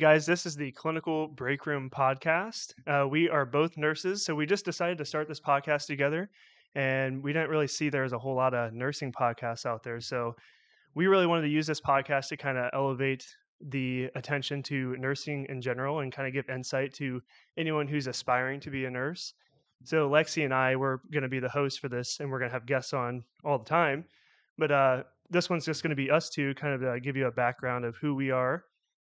guys, 0.00 0.24
this 0.24 0.46
is 0.46 0.56
the 0.56 0.72
Clinical 0.72 1.28
Break 1.28 1.66
Room 1.66 1.90
podcast. 1.90 2.72
Uh, 2.86 3.06
we 3.06 3.28
are 3.28 3.44
both 3.44 3.76
nurses, 3.76 4.24
so 4.24 4.34
we 4.34 4.46
just 4.46 4.64
decided 4.64 4.96
to 4.96 5.04
start 5.04 5.28
this 5.28 5.40
podcast 5.40 5.84
together. 5.86 6.30
And 6.74 7.22
we 7.22 7.34
didn't 7.34 7.50
really 7.50 7.66
see 7.66 7.90
there's 7.90 8.14
a 8.14 8.18
whole 8.18 8.34
lot 8.34 8.54
of 8.54 8.72
nursing 8.72 9.12
podcasts 9.12 9.66
out 9.66 9.82
there. 9.82 10.00
So 10.00 10.34
we 10.94 11.06
really 11.06 11.26
wanted 11.26 11.42
to 11.42 11.48
use 11.50 11.66
this 11.66 11.82
podcast 11.82 12.28
to 12.28 12.38
kind 12.38 12.56
of 12.56 12.70
elevate 12.72 13.26
the 13.68 14.08
attention 14.14 14.62
to 14.62 14.96
nursing 14.96 15.44
in 15.50 15.60
general 15.60 16.00
and 16.00 16.10
kind 16.10 16.26
of 16.26 16.32
give 16.32 16.48
insight 16.48 16.94
to 16.94 17.20
anyone 17.58 17.86
who's 17.86 18.06
aspiring 18.06 18.58
to 18.60 18.70
be 18.70 18.86
a 18.86 18.90
nurse. 18.90 19.34
So 19.84 20.08
Lexi 20.08 20.46
and 20.46 20.54
I 20.54 20.76
were 20.76 21.02
going 21.12 21.24
to 21.24 21.28
be 21.28 21.40
the 21.40 21.48
hosts 21.50 21.78
for 21.78 21.90
this, 21.90 22.20
and 22.20 22.30
we're 22.30 22.38
going 22.38 22.50
to 22.50 22.54
have 22.54 22.64
guests 22.64 22.94
on 22.94 23.22
all 23.44 23.58
the 23.58 23.66
time. 23.66 24.06
But 24.56 24.70
uh, 24.70 25.02
this 25.28 25.50
one's 25.50 25.66
just 25.66 25.82
going 25.82 25.90
to 25.90 25.94
be 25.94 26.10
us 26.10 26.30
two, 26.30 26.54
kind 26.54 26.72
of 26.72 26.82
uh, 26.82 26.98
give 27.00 27.18
you 27.18 27.26
a 27.26 27.30
background 27.30 27.84
of 27.84 27.96
who 27.96 28.14
we 28.14 28.30
are. 28.30 28.64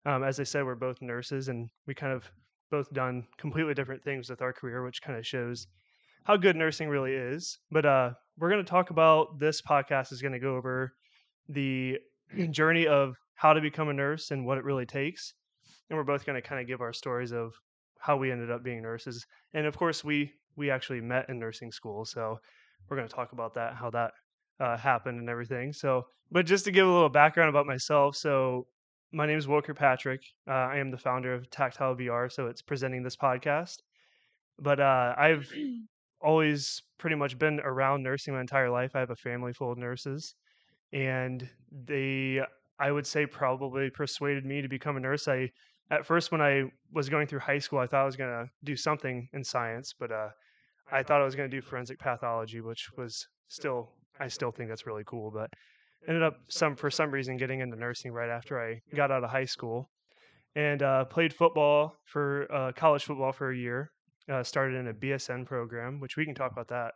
Um, 0.06 0.24
as 0.24 0.40
I 0.40 0.44
said, 0.44 0.64
we're 0.64 0.74
both 0.74 1.02
nurses, 1.02 1.48
and 1.48 1.68
we 1.86 1.94
kind 1.94 2.12
of 2.12 2.30
both 2.70 2.92
done 2.92 3.26
completely 3.38 3.74
different 3.74 4.02
things 4.02 4.30
with 4.30 4.42
our 4.42 4.52
career, 4.52 4.84
which 4.84 5.02
kind 5.02 5.18
of 5.18 5.26
shows 5.26 5.66
how 6.24 6.36
good 6.36 6.56
nursing 6.56 6.88
really 6.88 7.14
is. 7.14 7.58
But 7.70 7.86
uh, 7.86 8.10
we're 8.38 8.50
going 8.50 8.64
to 8.64 8.70
talk 8.70 8.90
about 8.90 9.38
this 9.38 9.62
podcast 9.62 10.12
is 10.12 10.22
going 10.22 10.32
to 10.32 10.38
go 10.38 10.56
over 10.56 10.94
the 11.48 11.98
journey 12.50 12.86
of 12.86 13.16
how 13.34 13.52
to 13.52 13.60
become 13.60 13.88
a 13.88 13.94
nurse 13.94 14.30
and 14.30 14.44
what 14.44 14.58
it 14.58 14.64
really 14.64 14.86
takes. 14.86 15.34
And 15.88 15.96
we're 15.96 16.04
both 16.04 16.26
going 16.26 16.40
to 16.40 16.46
kind 16.46 16.60
of 16.60 16.66
give 16.66 16.80
our 16.80 16.92
stories 16.92 17.32
of 17.32 17.54
how 17.98 18.16
we 18.16 18.30
ended 18.30 18.50
up 18.50 18.62
being 18.62 18.82
nurses. 18.82 19.26
And 19.54 19.66
of 19.66 19.76
course, 19.76 20.04
we 20.04 20.32
we 20.56 20.70
actually 20.70 21.00
met 21.00 21.28
in 21.28 21.38
nursing 21.38 21.70
school, 21.70 22.04
so 22.04 22.40
we're 22.88 22.96
going 22.96 23.08
to 23.08 23.14
talk 23.14 23.32
about 23.32 23.54
that, 23.54 23.74
how 23.74 23.90
that 23.90 24.10
uh, 24.58 24.76
happened, 24.76 25.20
and 25.20 25.30
everything. 25.30 25.72
So, 25.72 26.06
but 26.32 26.46
just 26.46 26.64
to 26.64 26.72
give 26.72 26.86
a 26.86 26.92
little 26.92 27.08
background 27.08 27.48
about 27.48 27.66
myself, 27.66 28.16
so 28.16 28.66
my 29.12 29.26
name 29.26 29.38
is 29.38 29.48
Will 29.48 29.62
Kirkpatrick. 29.62 30.22
Uh, 30.46 30.52
I 30.52 30.76
am 30.78 30.90
the 30.90 30.98
founder 30.98 31.32
of 31.32 31.48
Tactile 31.50 31.96
VR, 31.96 32.30
so 32.30 32.46
it's 32.46 32.60
presenting 32.60 33.02
this 33.02 33.16
podcast. 33.16 33.78
But 34.58 34.80
uh, 34.80 35.14
I've 35.16 35.50
always 36.20 36.82
pretty 36.98 37.16
much 37.16 37.38
been 37.38 37.60
around 37.60 38.02
nursing 38.02 38.34
my 38.34 38.40
entire 38.40 38.70
life. 38.70 38.94
I 38.94 39.00
have 39.00 39.10
a 39.10 39.16
family 39.16 39.52
full 39.52 39.72
of 39.72 39.78
nurses, 39.78 40.34
and 40.92 41.48
they, 41.86 42.40
I 42.78 42.90
would 42.90 43.06
say, 43.06 43.24
probably 43.24 43.88
persuaded 43.90 44.44
me 44.44 44.60
to 44.60 44.68
become 44.68 44.96
a 44.96 45.00
nurse. 45.00 45.26
I, 45.26 45.50
at 45.90 46.04
first, 46.04 46.30
when 46.30 46.42
I 46.42 46.64
was 46.92 47.08
going 47.08 47.26
through 47.26 47.40
high 47.40 47.60
school, 47.60 47.78
I 47.78 47.86
thought 47.86 48.02
I 48.02 48.06
was 48.06 48.16
going 48.16 48.30
to 48.30 48.50
do 48.64 48.76
something 48.76 49.28
in 49.32 49.42
science, 49.42 49.94
but 49.98 50.12
uh, 50.12 50.28
I 50.92 51.02
thought 51.02 51.22
I 51.22 51.24
was 51.24 51.34
going 51.34 51.50
to 51.50 51.56
do 51.56 51.62
forensic 51.62 51.98
pathology, 51.98 52.60
which 52.60 52.90
was 52.98 53.26
still, 53.48 53.88
I 54.20 54.28
still 54.28 54.50
think 54.50 54.68
that's 54.68 54.86
really 54.86 55.04
cool, 55.06 55.30
but 55.30 55.50
ended 56.06 56.22
up 56.22 56.38
some 56.48 56.76
for 56.76 56.90
some 56.90 57.10
reason 57.10 57.36
getting 57.36 57.60
into 57.60 57.76
nursing 57.76 58.12
right 58.12 58.30
after 58.30 58.60
I 58.60 58.80
got 58.94 59.10
out 59.10 59.24
of 59.24 59.30
high 59.30 59.44
school, 59.44 59.90
and 60.54 60.82
uh, 60.82 61.04
played 61.04 61.32
football 61.32 61.96
for 62.04 62.46
uh, 62.52 62.72
college 62.72 63.04
football 63.04 63.32
for 63.32 63.50
a 63.50 63.56
year. 63.56 63.90
Uh, 64.30 64.42
started 64.42 64.76
in 64.76 64.88
a 64.88 64.92
BSN 64.92 65.46
program, 65.46 66.00
which 66.00 66.18
we 66.18 66.26
can 66.26 66.34
talk 66.34 66.52
about 66.52 66.68
that 66.68 66.92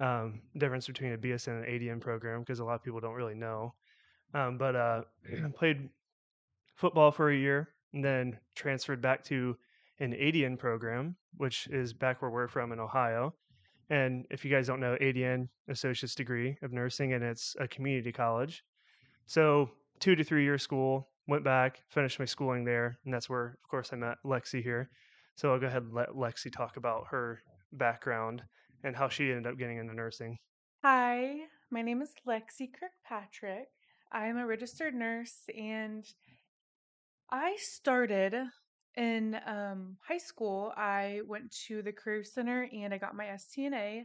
um, 0.00 0.40
difference 0.58 0.86
between 0.86 1.12
a 1.12 1.18
BSN 1.18 1.64
and 1.64 1.64
ADN 1.64 2.00
program 2.00 2.40
because 2.40 2.60
a 2.60 2.64
lot 2.64 2.74
of 2.74 2.84
people 2.84 3.00
don't 3.00 3.14
really 3.14 3.34
know. 3.34 3.74
Um, 4.34 4.58
but 4.58 4.76
uh, 4.76 5.02
played 5.56 5.88
football 6.74 7.10
for 7.10 7.30
a 7.30 7.36
year 7.36 7.70
and 7.92 8.04
then 8.04 8.38
transferred 8.54 9.00
back 9.00 9.24
to 9.24 9.56
an 10.00 10.12
ADN 10.12 10.58
program, 10.58 11.16
which 11.36 11.66
is 11.68 11.92
back 11.92 12.22
where 12.22 12.30
we're 12.30 12.48
from 12.48 12.72
in 12.72 12.78
Ohio. 12.78 13.34
And 13.90 14.26
if 14.30 14.44
you 14.44 14.50
guys 14.50 14.66
don't 14.66 14.80
know, 14.80 14.96
ADN, 15.00 15.48
Associate's 15.68 16.14
Degree 16.14 16.56
of 16.62 16.72
Nursing, 16.72 17.14
and 17.14 17.24
it's 17.24 17.56
a 17.58 17.66
community 17.68 18.12
college. 18.12 18.62
So, 19.26 19.70
two 19.98 20.14
to 20.14 20.24
three 20.24 20.44
year 20.44 20.58
school, 20.58 21.08
went 21.26 21.44
back, 21.44 21.82
finished 21.88 22.18
my 22.18 22.24
schooling 22.24 22.64
there. 22.64 22.98
And 23.04 23.12
that's 23.12 23.30
where, 23.30 23.58
of 23.62 23.68
course, 23.70 23.90
I 23.92 23.96
met 23.96 24.18
Lexi 24.24 24.62
here. 24.62 24.90
So, 25.36 25.52
I'll 25.52 25.60
go 25.60 25.66
ahead 25.66 25.82
and 25.82 25.94
let 25.94 26.10
Lexi 26.10 26.52
talk 26.52 26.76
about 26.76 27.06
her 27.10 27.40
background 27.72 28.42
and 28.84 28.94
how 28.94 29.08
she 29.08 29.30
ended 29.30 29.46
up 29.46 29.58
getting 29.58 29.78
into 29.78 29.94
nursing. 29.94 30.38
Hi, 30.84 31.34
my 31.70 31.82
name 31.82 32.02
is 32.02 32.12
Lexi 32.26 32.68
Kirkpatrick. 32.72 33.68
I'm 34.12 34.36
a 34.36 34.46
registered 34.46 34.94
nurse 34.94 35.42
and 35.56 36.04
I 37.30 37.56
started 37.60 38.34
in 38.98 39.40
um, 39.46 39.96
high 40.06 40.18
school. 40.18 40.72
I 40.76 41.20
went 41.26 41.50
to 41.68 41.82
the 41.82 41.92
Career 41.92 42.24
Center 42.24 42.68
and 42.72 42.92
I 42.92 42.98
got 42.98 43.14
my 43.14 43.26
STNA 43.26 44.04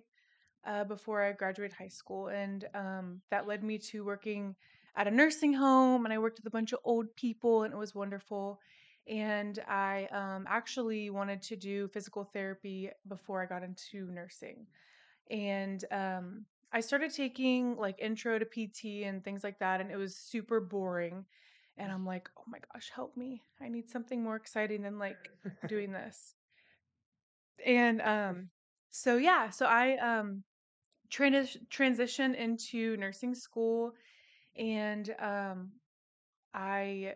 uh, 0.66 0.84
before 0.84 1.24
I 1.24 1.32
graduated 1.34 1.76
high 1.76 1.90
school. 1.90 2.28
And 2.28 2.66
um, 2.76 3.22
that 3.32 3.48
led 3.48 3.64
me 3.64 3.80
to 3.80 4.06
working 4.06 4.56
at 4.96 5.08
a 5.08 5.12
nursing 5.12 5.52
home 5.52 6.06
and 6.06 6.14
I 6.14 6.20
worked 6.20 6.38
with 6.38 6.46
a 6.46 6.52
bunch 6.52 6.74
of 6.74 6.80
old 6.86 7.14
people 7.16 7.64
and 7.64 7.74
it 7.74 7.78
was 7.78 7.96
wonderful. 7.96 8.60
And 9.08 9.60
I 9.68 10.08
um, 10.12 10.46
actually 10.48 11.10
wanted 11.10 11.42
to 11.42 11.56
do 11.56 11.88
physical 11.88 12.24
therapy 12.24 12.92
before 13.08 13.42
I 13.42 13.48
got 13.48 13.64
into 13.64 14.12
nursing. 14.12 14.68
And 15.32 15.84
um, 15.92 16.46
I 16.72 16.82
started 16.82 17.12
taking 17.14 17.78
like 17.78 18.00
intro 18.00 18.38
to 18.40 18.46
PT 18.46 19.06
and 19.06 19.24
things 19.24 19.44
like 19.44 19.60
that, 19.60 19.82
and 19.82 19.92
it 19.92 19.98
was 19.98 20.16
super 20.16 20.60
boring. 20.60 21.26
And 21.78 21.92
I'm 21.92 22.06
like, 22.06 22.30
oh 22.38 22.44
my 22.48 22.60
gosh, 22.72 22.92
help 22.94 23.18
me. 23.18 23.42
I 23.62 23.70
need 23.70 23.90
something 23.90 24.24
more 24.24 24.36
exciting 24.36 24.84
than 24.84 25.00
like 25.00 25.18
doing 25.68 25.92
this. 25.92 26.36
And 27.66 28.02
um, 28.02 28.50
so 28.90 29.18
yeah, 29.18 29.50
so 29.50 29.66
I 29.66 29.98
um, 29.98 30.44
trans- 31.10 31.58
transitioned 31.72 32.36
into 32.36 32.98
nursing 32.98 33.34
school 33.34 33.94
and 34.58 35.10
um, 35.20 35.72
I 36.54 37.16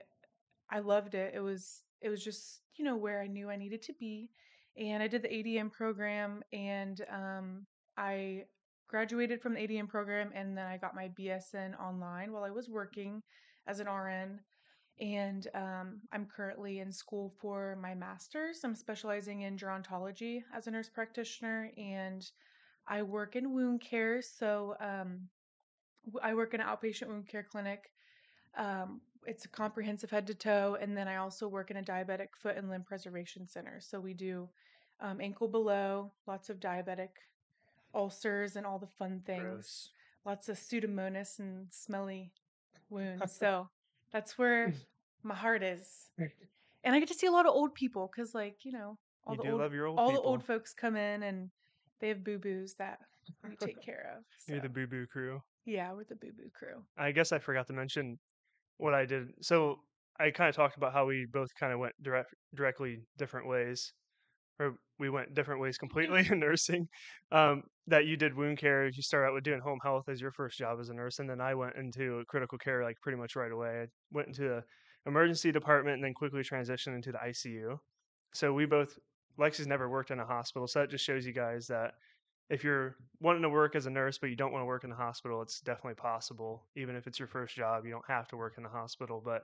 I 0.69 0.79
loved 0.79 1.16
it. 1.16 1.34
It 1.35 1.39
was 1.39 1.84
it 2.01 2.09
was 2.09 2.24
just, 2.24 2.62
you 2.75 2.85
know, 2.85 2.95
where 2.95 3.22
I 3.22 3.28
knew 3.28 3.50
I 3.50 3.56
needed 3.56 3.81
to 3.84 3.94
be. 3.94 4.29
And 4.78 5.01
I 5.01 5.07
did 5.07 5.24
the 5.24 5.29
ADN 5.29 5.72
program 5.72 6.44
and 6.53 7.03
um, 7.12 7.66
I 7.97 8.44
graduated 8.88 9.41
from 9.41 9.56
the 9.56 9.59
ADN 9.59 9.88
program 9.88 10.31
and 10.35 10.56
then 10.56 10.66
I 10.66 10.78
got 10.78 10.95
my 10.95 11.09
BSN 11.19 11.79
online 11.79 12.31
while 12.31 12.44
I 12.44 12.51
was 12.51 12.69
working 12.69 13.24
as 13.67 13.79
an 13.79 13.88
RN. 13.88 14.39
And 15.00 15.47
um, 15.53 16.01
I'm 16.11 16.25
currently 16.25 16.79
in 16.79 16.91
school 16.91 17.31
for 17.39 17.78
my 17.79 17.94
master's. 17.94 18.63
I'm 18.63 18.75
specializing 18.75 19.41
in 19.41 19.57
gerontology 19.57 20.41
as 20.55 20.66
a 20.66 20.72
nurse 20.72 20.89
practitioner 20.89 21.72
and 21.77 22.25
I 22.88 23.03
work 23.03 23.35
in 23.35 23.53
wound 23.53 23.81
care. 23.81 24.22
So 24.22 24.75
um, 24.79 25.27
I 26.23 26.33
work 26.33 26.53
in 26.53 26.61
an 26.61 26.67
outpatient 26.67 27.09
wound 27.09 27.27
care 27.27 27.44
clinic 27.44 27.91
um, 28.57 29.01
it's 29.25 29.45
a 29.45 29.50
comprehensive 29.50 30.09
head 30.09 30.27
to 30.27 30.33
toe, 30.33 30.77
and 30.81 30.95
then 30.97 31.07
I 31.07 31.17
also 31.17 31.47
work 31.47 31.69
in 31.69 31.77
a 31.77 31.83
diabetic 31.83 32.29
foot 32.41 32.57
and 32.57 32.69
limb 32.69 32.83
preservation 32.83 33.47
center. 33.47 33.79
So 33.79 34.00
we 34.00 34.13
do 34.13 34.50
um, 35.00 35.22
ankle 35.22 35.47
below, 35.47 36.11
lots 36.25 36.50
of 36.50 36.59
diabetic 36.59 37.09
ulcers 37.94 38.56
and 38.56 38.66
all 38.66 38.79
the 38.79 38.88
fun 38.88 39.22
things. 39.25 39.44
Gross. 39.44 39.89
Lots 40.25 40.50
of 40.50 40.57
pseudomonas 40.57 41.39
and 41.39 41.67
smelly 41.72 42.31
wounds. 42.89 43.31
so 43.39 43.69
that's 44.11 44.37
where 44.37 44.69
mm. 44.69 44.75
my 45.23 45.35
heart 45.35 45.63
is. 45.63 45.87
And 46.83 46.95
I 46.95 46.99
get 46.99 47.09
to 47.09 47.13
see 47.13 47.27
a 47.27 47.31
lot 47.31 47.45
of 47.45 47.53
old 47.53 47.73
people 47.73 48.09
because, 48.13 48.33
like, 48.33 48.57
you 48.63 48.71
know, 48.71 48.97
all 49.25 49.35
you 49.35 49.43
the 49.43 49.51
old, 49.51 49.61
old 49.61 49.99
all 49.99 50.09
people. 50.09 50.21
the 50.21 50.27
old 50.27 50.43
folks 50.43 50.73
come 50.73 50.95
in 50.95 51.23
and 51.23 51.49
they 51.99 52.07
have 52.07 52.23
boo 52.23 52.37
boos 52.37 52.75
that 52.75 52.99
we 53.43 53.55
take 53.55 53.81
care 53.85 54.13
of. 54.15 54.23
So. 54.39 54.53
You're 54.53 54.61
the 54.61 54.69
boo 54.69 54.87
boo 54.87 55.05
crew. 55.05 55.41
Yeah, 55.65 55.91
we're 55.91 56.05
the 56.05 56.15
boo 56.15 56.31
boo 56.37 56.49
crew. 56.57 56.83
I 56.97 57.11
guess 57.11 57.31
I 57.31 57.39
forgot 57.39 57.67
to 57.67 57.73
mention 57.73 58.17
what 58.77 58.93
I 58.93 59.05
did. 59.05 59.29
So 59.41 59.79
I 60.19 60.31
kind 60.31 60.49
of 60.49 60.55
talked 60.55 60.77
about 60.77 60.93
how 60.93 61.05
we 61.05 61.27
both 61.31 61.49
kind 61.59 61.73
of 61.73 61.79
went 61.79 61.93
direct, 62.01 62.33
directly 62.55 63.01
different 63.17 63.47
ways, 63.47 63.91
or 64.59 64.75
we 65.00 65.09
went 65.09 65.33
different 65.33 65.62
ways 65.62 65.77
completely 65.77 66.27
in 66.31 66.39
nursing. 66.39 66.88
Um, 67.31 67.63
that 67.88 68.06
you 68.06 68.18
did 68.18 68.36
wound 68.36 68.57
care. 68.57 68.88
You 68.88 69.01
started 69.01 69.27
out 69.27 69.33
with 69.33 69.44
doing 69.44 69.62
home 69.62 69.80
health 69.81 70.09
as 70.09 70.19
your 70.19 70.31
first 70.31 70.57
job 70.57 70.80
as 70.80 70.89
a 70.89 70.94
nurse, 70.94 71.19
and 71.19 71.30
then 71.30 71.42
I 71.42 71.56
went 71.56 71.75
into 71.75 72.24
critical 72.27 72.57
care 72.57 72.83
like 72.83 73.00
pretty 73.01 73.18
much 73.18 73.36
right 73.36 73.51
away. 73.51 73.83
I 73.83 73.88
went 74.12 74.27
into 74.27 74.42
the 74.42 74.63
emergency 75.06 75.51
department 75.51 75.95
and 75.95 76.04
then 76.04 76.13
quickly 76.13 76.42
transitioned 76.42 76.95
into 76.95 77.12
the 77.12 77.19
ICU. 77.19 77.80
So 78.33 78.54
we 78.54 78.65
both, 78.65 78.98
Lexi's 79.39 79.68
never 79.68 79.89
worked 79.89 80.12
in 80.12 80.19
a 80.19 80.25
hospital, 80.25 80.68
so 80.68 80.80
that 80.80 80.89
just 80.89 81.06
shows 81.06 81.25
you 81.25 81.33
guys 81.33 81.68
that 81.68 81.94
if 82.50 82.63
you're 82.63 82.95
wanting 83.19 83.42
to 83.42 83.50
work 83.50 83.75
as 83.75 83.86
a 83.86 83.89
nurse 83.89 84.18
but 84.18 84.30
you 84.30 84.36
don't 84.36 84.51
want 84.51 84.62
to 84.62 84.65
work 84.65 84.83
in 84.83 84.89
the 84.89 84.95
hospital, 84.95 85.42
it's 85.42 85.60
definitely 85.62 85.95
possible. 85.95 86.63
Even 86.75 86.95
if 86.95 87.07
it's 87.07 87.19
your 87.19 87.27
first 87.27 87.56
job, 87.56 87.86
you 87.86 87.92
don't 87.92 88.07
have 88.07 88.27
to 88.30 88.38
work 88.38 88.53
in 88.57 88.63
the 88.63 88.69
hospital. 88.69 89.21
But 89.24 89.44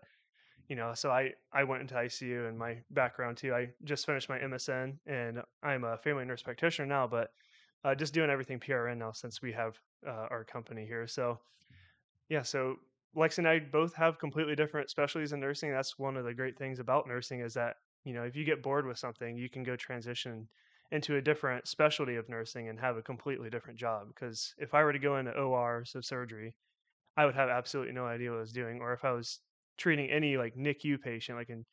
you 0.68 0.76
know, 0.76 0.94
so 0.94 1.12
I 1.12 1.34
I 1.52 1.64
went 1.64 1.82
into 1.82 1.96
ICU 1.96 2.48
and 2.48 2.58
my 2.58 2.78
background 2.92 3.38
too. 3.38 3.54
I 3.54 3.70
just 3.84 4.06
finished 4.06 4.30
my 4.30 4.40
MSN 4.40 4.98
and 5.06 5.42
I'm 5.62 5.84
a 5.84 5.98
family 5.98 6.26
nurse 6.26 6.42
practitioner 6.42 6.88
now, 6.88 7.08
but 7.08 7.32
uh, 7.84 7.94
just 7.96 8.14
doing 8.14 8.30
everything 8.30 8.60
PRN 8.60 8.98
now 8.98 9.12
since 9.12 9.42
we 9.42 9.52
have 9.52 9.78
uh, 10.08 10.28
our 10.32 10.44
company 10.44 10.86
here. 10.86 11.08
So 11.08 11.40
yeah, 12.30 12.44
so 12.44 12.78
Lex 13.16 13.38
and 13.38 13.48
I 13.48 13.60
both 13.60 13.94
have 13.96 14.18
completely 14.20 14.56
different 14.56 14.90
specialties 14.90 15.34
in 15.34 15.40
nursing. 15.40 15.72
That's 15.72 16.00
one 16.00 16.18
of 16.18 16.26
the 16.26 16.34
great 16.34 16.58
things 16.58 16.80
about 16.80 17.08
nursing 17.08 17.42
is 17.42 17.54
that 17.56 17.76
you 18.06 18.14
know 18.14 18.24
if 18.24 18.36
you 18.36 18.46
get 18.46 18.64
bored 18.64 18.86
with 18.86 18.98
something, 18.98 19.38
you 19.38 19.50
can 19.50 19.64
go 19.64 19.76
transition 19.76 20.48
into 20.92 21.16
a 21.16 21.22
different 21.22 21.68
specialty 21.68 22.16
of 22.16 22.30
nursing 22.30 22.70
and 22.70 22.80
have 22.80 22.98
a 22.98 23.02
completely 23.02 23.50
different 23.50 23.80
job. 23.80 24.08
Because 24.08 24.54
if 24.60 24.74
I 24.74 24.84
were 24.84 24.94
to 24.94 25.00
go 25.00 25.18
into 25.18 25.32
OR, 25.32 25.84
so 25.86 26.02
surgery, 26.02 26.56
I 27.18 27.26
would 27.26 27.36
have 27.36 27.50
absolutely 27.50 27.94
no 27.94 28.06
idea 28.06 28.30
what 28.30 28.38
I 28.38 28.42
was 28.42 28.52
doing. 28.52 28.80
Or 28.80 28.94
if 28.94 29.04
I 29.04 29.12
was 29.12 29.40
treating 29.78 30.10
any 30.10 30.38
like 30.38 30.56
NICU 30.56 31.02
patient, 31.02 31.38
like 31.38 31.50
a 31.50 31.64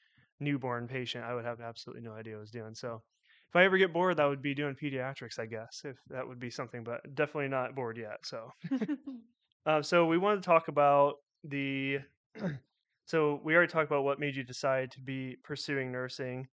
newborn 0.40 0.88
patient, 0.88 1.24
I 1.24 1.34
would 1.34 1.44
have 1.44 1.60
absolutely 1.60 2.02
no 2.02 2.12
idea 2.12 2.34
what 2.34 2.38
I 2.38 2.40
was 2.40 2.50
doing. 2.50 2.74
So 2.74 3.02
if 3.50 3.56
I 3.56 3.64
ever 3.64 3.78
get 3.78 3.92
bored, 3.92 4.16
that 4.16 4.26
would 4.26 4.42
be 4.42 4.54
doing 4.54 4.76
pediatrics, 4.80 5.38
I 5.38 5.46
guess, 5.46 5.82
if 5.84 5.96
that 6.08 6.26
would 6.26 6.38
be 6.38 6.50
something, 6.50 6.84
but 6.84 7.00
definitely 7.14 7.48
not 7.48 7.74
bored 7.74 7.98
yet. 7.98 8.18
So, 8.24 8.52
uh, 9.66 9.82
so 9.82 10.06
we 10.06 10.18
wanted 10.18 10.42
to 10.42 10.46
talk 10.46 10.68
about 10.68 11.16
the. 11.44 11.98
so 13.06 13.40
we 13.42 13.54
already 13.54 13.70
talked 13.72 13.90
about 13.90 14.04
what 14.04 14.20
made 14.20 14.36
you 14.36 14.44
decide 14.44 14.92
to 14.92 15.00
be 15.00 15.36
pursuing 15.42 15.90
nursing. 15.90 16.46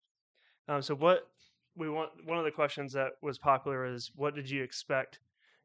Um, 0.66 0.82
so 0.82 0.94
what 0.96 1.28
we 1.76 1.88
want 1.88 2.10
one 2.24 2.36
of 2.38 2.44
the 2.44 2.50
questions 2.50 2.92
that 2.94 3.12
was 3.22 3.38
popular 3.38 3.86
is 3.86 4.10
what 4.16 4.34
did 4.34 4.50
you 4.50 4.64
expect 4.64 5.20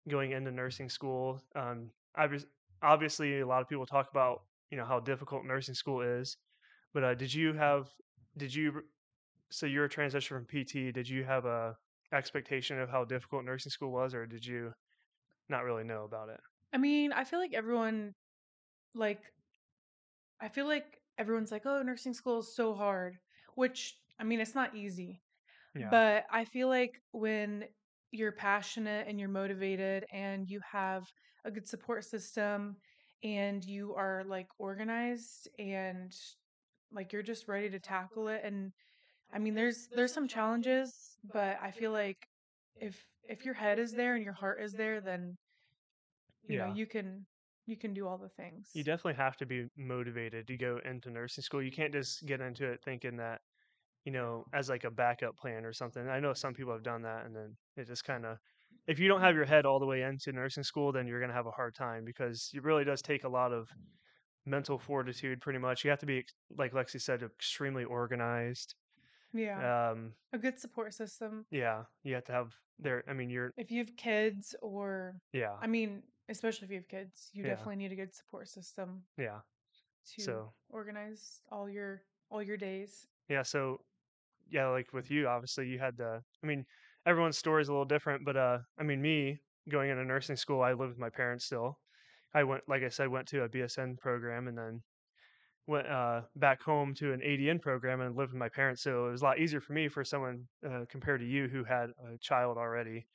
going 0.07 0.31
into 0.33 0.51
nursing 0.51 0.87
school? 0.87 1.41
Um, 1.55 1.89
obvi- 2.17 2.45
obviously, 2.83 3.39
a 3.39 3.47
lot 3.47 3.61
of 3.61 3.67
people 3.67 3.87
talk 3.87 4.11
about 4.11 4.43
you 4.73 4.77
know 4.79 4.85
how 4.85 4.99
difficult 4.99 5.45
nursing 5.45 5.75
school 5.75 6.01
is, 6.01 6.37
but 6.93 7.03
uh, 7.03 7.15
did 7.15 7.33
you 7.33 7.53
have 7.53 7.89
did 8.37 8.53
you 8.55 8.83
so 9.51 9.65
you're 9.67 9.85
a 9.85 9.89
transition 9.89 10.37
from 10.37 10.47
PT? 10.47 10.91
Did 10.91 11.07
you 11.09 11.23
have 11.25 11.45
a 11.45 11.75
expectation 12.13 12.79
of 12.79 12.89
how 12.89 13.05
difficult 13.05 13.45
nursing 13.45 13.71
school 13.71 13.91
was, 13.93 14.15
or 14.15 14.25
did 14.27 14.45
you 14.45 14.73
not 15.49 15.63
really 15.65 15.83
know 15.83 16.05
about 16.05 16.29
it? 16.29 16.41
I 16.73 16.77
mean, 16.77 17.13
I 17.13 17.23
feel 17.23 17.39
like 17.39 17.53
everyone, 17.53 18.15
like, 18.95 19.23
I 20.39 20.49
feel 20.49 20.67
like 20.67 21.01
everyone's 21.17 21.51
like, 21.51 21.65
oh, 21.65 21.81
nursing 21.83 22.13
school 22.13 22.39
is 22.39 22.55
so 22.55 22.73
hard, 22.75 23.19
which, 23.55 23.99
I 24.19 24.23
mean, 24.23 24.39
it's 24.41 24.55
not 24.55 24.75
easy. 24.75 25.23
Yeah, 25.75 25.89
But 25.89 26.25
I 26.31 26.45
feel 26.45 26.69
like 26.69 27.01
when 27.11 27.65
you're 28.11 28.33
passionate 28.33 29.07
and 29.07 29.19
you're 29.19 29.29
motivated 29.29 30.05
and 30.11 30.49
you 30.49 30.61
have 30.61 31.05
a 31.45 31.51
good 31.51 31.67
support 31.67 32.05
system 32.05 32.77
and 33.23 33.63
you 33.63 33.93
are 33.95 34.23
like 34.27 34.47
organized 34.59 35.49
and 35.57 36.15
like 36.91 37.13
you're 37.13 37.23
just 37.23 37.47
ready 37.47 37.69
to 37.69 37.79
tackle 37.79 38.27
it 38.27 38.41
and 38.43 38.71
I 39.33 39.39
mean 39.39 39.55
there's 39.55 39.87
there's 39.95 40.13
some 40.13 40.27
challenges, 40.27 41.17
but 41.33 41.57
I 41.61 41.71
feel 41.71 41.91
like 41.91 42.27
if 42.75 43.07
if 43.27 43.45
your 43.45 43.53
head 43.53 43.79
is 43.79 43.93
there 43.93 44.15
and 44.15 44.23
your 44.23 44.33
heart 44.33 44.61
is 44.61 44.73
there 44.73 44.99
then 45.01 45.37
you 46.47 46.57
know 46.57 46.73
you 46.73 46.85
can 46.85 47.25
you 47.65 47.77
can 47.77 47.93
do 47.93 48.07
all 48.07 48.17
the 48.17 48.29
things. 48.29 48.69
You 48.73 48.83
definitely 48.83 49.15
have 49.15 49.37
to 49.37 49.45
be 49.45 49.67
motivated 49.77 50.47
to 50.47 50.57
go 50.57 50.79
into 50.83 51.09
nursing 51.09 51.43
school. 51.43 51.63
You 51.63 51.71
can't 51.71 51.93
just 51.93 52.25
get 52.25 52.41
into 52.41 52.65
it 52.65 52.81
thinking 52.83 53.15
that 53.17 53.39
you 54.05 54.11
know 54.11 54.45
as 54.53 54.69
like 54.69 54.83
a 54.83 54.91
backup 54.91 55.37
plan 55.37 55.65
or 55.65 55.73
something. 55.73 56.07
I 56.09 56.19
know 56.19 56.33
some 56.33 56.53
people 56.53 56.73
have 56.73 56.83
done 56.83 57.01
that, 57.03 57.25
and 57.25 57.35
then 57.35 57.55
it 57.77 57.87
just 57.87 58.03
kind 58.03 58.25
of 58.25 58.37
if 58.87 58.99
you 58.99 59.07
don't 59.07 59.21
have 59.21 59.35
your 59.35 59.45
head 59.45 59.65
all 59.65 59.79
the 59.79 59.85
way 59.85 60.01
into 60.03 60.31
nursing 60.31 60.63
school, 60.63 60.91
then 60.91 61.07
you're 61.07 61.19
going 61.19 61.29
to 61.29 61.35
have 61.35 61.47
a 61.47 61.51
hard 61.51 61.73
time 61.75 62.03
because 62.05 62.49
it 62.53 62.63
really 62.63 62.83
does 62.83 63.01
take 63.01 63.23
a 63.23 63.29
lot 63.29 63.51
of 63.53 63.69
mental 64.45 64.77
fortitude 64.77 65.39
pretty 65.41 65.59
much. 65.59 65.83
You 65.83 65.89
have 65.89 65.99
to 65.99 66.05
be, 66.05 66.25
like 66.57 66.73
Lexi 66.73 66.99
said, 67.01 67.23
extremely 67.23 67.85
organized. 67.85 68.75
Yeah. 69.33 69.91
Um, 69.91 70.13
A 70.33 70.37
good 70.37 70.59
support 70.59 70.93
system. 70.93 71.45
yeah, 71.49 71.83
you 72.03 72.13
have 72.15 72.25
to 72.25 72.31
have 72.33 72.53
there. 72.77 73.03
I 73.07 73.13
mean, 73.13 73.29
you're, 73.29 73.51
If 73.57 73.71
you 73.71 73.79
have 73.79 73.95
kids 73.95 74.53
or 74.61 75.15
yeah, 75.31 75.55
I 75.61 75.67
mean, 75.67 76.03
especially 76.29 76.65
if 76.65 76.71
you 76.71 76.77
have 76.77 76.87
kids, 76.87 77.29
you 77.33 77.43
yeah, 77.43 77.49
definitely 77.49 77.77
need 77.77 77.91
a 77.91 77.95
good 77.95 78.13
support 78.13 78.47
system 78.47 79.03
yeah. 79.17 79.39
to 80.15 80.21
So, 80.21 80.53
organize 80.69 81.41
all 81.49 81.69
your 81.69 82.03
all 82.29 82.43
your 82.43 82.57
days. 82.57 83.07
yeah, 83.29 83.43
so, 83.43 83.77
yeah, 84.47 84.67
like 84.67 84.91
with 84.93 85.09
you, 85.09 85.27
obviously, 85.27 85.67
you 85.67 85.79
had 85.79 85.97
the, 85.97 86.21
I 86.43 86.47
mean, 86.47 86.65
everyone's 87.05 87.37
story 87.37 87.61
is 87.61 87.69
a 87.69 87.71
little 87.73 87.85
different, 87.85 88.25
but, 88.25 88.37
uh, 88.37 88.59
I 88.77 88.83
mean, 88.83 89.01
me 89.01 89.41
going 89.69 89.89
into 89.89 90.05
nursing 90.05 90.35
school, 90.35 90.61
I 90.61 90.73
live 90.73 90.89
with 90.89 90.97
my 90.99 91.09
parents 91.09 91.45
still. 91.45 91.79
I 92.33 92.43
went, 92.43 92.63
like 92.67 92.83
I 92.83 92.89
said, 92.89 93.09
went 93.09 93.27
to 93.29 93.43
a 93.43 93.49
BSN 93.49 93.95
program 93.97 94.47
and 94.47 94.57
then 94.57 94.83
went 95.67 95.87
uh, 95.87 96.23
back 96.35 96.61
home 96.61 96.93
to 96.95 97.13
an 97.13 97.21
ADN 97.21 97.59
program 97.59 98.01
and 98.01 98.15
lived 98.15 98.33
with 98.33 98.39
my 98.39 98.49
parents. 98.49 98.81
So 98.81 99.07
it 99.07 99.11
was 99.11 99.21
a 99.21 99.25
lot 99.25 99.39
easier 99.39 99.61
for 99.61 99.73
me 99.73 99.87
for 99.87 100.03
someone 100.03 100.47
uh, 100.67 100.85
compared 100.89 101.21
to 101.21 101.27
you 101.27 101.47
who 101.47 101.63
had 101.63 101.91
a 102.03 102.17
child 102.17 102.57
already 102.57 103.07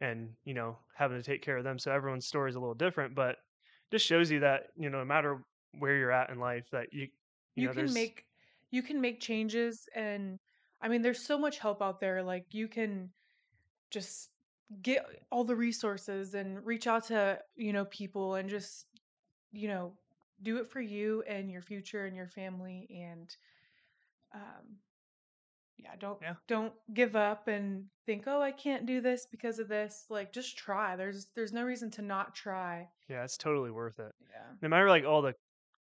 and, 0.00 0.36
you 0.44 0.54
know, 0.54 0.78
having 0.94 1.16
to 1.18 1.22
take 1.22 1.42
care 1.42 1.56
of 1.58 1.64
them. 1.64 1.78
So 1.78 1.92
everyone's 1.92 2.26
story 2.26 2.50
is 2.50 2.56
a 2.56 2.60
little 2.60 2.74
different, 2.74 3.14
but 3.14 3.38
just 3.90 4.06
shows 4.06 4.30
you 4.30 4.40
that, 4.40 4.68
you 4.76 4.90
know, 4.90 4.98
no 4.98 5.04
matter 5.04 5.44
where 5.72 5.96
you're 5.96 6.12
at 6.12 6.30
in 6.30 6.38
life, 6.38 6.68
that 6.70 6.92
you, 6.92 7.08
you 7.56 7.64
You 7.64 7.68
know, 7.68 7.74
can 7.74 7.92
make 7.92 8.26
you 8.70 8.82
can 8.82 9.00
make 9.00 9.20
changes 9.20 9.88
and 9.94 10.38
I 10.80 10.88
mean 10.88 11.02
there's 11.02 11.24
so 11.24 11.38
much 11.38 11.58
help 11.58 11.80
out 11.82 12.00
there 12.00 12.22
like 12.22 12.52
you 12.52 12.68
can 12.68 13.14
just 13.90 14.30
get 14.82 15.06
all 15.30 15.44
the 15.44 15.56
resources 15.56 16.34
and 16.34 16.64
reach 16.64 16.86
out 16.86 17.04
to, 17.06 17.38
you 17.54 17.72
know, 17.72 17.84
people 17.86 18.34
and 18.34 18.50
just, 18.50 18.86
you 19.52 19.68
know, 19.68 19.92
do 20.42 20.58
it 20.58 20.68
for 20.68 20.80
you 20.80 21.22
and 21.26 21.50
your 21.50 21.62
future 21.62 22.04
and 22.04 22.16
your 22.16 22.28
family 22.28 22.88
and 22.90 23.34
um 24.34 24.76
yeah, 25.78 25.90
don't 25.98 26.18
yeah, 26.22 26.34
don't 26.48 26.72
give 26.94 27.16
up 27.16 27.48
and 27.48 27.84
think, 28.06 28.24
"Oh, 28.26 28.40
I 28.40 28.50
can't 28.50 28.86
do 28.86 29.00
this 29.00 29.26
because 29.30 29.58
of 29.58 29.68
this." 29.68 30.06
Like 30.08 30.32
just 30.32 30.56
try. 30.56 30.96
There's 30.96 31.26
there's 31.34 31.52
no 31.52 31.64
reason 31.64 31.90
to 31.92 32.02
not 32.02 32.34
try. 32.34 32.88
yeah, 33.08 33.24
it's 33.24 33.36
totally 33.36 33.70
worth 33.70 33.98
it. 33.98 34.12
Yeah. 34.30 34.52
No 34.62 34.68
matter 34.68 34.88
like 34.88 35.04
all 35.04 35.22
the 35.22 35.34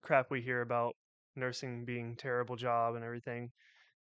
crap 0.02 0.30
we 0.30 0.40
hear 0.40 0.60
about 0.60 0.94
nursing 1.36 1.84
being 1.84 2.16
terrible 2.16 2.56
job 2.56 2.94
and 2.94 3.04
everything, 3.04 3.50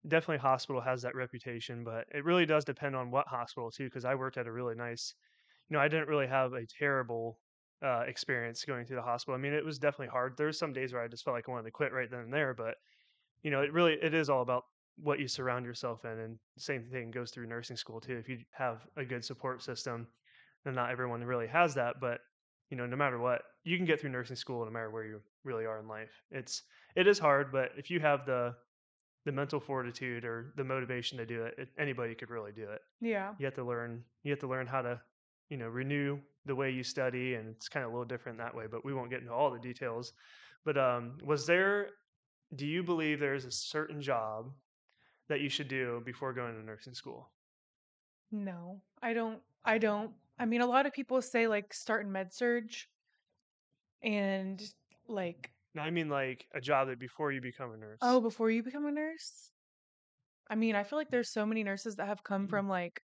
definitely 0.08 0.38
hospital 0.38 0.80
has 0.80 1.02
that 1.02 1.14
reputation, 1.14 1.84
but 1.84 2.06
it 2.14 2.24
really 2.24 2.46
does 2.46 2.64
depend 2.64 2.96
on 2.96 3.10
what 3.10 3.26
hospital 3.26 3.70
too. 3.70 3.84
Because 3.84 4.04
I 4.04 4.14
worked 4.14 4.36
at 4.36 4.46
a 4.46 4.52
really 4.52 4.74
nice, 4.74 5.14
you 5.68 5.74
know, 5.76 5.80
I 5.80 5.88
didn't 5.88 6.08
really 6.08 6.26
have 6.26 6.52
a 6.52 6.66
terrible 6.66 7.38
uh, 7.82 8.04
experience 8.06 8.64
going 8.64 8.86
through 8.86 8.96
the 8.96 9.02
hospital. 9.02 9.34
I 9.34 9.38
mean, 9.38 9.52
it 9.52 9.64
was 9.64 9.78
definitely 9.78 10.08
hard. 10.08 10.36
There 10.36 10.46
were 10.46 10.52
some 10.52 10.72
days 10.72 10.92
where 10.92 11.02
I 11.02 11.08
just 11.08 11.24
felt 11.24 11.34
like 11.34 11.48
I 11.48 11.52
wanted 11.52 11.64
to 11.64 11.70
quit 11.70 11.92
right 11.92 12.10
then 12.10 12.20
and 12.20 12.32
there, 12.32 12.54
but 12.54 12.76
you 13.42 13.50
know, 13.50 13.60
it 13.60 13.72
really 13.72 13.94
it 14.02 14.14
is 14.14 14.30
all 14.30 14.42
about 14.42 14.64
what 14.96 15.18
you 15.18 15.28
surround 15.28 15.66
yourself 15.66 16.04
in, 16.04 16.18
and 16.18 16.38
same 16.56 16.84
thing 16.84 17.10
goes 17.10 17.30
through 17.30 17.46
nursing 17.46 17.76
school 17.76 18.00
too. 18.00 18.16
If 18.16 18.28
you 18.28 18.38
have 18.52 18.86
a 18.96 19.04
good 19.04 19.24
support 19.24 19.62
system, 19.62 20.06
and 20.64 20.74
not 20.74 20.90
everyone 20.90 21.22
really 21.24 21.46
has 21.48 21.74
that, 21.74 21.96
but 22.00 22.20
you 22.70 22.76
know, 22.76 22.86
no 22.86 22.96
matter 22.96 23.18
what, 23.18 23.42
you 23.64 23.76
can 23.76 23.86
get 23.86 24.00
through 24.00 24.10
nursing 24.10 24.36
school 24.36 24.64
no 24.64 24.70
matter 24.70 24.90
where 24.90 25.04
you 25.04 25.20
really 25.44 25.66
are 25.66 25.78
in 25.78 25.88
life. 25.88 26.22
It's 26.30 26.62
it 26.96 27.06
is 27.06 27.18
hard, 27.18 27.52
but 27.52 27.70
if 27.76 27.90
you 27.90 28.00
have 28.00 28.24
the 28.24 28.54
the 29.24 29.32
mental 29.32 29.60
fortitude 29.60 30.24
or 30.24 30.52
the 30.56 30.64
motivation 30.64 31.18
to 31.18 31.26
do 31.26 31.44
it, 31.44 31.54
it 31.58 31.68
anybody 31.78 32.14
could 32.14 32.30
really 32.30 32.52
do 32.52 32.64
it. 32.64 32.82
Yeah. 33.00 33.34
You 33.38 33.46
have 33.46 33.54
to 33.54 33.64
learn 33.64 34.04
you 34.22 34.30
have 34.30 34.40
to 34.40 34.46
learn 34.46 34.66
how 34.66 34.82
to, 34.82 35.00
you 35.48 35.56
know, 35.56 35.68
renew 35.68 36.18
the 36.46 36.54
way 36.54 36.70
you 36.70 36.82
study 36.82 37.34
and 37.34 37.54
it's 37.56 37.68
kind 37.68 37.84
of 37.84 37.90
a 37.90 37.94
little 37.94 38.04
different 38.04 38.38
that 38.38 38.54
way, 38.54 38.66
but 38.70 38.84
we 38.84 38.92
won't 38.92 39.10
get 39.10 39.20
into 39.20 39.32
all 39.32 39.50
the 39.50 39.58
details. 39.58 40.12
But 40.64 40.76
um 40.78 41.18
was 41.24 41.46
there 41.46 41.90
do 42.54 42.66
you 42.66 42.82
believe 42.82 43.18
there's 43.18 43.44
a 43.44 43.50
certain 43.50 44.00
job 44.00 44.52
that 45.28 45.40
you 45.40 45.48
should 45.48 45.68
do 45.68 46.02
before 46.04 46.32
going 46.32 46.54
to 46.54 46.62
nursing 46.62 46.94
school? 46.94 47.30
No. 48.30 48.80
I 49.02 49.14
don't 49.14 49.40
I 49.64 49.78
don't. 49.78 50.12
I 50.38 50.44
mean, 50.44 50.60
a 50.60 50.66
lot 50.66 50.86
of 50.86 50.92
people 50.92 51.22
say 51.22 51.46
like 51.46 51.72
start 51.72 52.04
in 52.04 52.12
med 52.12 52.32
surg 52.32 52.70
and 54.02 54.62
like, 55.08 55.50
Now, 55.74 55.82
I 55.82 55.90
mean 55.90 56.08
like 56.08 56.46
a 56.54 56.60
job 56.60 56.88
that 56.88 56.98
before 56.98 57.32
you 57.32 57.40
become 57.40 57.72
a 57.72 57.76
nurse. 57.76 57.98
oh, 58.02 58.20
before 58.20 58.50
you 58.50 58.62
become 58.62 58.86
a 58.86 58.92
nurse? 58.92 59.50
I 60.48 60.54
mean, 60.54 60.74
I 60.74 60.84
feel 60.84 60.98
like 60.98 61.10
there's 61.10 61.30
so 61.30 61.46
many 61.46 61.64
nurses 61.64 61.96
that 61.96 62.06
have 62.06 62.22
come 62.22 62.42
mm-hmm. 62.42 62.50
from 62.50 62.68
like 62.68 63.02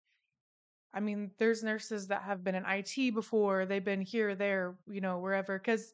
I 0.95 1.01
mean, 1.01 1.31
there's 1.37 1.61
nurses 1.61 2.07
that 2.07 2.21
have 2.21 2.41
been 2.41 2.55
in 2.55 2.63
IT 2.65 3.13
before, 3.13 3.65
they've 3.65 3.83
been 3.83 4.01
here, 4.01 4.33
there, 4.33 4.75
you 4.89 5.01
know, 5.01 5.19
wherever. 5.19 5.59
Because, 5.59 5.93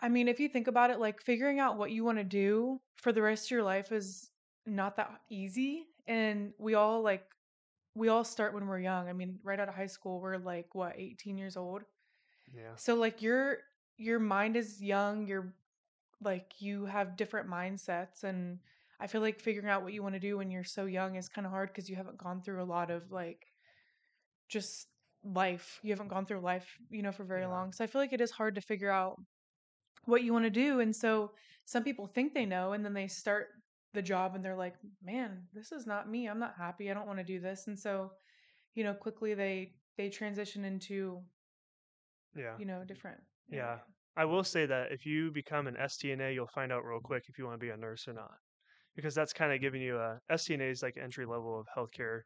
I 0.00 0.08
mean, 0.08 0.26
if 0.26 0.40
you 0.40 0.48
think 0.48 0.66
about 0.66 0.90
it, 0.90 0.98
like 0.98 1.22
figuring 1.22 1.60
out 1.60 1.78
what 1.78 1.92
you 1.92 2.02
want 2.02 2.18
to 2.18 2.24
do 2.24 2.80
for 2.96 3.12
the 3.12 3.22
rest 3.22 3.46
of 3.46 3.50
your 3.52 3.62
life 3.62 3.92
is 3.92 4.30
not 4.66 4.96
that 4.96 5.12
easy. 5.30 5.86
And 6.08 6.52
we 6.58 6.74
all 6.74 7.02
like, 7.02 7.24
we 7.94 8.08
all 8.08 8.24
start 8.24 8.52
when 8.52 8.66
we're 8.66 8.80
young. 8.80 9.08
I 9.08 9.12
mean, 9.12 9.38
right 9.44 9.60
out 9.60 9.68
of 9.68 9.76
high 9.76 9.86
school, 9.86 10.20
we're 10.20 10.38
like, 10.38 10.74
what, 10.74 10.94
18 10.96 11.38
years 11.38 11.56
old? 11.56 11.82
Yeah. 12.52 12.74
So, 12.74 12.96
like, 12.96 13.22
your, 13.22 13.58
your 13.98 14.20
mind 14.20 14.56
is 14.56 14.82
young, 14.82 15.26
you're 15.26 15.56
like, 16.20 16.60
you 16.60 16.86
have 16.86 17.16
different 17.16 17.48
mindsets. 17.48 18.24
And 18.24 18.60
I 19.00 19.08
feel 19.08 19.22
like 19.22 19.40
figuring 19.40 19.68
out 19.70 19.82
what 19.82 19.94
you 19.94 20.02
want 20.02 20.14
to 20.14 20.20
do 20.20 20.38
when 20.38 20.50
you're 20.50 20.64
so 20.64 20.86
young 20.86 21.16
is 21.16 21.28
kind 21.28 21.46
of 21.46 21.52
hard 21.52 21.70
because 21.70 21.90
you 21.90 21.96
haven't 21.96 22.18
gone 22.18 22.42
through 22.42 22.62
a 22.62 22.66
lot 22.66 22.90
of 22.90 23.12
like, 23.12 23.54
just 24.48 24.88
life. 25.24 25.80
You 25.82 25.92
haven't 25.92 26.08
gone 26.08 26.26
through 26.26 26.40
life, 26.40 26.78
you 26.90 27.02
know, 27.02 27.12
for 27.12 27.24
very 27.24 27.46
Yeah. 27.46 27.46
long. 27.46 27.72
So 27.72 27.84
I 27.84 27.86
feel 27.86 28.00
like 28.00 28.12
it 28.12 28.20
is 28.20 28.30
hard 28.30 28.54
to 28.54 28.60
figure 28.60 28.90
out 28.90 29.20
what 30.04 30.24
you 30.24 30.32
want 30.32 30.44
to 30.44 30.50
do. 30.50 30.80
And 30.80 30.94
so 30.94 31.32
some 31.66 31.84
people 31.84 32.06
think 32.06 32.34
they 32.34 32.46
know 32.46 32.72
and 32.72 32.84
then 32.84 32.94
they 32.94 33.08
start 33.08 33.48
the 33.94 34.02
job 34.02 34.34
and 34.34 34.44
they're 34.44 34.56
like, 34.56 34.76
"Man, 35.02 35.48
this 35.52 35.72
is 35.72 35.86
not 35.86 36.08
me. 36.10 36.28
I'm 36.28 36.38
not 36.40 36.56
happy. 36.56 36.90
I 36.90 36.94
don't 36.94 37.06
want 37.06 37.18
to 37.20 37.24
do 37.24 37.40
this." 37.40 37.66
And 37.68 37.78
so, 37.78 38.12
you 38.74 38.84
know, 38.84 38.94
quickly 38.94 39.34
they 39.34 39.80
they 39.96 40.10
transition 40.10 40.64
into, 40.64 41.24
Yeah. 42.34 42.58
you 42.58 42.66
know, 42.66 42.84
different. 42.84 43.20
Yeah. 43.48 43.78
I 44.16 44.24
will 44.24 44.44
say 44.44 44.66
that 44.66 44.90
if 44.90 45.06
you 45.06 45.30
become 45.30 45.66
an 45.66 45.76
STNA, 45.76 46.34
you'll 46.34 46.48
find 46.48 46.72
out 46.72 46.84
real 46.84 47.00
quick 47.00 47.24
if 47.28 47.38
you 47.38 47.44
want 47.44 47.60
to 47.60 47.64
be 47.64 47.70
a 47.70 47.76
nurse 47.76 48.08
or 48.08 48.12
not. 48.12 48.34
Because 48.96 49.14
that's 49.14 49.32
kind 49.32 49.52
of 49.52 49.60
giving 49.60 49.80
you 49.80 49.96
a 49.96 50.18
STNA 50.30 50.70
is 50.70 50.82
like 50.82 50.96
entry 50.96 51.24
level 51.24 51.58
of 51.58 51.66
healthcare 51.76 52.22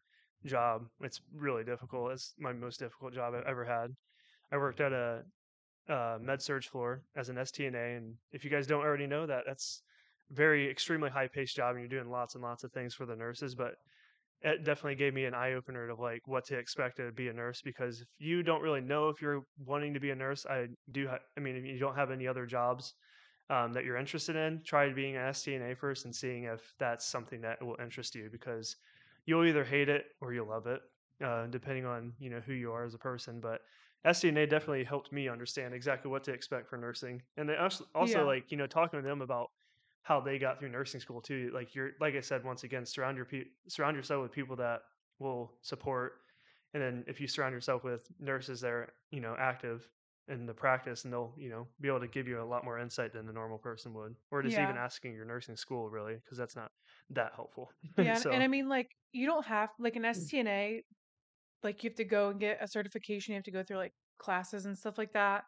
job. 0.46 0.82
It's 1.02 1.20
really 1.34 1.64
difficult. 1.64 2.12
It's 2.12 2.34
my 2.38 2.52
most 2.52 2.78
difficult 2.78 3.12
job 3.12 3.34
I've 3.34 3.44
ever 3.44 3.64
had. 3.64 3.94
I 4.50 4.56
worked 4.56 4.80
at 4.80 4.92
a, 4.92 5.22
uh 5.88 6.16
med 6.20 6.40
surg 6.40 6.64
floor 6.64 7.02
as 7.16 7.28
an 7.28 7.36
STNA, 7.36 7.96
and 7.98 8.14
if 8.32 8.44
you 8.44 8.50
guys 8.50 8.66
don't 8.66 8.84
already 8.84 9.06
know 9.06 9.26
that, 9.26 9.44
that's 9.46 9.82
very 10.30 10.70
extremely 10.70 11.10
high 11.10 11.28
paced 11.28 11.56
job 11.56 11.76
and 11.76 11.80
you're 11.80 12.00
doing 12.00 12.10
lots 12.10 12.34
and 12.34 12.42
lots 12.42 12.64
of 12.64 12.72
things 12.72 12.94
for 12.94 13.04
the 13.04 13.16
nurses, 13.16 13.54
but 13.54 13.74
it 14.44 14.64
definitely 14.64 14.96
gave 14.96 15.14
me 15.14 15.24
an 15.24 15.34
eye 15.34 15.52
opener 15.54 15.86
to 15.88 15.94
like 15.94 16.26
what 16.26 16.44
to 16.46 16.58
expect 16.58 16.96
to 16.98 17.12
be 17.12 17.28
a 17.28 17.32
nurse 17.32 17.62
because 17.62 18.00
if 18.02 18.08
you 18.18 18.42
don't 18.42 18.62
really 18.62 18.80
know 18.80 19.08
if 19.08 19.22
you're 19.22 19.42
wanting 19.58 19.94
to 19.94 20.00
be 20.00 20.10
a 20.10 20.14
nurse, 20.16 20.46
I 20.46 20.68
do. 20.90 21.08
Ha- 21.08 21.18
I 21.36 21.40
mean, 21.40 21.56
if 21.56 21.64
you 21.64 21.78
don't 21.78 21.94
have 21.96 22.10
any 22.10 22.26
other 22.26 22.46
jobs 22.46 22.94
um, 23.50 23.72
that 23.74 23.84
you're 23.84 23.96
interested 23.96 24.36
in, 24.36 24.62
try 24.64 24.92
being 24.92 25.16
an 25.16 25.22
STNA 25.28 25.74
first 25.74 26.04
and 26.04 26.14
seeing 26.14 26.44
if 26.44 26.74
that's 26.78 27.06
something 27.06 27.40
that 27.42 27.62
will 27.64 27.76
interest 27.80 28.14
you 28.14 28.30
because 28.30 28.76
you'll 29.26 29.44
either 29.44 29.64
hate 29.64 29.88
it 29.88 30.06
or 30.20 30.32
you'll 30.32 30.48
love 30.48 30.66
it, 30.66 30.80
uh, 31.24 31.46
depending 31.46 31.84
on 31.86 32.14
you 32.18 32.30
know 32.30 32.40
who 32.40 32.52
you 32.54 32.72
are 32.72 32.84
as 32.84 32.94
a 32.94 32.98
person. 32.98 33.40
But 33.40 33.60
STNA 34.04 34.46
definitely 34.46 34.84
helped 34.84 35.12
me 35.12 35.28
understand 35.28 35.74
exactly 35.74 36.10
what 36.10 36.24
to 36.24 36.32
expect 36.32 36.68
for 36.68 36.76
nursing, 36.78 37.22
and 37.36 37.48
they 37.48 37.56
also, 37.56 37.84
also 37.94 38.24
Yeah. 38.24 38.26
like 38.26 38.50
you 38.50 38.56
know 38.56 38.66
talking 38.66 39.00
to 39.00 39.06
them 39.06 39.22
about 39.22 39.48
how 40.02 40.20
they 40.20 40.38
got 40.38 40.58
through 40.58 40.70
nursing 40.70 41.00
school 41.00 41.20
too. 41.20 41.50
Like 41.54 41.74
you're 41.74 41.92
like 42.00 42.14
I 42.14 42.20
said 42.20 42.44
once 42.44 42.64
again, 42.64 42.84
surround 42.84 43.16
your 43.16 43.26
pe- 43.26 43.50
surround 43.68 43.96
yourself 43.96 44.22
with 44.22 44.32
people 44.32 44.56
that 44.56 44.82
will 45.18 45.52
support, 45.62 46.20
and 46.74 46.82
then 46.82 47.04
if 47.06 47.20
you 47.20 47.28
surround 47.28 47.54
yourself 47.54 47.84
with 47.84 48.08
nurses 48.18 48.60
that 48.62 48.70
are 48.70 48.92
you 49.10 49.20
know 49.20 49.36
active 49.38 49.88
in 50.28 50.46
the 50.46 50.54
practice, 50.54 51.04
and 51.04 51.12
they'll 51.12 51.34
you 51.36 51.48
know 51.48 51.66
be 51.80 51.88
able 51.88 52.00
to 52.00 52.08
give 52.08 52.26
you 52.26 52.40
a 52.40 52.44
lot 52.44 52.64
more 52.64 52.78
insight 52.78 53.12
than 53.12 53.26
the 53.26 53.32
normal 53.32 53.58
person 53.58 53.94
would, 53.94 54.14
or 54.30 54.42
just 54.42 54.58
even 54.58 54.76
asking 54.76 55.14
your 55.14 55.24
nursing 55.24 55.56
school 55.56 55.88
really, 55.88 56.14
because 56.14 56.38
that's 56.38 56.56
not 56.56 56.70
that 57.10 57.32
helpful. 57.34 57.70
Yeah, 57.96 58.14
so 58.14 58.32
and 58.32 58.42
I 58.42 58.48
mean, 58.48 58.68
like, 58.68 58.88
you 59.12 59.26
don't 59.26 59.46
have 59.46 59.70
like 59.78 59.96
an 59.96 60.02
mm. 60.02 60.14
STNA, 60.14 60.80
like 61.62 61.84
you 61.84 61.90
have 61.90 61.96
to 61.96 62.04
go 62.04 62.30
and 62.30 62.40
get 62.40 62.58
a 62.60 62.66
certification. 62.68 63.32
You 63.32 63.36
have 63.36 63.44
to 63.44 63.50
go 63.50 63.62
through 63.62 63.76
like 63.78 63.92
classes 64.18 64.66
and 64.66 64.76
stuff 64.76 64.98
like 64.98 65.12
that. 65.12 65.44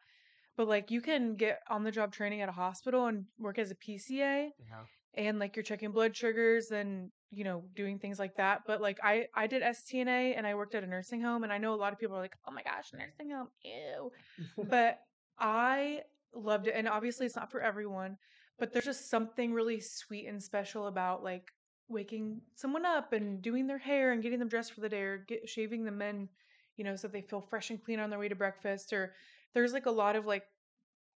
But 0.56 0.68
like, 0.68 0.90
you 0.90 1.00
can 1.00 1.34
get 1.34 1.60
on 1.68 1.84
the 1.84 1.90
job 1.90 2.12
training 2.12 2.40
at 2.40 2.48
a 2.48 2.52
hospital 2.52 3.06
and 3.06 3.24
work 3.38 3.58
as 3.58 3.70
a 3.70 3.74
PCA, 3.74 4.50
yeah. 4.58 4.84
and 5.14 5.38
like 5.38 5.56
you're 5.56 5.64
checking 5.64 5.90
blood 5.90 6.16
sugars 6.16 6.70
and 6.70 7.10
you 7.30 7.42
know 7.42 7.64
doing 7.74 7.98
things 7.98 8.18
like 8.18 8.36
that. 8.36 8.62
But 8.66 8.80
like, 8.80 8.98
I 9.02 9.26
I 9.34 9.46
did 9.46 9.62
STNA 9.62 10.36
and 10.36 10.46
I 10.46 10.54
worked 10.54 10.74
at 10.74 10.84
a 10.84 10.86
nursing 10.86 11.20
home, 11.20 11.42
and 11.42 11.52
I 11.52 11.58
know 11.58 11.74
a 11.74 11.76
lot 11.76 11.92
of 11.92 11.98
people 11.98 12.16
are 12.16 12.20
like, 12.20 12.36
oh 12.46 12.52
my 12.52 12.62
gosh, 12.62 12.92
nursing 12.92 13.30
home, 13.34 13.48
ew. 13.62 14.12
but 14.68 15.00
I 15.38 16.02
loved 16.34 16.68
it. 16.68 16.74
And 16.76 16.88
obviously, 16.88 17.26
it's 17.26 17.36
not 17.36 17.50
for 17.50 17.60
everyone, 17.60 18.16
but 18.58 18.72
there's 18.72 18.84
just 18.84 19.10
something 19.10 19.52
really 19.52 19.80
sweet 19.80 20.26
and 20.26 20.42
special 20.42 20.86
about 20.86 21.24
like 21.24 21.50
waking 21.88 22.40
someone 22.54 22.86
up 22.86 23.12
and 23.12 23.42
doing 23.42 23.66
their 23.66 23.78
hair 23.78 24.12
and 24.12 24.22
getting 24.22 24.38
them 24.38 24.48
dressed 24.48 24.72
for 24.72 24.80
the 24.80 24.88
day 24.88 25.02
or 25.02 25.18
get, 25.18 25.48
shaving 25.48 25.84
the 25.84 25.90
men, 25.90 26.28
you 26.76 26.84
know, 26.84 26.96
so 26.96 27.08
they 27.08 27.22
feel 27.22 27.40
fresh 27.40 27.70
and 27.70 27.82
clean 27.82 28.00
on 28.00 28.10
their 28.10 28.18
way 28.18 28.28
to 28.28 28.34
breakfast. 28.34 28.92
Or 28.92 29.14
there's 29.54 29.72
like 29.72 29.86
a 29.86 29.90
lot 29.90 30.16
of 30.16 30.26
like, 30.26 30.44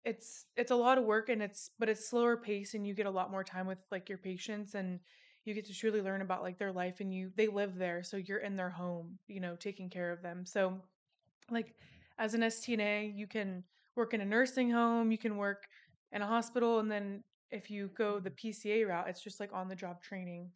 it's 0.05 0.45
it's 0.55 0.71
a 0.71 0.75
lot 0.75 0.97
of 0.97 1.03
work 1.03 1.27
and 1.27 1.41
it's 1.41 1.71
but 1.79 1.89
it's 1.89 2.07
slower 2.07 2.37
pace 2.37 2.75
and 2.75 2.87
you 2.87 2.93
get 2.93 3.07
a 3.07 3.11
lot 3.11 3.29
more 3.31 3.43
time 3.43 3.67
with 3.67 3.79
like 3.91 4.07
your 4.07 4.17
patients 4.17 4.73
and 4.75 4.99
you 5.43 5.53
get 5.53 5.65
to 5.65 5.73
truly 5.73 6.01
learn 6.01 6.21
about 6.21 6.43
like 6.43 6.57
their 6.57 6.71
life 6.71 7.01
and 7.01 7.13
you 7.13 7.29
they 7.35 7.47
live 7.47 7.75
there 7.75 8.03
so 8.03 8.15
you're 8.15 8.37
in 8.37 8.55
their 8.55 8.69
home 8.69 9.17
you 9.27 9.41
know 9.41 9.57
taking 9.57 9.89
care 9.89 10.11
of 10.11 10.21
them 10.21 10.45
so 10.45 10.79
like 11.49 11.75
as 12.17 12.33
an 12.33 12.41
STNA, 12.41 13.15
you 13.15 13.27
can 13.27 13.63
work 13.95 14.13
in 14.13 14.21
a 14.21 14.25
nursing 14.25 14.71
home, 14.71 15.11
you 15.11 15.17
can 15.17 15.37
work 15.37 15.67
in 16.11 16.21
a 16.21 16.27
hospital, 16.27 16.79
and 16.79 16.91
then 16.91 17.23
if 17.51 17.69
you 17.69 17.89
go 17.97 18.19
the 18.19 18.31
PCA 18.31 18.87
route, 18.87 19.07
it's 19.07 19.21
just 19.21 19.39
like 19.39 19.51
on 19.53 19.67
the 19.67 19.75
job 19.75 20.01
training 20.01 20.49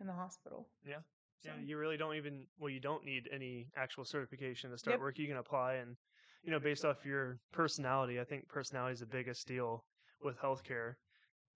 in 0.00 0.06
the 0.06 0.12
hospital. 0.12 0.68
Yeah. 0.86 0.98
So, 1.44 1.50
Yeah, 1.50 1.66
you 1.66 1.78
really 1.78 1.96
don't 1.96 2.16
even 2.16 2.46
well, 2.58 2.70
you 2.70 2.80
don't 2.80 3.04
need 3.04 3.28
any 3.32 3.68
actual 3.76 4.04
certification 4.04 4.70
to 4.70 4.78
start 4.78 4.94
Yep. 4.94 5.00
work. 5.00 5.18
You 5.18 5.28
can 5.28 5.36
apply 5.36 5.74
and 5.74 5.96
you 6.44 6.52
know, 6.52 6.60
based 6.60 6.84
off 6.84 7.04
your 7.04 7.38
personality, 7.52 8.20
I 8.20 8.24
think 8.24 8.48
personality 8.48 8.94
is 8.94 9.00
the 9.00 9.06
biggest 9.06 9.46
deal 9.46 9.84
with 10.22 10.38
healthcare. 10.38 10.94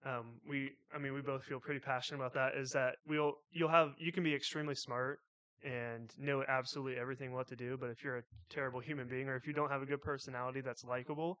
Um, 0.05 0.39
we 0.47 0.71
I 0.93 0.97
mean 0.99 1.13
we 1.13 1.21
both 1.21 1.43
feel 1.43 1.59
pretty 1.59 1.79
passionate 1.79 2.19
about 2.19 2.33
that, 2.33 2.55
is 2.55 2.71
that 2.71 2.95
we'll 3.07 3.33
you'll 3.51 3.69
have 3.69 3.93
you 3.97 4.11
can 4.11 4.23
be 4.23 4.33
extremely 4.33 4.75
smart 4.75 5.19
and 5.63 6.11
know 6.17 6.43
absolutely 6.47 6.97
everything 6.99 7.31
what 7.33 7.47
to 7.47 7.55
do, 7.55 7.77
but 7.77 7.89
if 7.89 8.03
you're 8.03 8.17
a 8.17 8.23
terrible 8.49 8.81
human 8.81 9.07
being 9.07 9.29
or 9.29 9.35
if 9.35 9.47
you 9.47 9.53
don't 9.53 9.69
have 9.71 9.81
a 9.81 9.85
good 9.85 10.01
personality 10.01 10.61
that's 10.61 10.83
likable, 10.83 11.37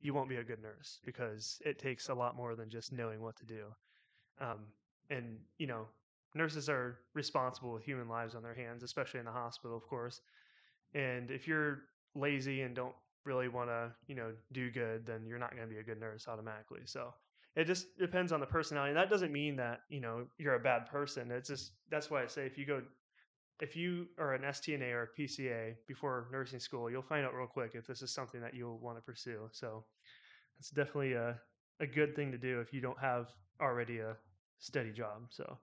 you 0.00 0.14
won't 0.14 0.28
be 0.28 0.36
a 0.36 0.44
good 0.44 0.60
nurse 0.62 1.00
because 1.04 1.58
it 1.64 1.78
takes 1.78 2.08
a 2.08 2.14
lot 2.14 2.36
more 2.36 2.54
than 2.54 2.70
just 2.70 2.92
knowing 2.92 3.20
what 3.20 3.36
to 3.36 3.44
do. 3.44 3.64
Um, 4.40 4.66
and 5.10 5.38
you 5.58 5.66
know, 5.66 5.86
nurses 6.34 6.68
are 6.68 6.98
responsible 7.14 7.72
with 7.72 7.84
human 7.84 8.08
lives 8.08 8.34
on 8.34 8.42
their 8.42 8.54
hands, 8.54 8.82
especially 8.82 9.20
in 9.20 9.26
the 9.26 9.32
hospital, 9.32 9.76
of 9.76 9.86
course. 9.86 10.20
And 10.94 11.30
if 11.30 11.46
you're 11.46 11.82
lazy 12.14 12.62
and 12.62 12.74
don't 12.74 12.94
really 13.24 13.48
want 13.48 13.70
to, 13.70 13.92
you 14.06 14.14
know, 14.14 14.32
do 14.52 14.70
good, 14.70 15.06
then 15.06 15.26
you're 15.26 15.38
not 15.38 15.50
going 15.50 15.68
to 15.68 15.72
be 15.72 15.80
a 15.80 15.82
good 15.82 16.00
nurse 16.00 16.28
automatically. 16.28 16.80
So 16.84 17.14
it 17.56 17.64
just 17.64 17.96
depends 17.98 18.32
on 18.32 18.40
the 18.40 18.46
personality. 18.46 18.90
And 18.90 18.96
that 18.98 19.10
doesn't 19.10 19.32
mean 19.32 19.56
that, 19.56 19.80
you 19.88 20.00
know, 20.00 20.26
you're 20.38 20.56
a 20.56 20.60
bad 20.60 20.86
person. 20.86 21.30
It's 21.30 21.48
just 21.48 21.72
that's 21.90 22.10
why 22.10 22.22
I 22.22 22.26
say 22.26 22.46
if 22.46 22.58
you 22.58 22.66
go 22.66 22.82
if 23.60 23.76
you 23.76 24.08
are 24.18 24.34
an 24.34 24.42
STNA 24.42 24.92
or 24.92 25.02
a 25.04 25.20
PCA 25.20 25.74
before 25.86 26.28
nursing 26.32 26.58
school, 26.58 26.90
you'll 26.90 27.02
find 27.02 27.24
out 27.24 27.34
real 27.34 27.46
quick 27.46 27.72
if 27.74 27.86
this 27.86 28.02
is 28.02 28.12
something 28.12 28.40
that 28.40 28.54
you'll 28.54 28.78
want 28.78 28.98
to 28.98 29.02
pursue. 29.02 29.48
So 29.52 29.84
it's 30.58 30.70
definitely 30.70 31.12
a, 31.12 31.38
a 31.80 31.86
good 31.86 32.16
thing 32.16 32.32
to 32.32 32.38
do 32.38 32.60
if 32.60 32.72
you 32.72 32.80
don't 32.80 32.98
have 32.98 33.28
already 33.60 33.98
a 33.98 34.16
steady 34.58 34.92
job. 34.92 35.26
So, 35.30 35.58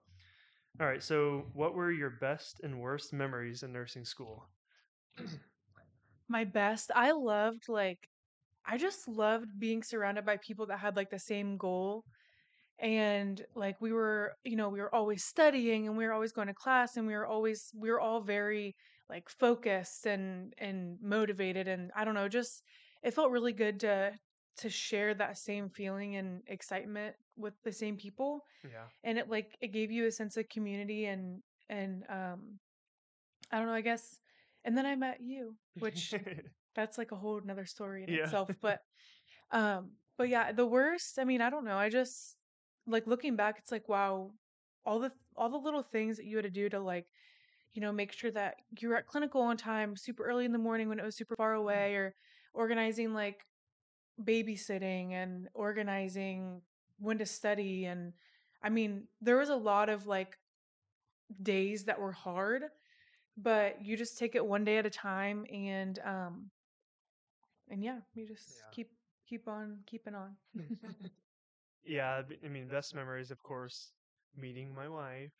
all 0.80 0.86
right. 0.86 1.02
So, 1.02 1.46
what 1.52 1.74
were 1.74 1.92
your 1.92 2.10
best 2.10 2.60
and 2.62 2.80
worst 2.80 3.12
memories 3.12 3.62
in 3.62 3.72
nursing 3.72 4.04
school? 4.04 4.44
my 6.28 6.44
best, 6.44 6.90
I 6.94 7.12
loved 7.12 7.68
like, 7.68 8.08
I 8.66 8.78
just 8.78 9.08
loved 9.08 9.58
being 9.58 9.82
surrounded 9.82 10.24
by 10.24 10.38
people 10.38 10.66
that 10.66 10.78
had 10.78 10.96
like 10.96 11.10
the 11.10 11.18
same 11.18 11.56
goal. 11.56 12.04
And 12.78 13.40
like, 13.54 13.80
we 13.80 13.92
were, 13.92 14.34
you 14.44 14.56
know, 14.56 14.68
we 14.70 14.80
were 14.80 14.94
always 14.94 15.24
studying 15.24 15.86
and 15.86 15.96
we 15.96 16.04
were 16.06 16.12
always 16.12 16.32
going 16.32 16.48
to 16.48 16.54
class 16.54 16.96
and 16.96 17.06
we 17.06 17.14
were 17.14 17.26
always, 17.26 17.70
we 17.74 17.90
were 17.90 18.00
all 18.00 18.20
very 18.22 18.74
like 19.10 19.28
focused 19.28 20.06
and, 20.06 20.54
and 20.58 20.98
motivated. 21.02 21.68
And 21.68 21.90
I 21.96 22.04
don't 22.04 22.14
know, 22.14 22.28
just, 22.28 22.62
it 23.02 23.14
felt 23.14 23.30
really 23.30 23.52
good 23.52 23.80
to, 23.80 24.12
to 24.58 24.70
share 24.70 25.14
that 25.14 25.38
same 25.38 25.68
feeling 25.68 26.16
and 26.16 26.42
excitement 26.46 27.16
with 27.36 27.54
the 27.64 27.72
same 27.72 27.96
people 27.96 28.44
Yeah. 28.64 28.86
and 29.04 29.18
it 29.18 29.28
like 29.28 29.56
it 29.60 29.68
gave 29.72 29.90
you 29.90 30.06
a 30.06 30.10
sense 30.12 30.36
of 30.36 30.48
community 30.48 31.06
and 31.06 31.42
and 31.68 32.04
um 32.08 32.58
i 33.50 33.58
don't 33.58 33.66
know 33.66 33.72
i 33.74 33.80
guess 33.80 34.18
and 34.64 34.76
then 34.76 34.86
i 34.86 34.94
met 34.94 35.20
you 35.20 35.56
which 35.78 36.14
that's 36.74 36.98
like 36.98 37.12
a 37.12 37.16
whole 37.16 37.38
another 37.38 37.66
story 37.66 38.04
in 38.04 38.10
Yeah. 38.10 38.24
itself 38.24 38.50
but 38.60 38.80
um 39.52 39.90
but 40.18 40.28
yeah 40.28 40.52
the 40.52 40.66
worst 40.66 41.18
i 41.18 41.24
mean 41.24 41.40
i 41.40 41.50
don't 41.50 41.64
know 41.64 41.76
i 41.76 41.88
just 41.88 42.36
like 42.86 43.06
looking 43.06 43.36
back 43.36 43.56
it's 43.58 43.72
like 43.72 43.88
wow 43.88 44.30
all 44.84 44.98
the 44.98 45.10
all 45.36 45.48
the 45.50 45.56
little 45.56 45.82
things 45.82 46.16
that 46.16 46.26
you 46.26 46.36
had 46.36 46.44
to 46.44 46.50
do 46.50 46.68
to 46.68 46.80
like 46.80 47.06
you 47.74 47.80
know 47.80 47.92
make 47.92 48.12
sure 48.12 48.30
that 48.30 48.54
you 48.80 48.88
were 48.88 48.96
at 48.96 49.06
clinical 49.06 49.40
on 49.40 49.56
time 49.56 49.96
super 49.96 50.24
early 50.24 50.44
in 50.44 50.52
the 50.52 50.58
morning 50.58 50.88
when 50.88 50.98
it 50.98 51.04
was 51.04 51.16
super 51.16 51.36
far 51.36 51.54
away 51.54 51.94
or 51.94 52.14
organizing 52.54 53.14
like 53.14 53.40
babysitting 54.22 55.12
and 55.12 55.48
organizing 55.54 56.60
when 57.02 57.18
to 57.18 57.26
study 57.26 57.86
and 57.86 58.12
i 58.62 58.70
mean 58.70 59.08
there 59.20 59.38
was 59.38 59.50
a 59.50 59.56
lot 59.56 59.88
of 59.90 60.06
like 60.06 60.38
days 61.42 61.84
that 61.84 62.00
were 62.00 62.12
hard 62.12 62.64
but 63.36 63.82
you 63.84 63.96
just 63.96 64.18
take 64.18 64.34
it 64.34 64.44
one 64.44 64.64
day 64.64 64.78
at 64.78 64.86
a 64.86 64.90
time 64.90 65.46
and 65.52 65.98
um 66.04 66.50
and 67.70 67.84
yeah 67.84 68.00
you 68.14 68.26
just 68.26 68.64
Yeah. 68.64 68.72
keep 68.72 68.90
keep 69.26 69.48
on 69.48 69.78
keeping 69.86 70.14
on 70.14 70.36
yeah. 71.84 72.22
I 72.44 72.48
mean, 72.48 72.68
best 72.68 72.94
memories, 72.94 73.30
of 73.30 73.42
course, 73.42 73.92
meeting 74.36 74.74
my 74.74 74.88
wife. 74.88 75.32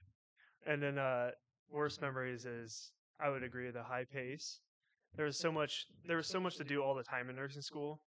And 0.66 0.82
then, 0.82 0.98
uh, 0.98 1.32
worst 1.70 2.00
memories 2.00 2.44
is 2.46 2.92
I 3.20 3.30
would 3.30 3.42
agree 3.42 3.70
the 3.70 3.84
high 3.84 4.04
pace. 4.04 4.60
There 5.16 5.26
was 5.26 5.38
so 5.38 5.52
much, 5.52 5.86
there 6.06 6.16
was 6.16 6.26
so 6.28 6.40
much 6.40 6.56
to 6.58 6.64
do 6.64 6.82
all 6.82 6.94
the 6.94 7.04
time 7.04 7.30
in 7.30 7.36
nursing 7.36 7.62
school, 7.62 8.02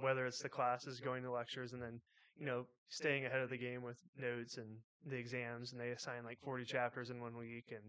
whether 0.00 0.26
it's 0.26 0.42
the 0.42 0.48
classes, 0.48 1.00
going 1.00 1.22
to 1.24 1.30
lectures, 1.30 1.72
and 1.72 1.82
then, 1.82 2.00
you 2.38 2.46
know, 2.46 2.66
staying 2.88 3.24
ahead 3.24 3.40
of 3.40 3.50
the 3.50 3.56
game 3.56 3.82
with 3.82 3.96
notes 4.16 4.56
and 4.56 4.68
the 5.06 5.16
exams. 5.16 5.72
And 5.72 5.80
they 5.80 5.90
assign 5.90 6.24
like 6.24 6.38
40 6.40 6.64
chapters 6.64 7.10
in 7.10 7.20
one 7.20 7.36
week. 7.36 7.66
And, 7.70 7.82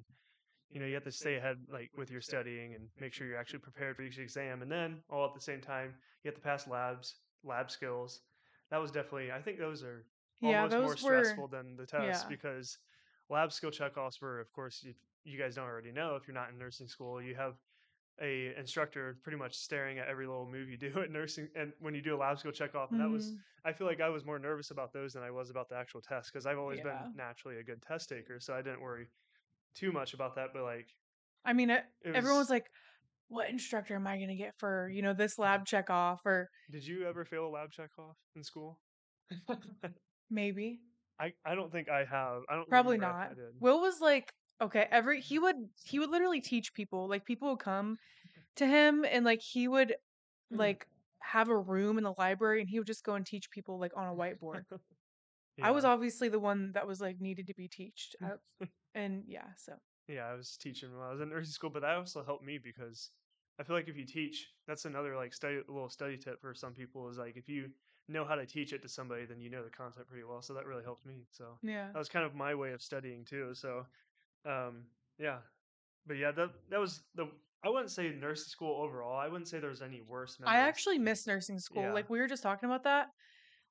you 0.70 0.80
know, 0.80 0.86
you 0.86 0.94
have 0.94 1.04
to 1.04 1.12
stay 1.12 1.36
ahead 1.36 1.58
like 1.72 1.92
with 1.98 2.12
your 2.12 2.22
studying 2.22 2.74
and 2.74 2.88
make 3.00 3.14
sure 3.14 3.28
you're 3.28 3.38
actually 3.38 3.60
prepared 3.60 3.96
for 3.96 4.04
each 4.04 4.20
exam. 4.20 4.62
And 4.62 4.72
then 4.72 4.98
all 5.10 5.26
at 5.26 5.34
the 5.34 5.42
same 5.42 5.62
time, 5.62 5.94
you 6.24 6.30
have 6.30 6.36
to 6.36 6.42
pass 6.42 6.68
labs, 6.68 7.16
lab 7.44 7.70
skills. 7.70 8.22
That 8.72 8.82
was 8.82 8.92
definitely, 8.92 9.32
I 9.32 9.42
think 9.42 9.60
those 9.60 9.84
are 9.84 10.06
yeah 10.42 10.64
almost 10.64 10.76
more 10.76 10.88
were 10.90 10.96
stressful 10.98 11.48
than 11.48 11.76
the 11.78 11.86
test 11.86 12.26
yeah. 12.26 12.30
because 12.30 12.78
lab 13.30 13.52
skill 13.52 13.72
checkoffs 13.72 14.22
were, 14.22 14.40
of 14.40 14.52
course, 14.52 14.84
if 14.88 14.96
you 15.24 15.38
guys 15.38 15.56
don't 15.56 15.66
already 15.66 15.92
know, 15.92 16.16
if 16.16 16.28
you're 16.28 16.36
not 16.36 16.50
in 16.52 16.58
nursing 16.58 16.88
school, 16.88 17.22
you 17.22 17.36
have 17.36 17.54
a 18.22 18.56
instructor 18.56 19.20
pretty 19.24 19.38
much 19.38 19.56
staring 19.56 20.00
at 20.00 20.08
every 20.08 20.28
little 20.28 20.50
move 20.50 20.70
you 20.70 20.78
do 20.78 21.00
at 21.02 21.12
nursing 21.12 21.50
and 21.56 21.74
when 21.80 21.96
you 21.96 22.02
do 22.02 22.16
a 22.16 22.18
lab 22.18 22.38
skill 22.40 22.52
checkoff 22.52 22.92
and 22.92 23.00
that 23.00 23.10
was 23.10 23.34
Mhm. 23.34 23.44
i 23.66 23.74
feel 23.74 23.88
like 23.88 24.02
i 24.02 24.10
was 24.10 24.26
more 24.26 24.40
nervous 24.40 24.72
about 24.72 24.94
those 24.94 25.14
than 25.14 25.24
i 25.24 25.32
was 25.32 25.50
about 25.50 25.68
the 25.70 25.76
actual 25.76 26.02
test 26.02 26.32
because 26.32 26.46
i've 26.46 26.60
always 26.60 26.80
Yeah. 26.80 26.84
been 26.84 27.08
naturally 27.14 27.58
a 27.58 27.64
good 27.64 27.82
test 27.82 28.10
taker 28.10 28.40
so 28.40 28.54
i 28.56 28.62
didn't 28.62 28.82
worry 28.82 29.08
too 29.76 29.92
much 29.92 30.14
about 30.14 30.36
that 30.36 30.52
but 30.54 30.64
like 30.64 30.90
i 31.46 31.54
mean 31.54 31.70
it, 31.70 31.86
it 32.02 32.16
everyone's 32.16 32.38
was 32.38 32.50
like 32.50 32.66
what 33.28 33.50
instructor 33.50 33.96
am 33.96 34.08
i 34.08 34.18
going 34.18 34.30
to 34.30 34.36
get 34.36 34.54
for 34.60 34.90
you 34.90 35.02
know 35.02 35.14
this 35.14 35.38
lab 35.40 35.66
check 35.66 35.90
off 35.90 36.22
or 36.26 36.50
did 36.70 36.86
you 36.86 37.06
ever 37.08 37.24
fail 37.24 37.48
a 37.48 37.50
lab 37.50 37.72
checkoff 37.72 38.16
in 38.36 38.44
school 38.44 38.82
maybe 40.30 40.82
I 41.20 41.34
I 41.46 41.56
don't 41.56 41.72
think 41.72 41.90
I 41.90 42.06
have. 42.06 42.44
I 42.50 42.56
don't 42.56 42.70
Probably 42.70 42.98
not. 42.98 43.32
Will 43.60 43.82
was 43.82 44.02
like 44.02 44.34
okay, 44.64 44.88
every 44.92 45.22
he 45.22 45.40
would 45.40 45.56
he 45.84 46.00
would 46.00 46.10
literally 46.10 46.42
teach 46.42 46.74
people. 46.74 47.08
Like 47.08 47.26
people 47.26 47.50
would 47.50 47.60
come 47.60 47.98
to 48.56 48.66
him 48.66 49.06
and 49.10 49.26
like 49.26 49.42
he 49.42 49.68
would 49.68 49.96
mm. 50.52 50.58
like 50.58 50.88
have 51.20 51.50
a 51.50 51.58
room 51.58 51.98
in 51.98 52.04
the 52.04 52.14
library 52.18 52.62
and 52.62 52.70
he 52.70 52.80
would 52.80 52.88
just 52.88 53.04
go 53.04 53.16
and 53.16 53.26
teach 53.26 53.50
people 53.50 53.80
like 53.80 53.92
on 53.96 54.08
a 54.08 54.16
whiteboard. 54.16 54.64
I 55.62 55.72
was 55.72 55.86
obviously 55.86 56.30
the 56.30 56.40
one 56.40 56.72
that 56.74 56.88
was 56.88 57.00
like 57.00 57.22
needed 57.22 57.48
to 57.48 57.54
be 57.54 57.68
taught, 57.68 58.32
uh, 58.32 58.66
and 58.96 59.24
yeah, 59.28 59.46
so 59.56 59.74
Yeah, 60.08 60.28
I 60.28 60.34
was 60.34 60.58
teaching 60.58 60.90
when 60.98 61.08
I 61.08 61.12
was 61.12 61.22
in 61.22 61.30
nursing 61.30 61.52
school, 61.52 61.70
but 61.70 61.84
that 61.84 61.96
also 61.96 62.24
helped 62.24 62.44
me 62.44 62.58
because 62.58 63.12
I 63.60 63.64
feel 63.64 63.76
like 63.76 63.88
if 63.88 63.96
you 63.96 64.06
teach, 64.06 64.50
that's 64.68 64.86
another 64.86 65.16
like 65.16 65.32
study 65.32 65.60
little 65.68 65.90
study 65.90 66.18
tip 66.18 66.42
for 66.42 66.56
some 66.56 66.74
people 66.74 67.08
is 67.08 67.18
like 67.20 67.38
if 67.38 67.48
you 67.48 67.70
know 68.10 68.26
how 68.26 68.36
to 68.36 68.46
teach 68.46 68.74
it 68.74 68.82
to 68.82 68.90
somebody, 68.90 69.26
then 69.26 69.40
you 69.40 69.50
know 69.50 69.64
the 69.64 69.70
content 69.70 70.08
pretty 70.08 70.24
well. 70.24 70.42
So 70.42 70.54
that 70.56 70.66
really 70.66 70.84
helped 70.84 71.06
me. 71.06 71.26
So 71.30 71.60
yeah. 71.62 71.88
that 71.94 72.00
was 72.00 72.10
kind 72.10 72.26
of 72.26 72.34
my 72.34 72.56
way 72.56 72.72
of 72.72 72.82
studying 72.82 73.24
too. 73.24 73.54
So 73.54 73.86
um 74.46 74.84
yeah. 75.20 75.38
But 76.06 76.18
yeah, 76.18 76.32
that 76.32 76.50
that 76.70 76.80
was 76.80 77.02
the 77.16 77.28
I 77.66 77.70
wouldn't 77.70 77.92
say 77.92 78.10
nursing 78.20 78.50
school 78.50 78.82
overall. 78.84 79.18
I 79.18 79.28
wouldn't 79.30 79.48
say 79.48 79.60
there 79.60 79.70
was 79.70 79.82
any 79.82 80.02
worse 80.02 80.38
I 80.46 80.58
actually 80.58 81.00
miss 81.00 81.26
nursing 81.28 81.60
school. 81.60 81.84
Yeah. 81.84 81.94
Like 81.94 82.10
we 82.10 82.20
were 82.20 82.28
just 82.28 82.44
talking 82.44 82.68
about 82.68 82.84
that. 82.84 83.08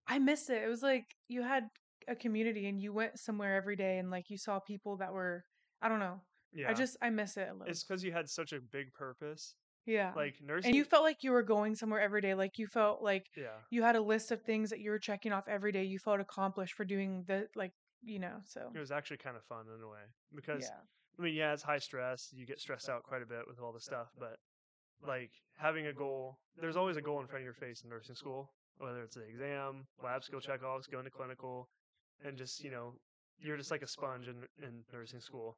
I 0.08 0.18
miss 0.18 0.48
it. 0.48 0.62
It 0.62 0.68
was 0.68 0.82
like 0.82 1.04
you 1.28 1.42
had 1.42 1.64
a 2.08 2.16
community 2.16 2.68
and 2.68 2.80
you 2.80 2.92
went 2.92 3.18
somewhere 3.18 3.54
every 3.54 3.76
day 3.76 3.98
and 3.98 4.10
like 4.10 4.24
you 4.30 4.38
saw 4.38 4.58
people 4.60 4.96
that 4.96 5.12
were 5.12 5.44
I 5.82 5.88
don't 5.88 6.00
know. 6.00 6.20
yeah. 6.54 6.70
I 6.70 6.74
just 6.74 6.96
I 7.02 7.10
miss 7.10 7.36
it 7.36 7.48
a 7.50 7.52
little. 7.52 7.66
it's 7.68 7.84
because 7.84 8.02
you 8.02 8.12
had 8.12 8.28
such 8.30 8.52
a 8.52 8.60
big 8.60 8.92
purpose. 8.94 9.54
yeah. 9.84 10.12
Like 10.16 10.36
nursing 10.42 10.68
and 10.70 10.76
you 10.76 10.84
felt 10.84 11.02
like 11.04 11.18
you 11.22 11.32
were 11.32 11.42
going 11.42 11.74
somewhere 11.74 12.00
every 12.00 12.22
day. 12.22 12.34
Like 12.34 12.58
you 12.58 12.66
felt 12.66 13.02
like 13.02 13.26
Yeah. 13.36 13.58
you 13.70 13.82
had 13.82 13.96
a 13.96 14.00
list 14.00 14.32
of 14.32 14.40
things 14.42 14.70
that 14.70 14.80
you 14.80 14.90
were 14.90 14.98
checking 14.98 15.32
off 15.32 15.48
every 15.48 15.70
day. 15.72 15.84
You 15.84 15.98
felt 15.98 16.18
accomplished 16.20 16.74
for 16.74 16.84
doing 16.86 17.24
the 17.26 17.46
like 17.54 17.72
you 18.02 18.18
know. 18.18 18.36
So 18.44 18.70
It 18.74 18.78
was 18.78 18.90
actually 18.90 19.18
kind 19.18 19.36
of 19.36 19.44
fun 19.44 19.66
in 19.74 19.82
a 19.82 19.88
way. 19.88 20.04
Because 20.34 20.62
yeah, 20.62 20.80
I 21.18 21.22
mean, 21.22 21.34
yeah, 21.34 21.52
it's 21.52 21.62
high 21.62 21.78
stress. 21.78 22.30
You 22.34 22.46
get 22.46 22.60
stressed 22.60 22.88
out 22.88 23.02
quite 23.02 23.22
a 23.22 23.26
bit 23.26 23.46
with 23.46 23.60
all 23.60 23.72
the 23.72 23.80
stuff, 23.80 24.08
but 24.18 24.36
like 25.06 25.30
having 25.56 25.86
a 25.86 25.92
goal, 25.92 26.38
there's 26.60 26.76
always 26.76 26.96
a 26.96 27.02
goal 27.02 27.20
in 27.20 27.26
front 27.26 27.42
of 27.42 27.44
your 27.44 27.54
face 27.54 27.82
in 27.82 27.90
nursing 27.90 28.14
school, 28.14 28.50
whether 28.78 29.02
it's 29.02 29.16
the 29.16 29.22
exam, 29.22 29.86
lab 30.02 30.24
skill 30.24 30.40
checkoffs, 30.40 30.90
going 30.90 31.04
to 31.04 31.10
clinical, 31.10 31.68
and 32.24 32.36
just, 32.36 32.62
you 32.62 32.70
know, 32.70 32.94
you're 33.38 33.56
just 33.56 33.70
like 33.70 33.82
a 33.82 33.86
sponge 33.86 34.28
in, 34.28 34.36
in 34.62 34.84
nursing 34.92 35.20
school. 35.20 35.56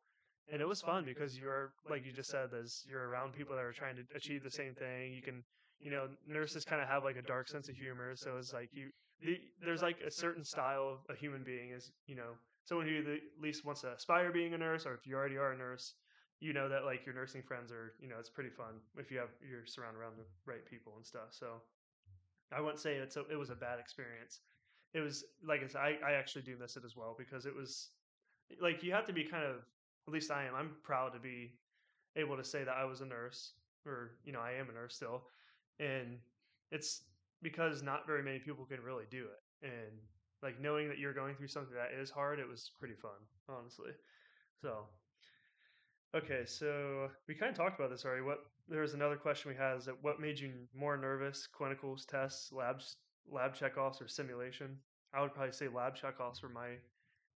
And 0.51 0.61
it 0.61 0.69
was 0.69 0.81
fun 0.83 1.05
because 1.05 1.39
you're, 1.39 1.73
like 1.89 2.05
you 2.05 2.13
just 2.13 2.31
said, 2.31 2.49
as 2.53 2.85
you're 2.89 3.09
around 3.09 3.33
people 3.35 3.55
that 3.57 3.65
are 3.65 3.73
trying 3.73 3.97
to 3.97 4.03
achieve 4.15 4.43
the 4.43 4.51
same 4.51 4.75
thing. 4.75 5.13
You 5.15 5.23
can, 5.23 5.43
you 5.85 5.91
know, 5.91 6.09
nurses 6.27 6.65
kind 6.65 6.81
of 6.81 6.89
have 6.89 7.05
like 7.05 7.17
a 7.17 7.23
dark 7.23 7.47
sense 7.47 7.69
of 7.69 7.77
humor. 7.77 8.17
So 8.17 8.39
it's 8.39 8.55
like 8.55 8.71
you, 8.73 8.89
the, 9.21 9.39
there's 9.63 9.83
like 9.83 10.01
a 10.01 10.11
certain 10.11 10.43
style 10.43 10.89
of 10.89 11.15
a 11.15 11.19
human 11.19 11.45
being 11.45 11.71
is, 11.71 11.93
you 12.07 12.17
know, 12.17 12.33
someone 12.65 12.89
who 12.89 12.99
at 13.13 13.21
least 13.41 13.67
wants 13.67 13.83
to 13.83 13.93
aspire 13.93 14.33
being 14.33 14.55
a 14.55 14.59
nurse, 14.59 14.87
or 14.87 14.95
if 14.95 15.07
you 15.07 15.15
already 15.15 15.37
are 15.37 15.53
a 15.53 15.57
nurse, 15.59 15.93
you 16.41 16.55
know 16.55 16.71
that 16.71 16.85
like 16.85 17.05
your 17.05 17.15
nursing 17.15 17.43
friends 17.43 17.71
are, 17.71 17.93
you 18.01 18.09
know, 18.09 18.17
it's 18.19 18.31
pretty 18.31 18.49
fun 18.49 18.81
if 18.97 19.11
you 19.11 19.19
have 19.19 19.29
you're 19.49 19.67
surrounded 19.67 20.01
around 20.01 20.15
the 20.17 20.25
right 20.51 20.65
people 20.65 20.95
and 20.97 21.05
stuff. 21.05 21.29
So 21.33 21.61
I 22.51 22.61
wouldn't 22.63 22.81
say 22.81 22.95
it's 22.95 23.17
a, 23.17 23.25
it 23.31 23.37
was 23.37 23.51
a 23.51 23.55
bad 23.55 23.79
experience. 23.79 24.41
It 24.95 25.01
was 25.01 25.25
like 25.47 25.63
I 25.63 25.67
said, 25.67 25.81
I, 25.81 25.99
I 26.07 26.13
actually 26.13 26.43
do 26.43 26.57
miss 26.59 26.77
it 26.77 26.85
as 26.85 26.97
well 26.97 27.15
because 27.19 27.45
it 27.45 27.55
was 27.55 27.91
like 28.61 28.83
you 28.83 28.93
have 28.93 29.07
to 29.07 29.13
be 29.13 29.25
kind 29.25 29.45
of 29.45 29.57
at 30.09 30.13
least 30.15 30.31
I 30.31 30.45
am. 30.47 30.55
I'm 30.55 30.71
proud 30.83 31.13
to 31.13 31.19
be 31.19 31.53
able 32.17 32.37
to 32.39 32.45
say 32.45 32.65
that 32.65 32.75
I 32.75 32.85
was 32.85 33.01
a 33.03 33.07
nurse, 33.07 33.53
or 33.87 34.13
you 34.25 34.33
know, 34.33 34.41
I 34.41 34.53
am 34.53 34.71
a 34.71 34.73
nurse 34.73 34.95
still, 34.95 35.25
and 35.79 36.19
it's 36.71 37.05
because 37.43 37.83
not 37.83 38.07
very 38.07 38.23
many 38.23 38.39
people 38.39 38.65
can 38.65 38.83
really 38.83 39.05
do 39.11 39.27
it, 39.27 39.67
and 39.67 39.93
like 40.43 40.61
knowing 40.61 40.89
that 40.89 40.99
you're 40.99 41.15
going 41.15 41.35
through 41.37 41.49
something 41.49 41.75
that 41.75 41.93
is 41.99 42.11
hard, 42.11 42.39
it 42.39 42.49
was 42.49 42.71
pretty 42.79 42.95
fun, 42.95 43.19
honestly. 43.49 43.91
So, 44.63 44.87
okay, 46.15 46.45
so 46.47 47.11
we 47.29 47.35
kind 47.35 47.51
of 47.51 47.57
talked 47.57 47.79
about 47.79 47.91
this 47.91 48.05
already. 48.05 48.23
What 48.23 48.39
there 48.69 48.81
was 48.83 48.95
another 48.95 49.17
question 49.17 49.51
we 49.51 49.57
had 49.57 49.77
is 49.77 49.85
that 49.87 50.03
what 50.03 50.21
made 50.21 50.39
you 50.39 50.53
more 50.75 50.97
nervous? 50.97 51.49
Clinicals, 51.53 52.07
tests, 52.07 52.53
labs, 52.53 52.97
lab 53.31 53.55
checkoffs, 53.55 54.01
or 54.01 54.09
simulation? 54.09 54.79
I 55.15 55.23
would 55.23 55.35
probably 55.35 55.53
say 55.53 55.69
lab 55.69 55.97
checkoffs 55.97 56.43
were 56.43 56.49
my 56.49 56.77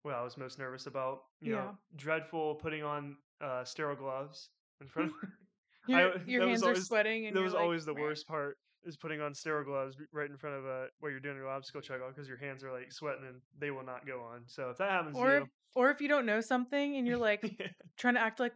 what 0.02 0.14
I 0.14 0.22
was 0.22 0.36
most 0.38 0.58
nervous 0.58 0.86
about. 0.86 1.22
You 1.40 1.50
Yeah. 1.50 1.56
know, 1.56 1.70
dreadful 1.96 2.56
putting 2.56 2.82
on 2.84 3.16
uh, 3.40 3.64
sterile 3.64 3.96
gloves 3.96 4.50
in 4.80 4.88
front 4.88 5.10
of. 5.10 5.16
your, 5.88 5.98
I- 6.18 6.22
your 6.26 6.40
that 6.40 6.46
was 6.46 6.60
hands 6.60 6.62
are 6.62 6.66
always- 6.68 6.86
sweating 6.86 7.26
and 7.26 7.36
that 7.36 7.42
was 7.42 7.54
like, 7.54 7.62
always 7.62 7.84
the 7.84 7.94
"Meh." 7.94 8.00
worst 8.00 8.26
part 8.28 8.58
is 8.84 8.96
putting 8.96 9.20
on 9.20 9.34
sterile 9.34 9.64
gloves 9.64 9.96
right 10.12 10.30
in 10.30 10.36
front 10.36 10.56
of 10.56 10.64
uh, 10.66 10.86
where 11.00 11.10
you're 11.10 11.20
doing 11.20 11.36
your 11.36 11.48
obstacle 11.48 11.82
skill 11.82 11.98
checkoff 11.98 12.14
because 12.14 12.28
your 12.28 12.38
hands 12.38 12.62
are 12.62 12.72
like 12.72 12.92
sweating 12.92 13.24
and 13.26 13.40
they 13.58 13.70
will 13.70 13.84
not 13.84 14.06
go 14.06 14.20
on. 14.20 14.42
So 14.46 14.70
if 14.70 14.78
that 14.78 14.90
happens 14.90 15.16
Or 15.16 15.30
to 15.30 15.36
if, 15.42 15.48
or 15.74 15.90
if 15.90 16.00
you 16.00 16.08
don't 16.08 16.24
know 16.26 16.40
something 16.40 16.96
and 16.96 17.06
you're 17.06 17.16
like 17.30 17.42
you, 17.42 17.66
trying 17.96 18.14
to 18.14 18.20
act 18.20 18.38
like, 18.40 18.54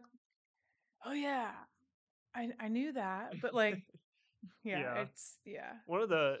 oh 1.05 1.11
yeah, 1.13 1.51
I 2.33 2.49
I 2.59 2.67
knew 2.69 2.93
that, 2.93 3.33
but 3.41 3.53
like, 3.53 3.81
yeah, 4.63 4.79
Yeah. 4.79 5.01
it's 5.01 5.37
yeah, 5.45 5.73
one 5.85 6.01
of 6.01 6.09
the 6.09 6.37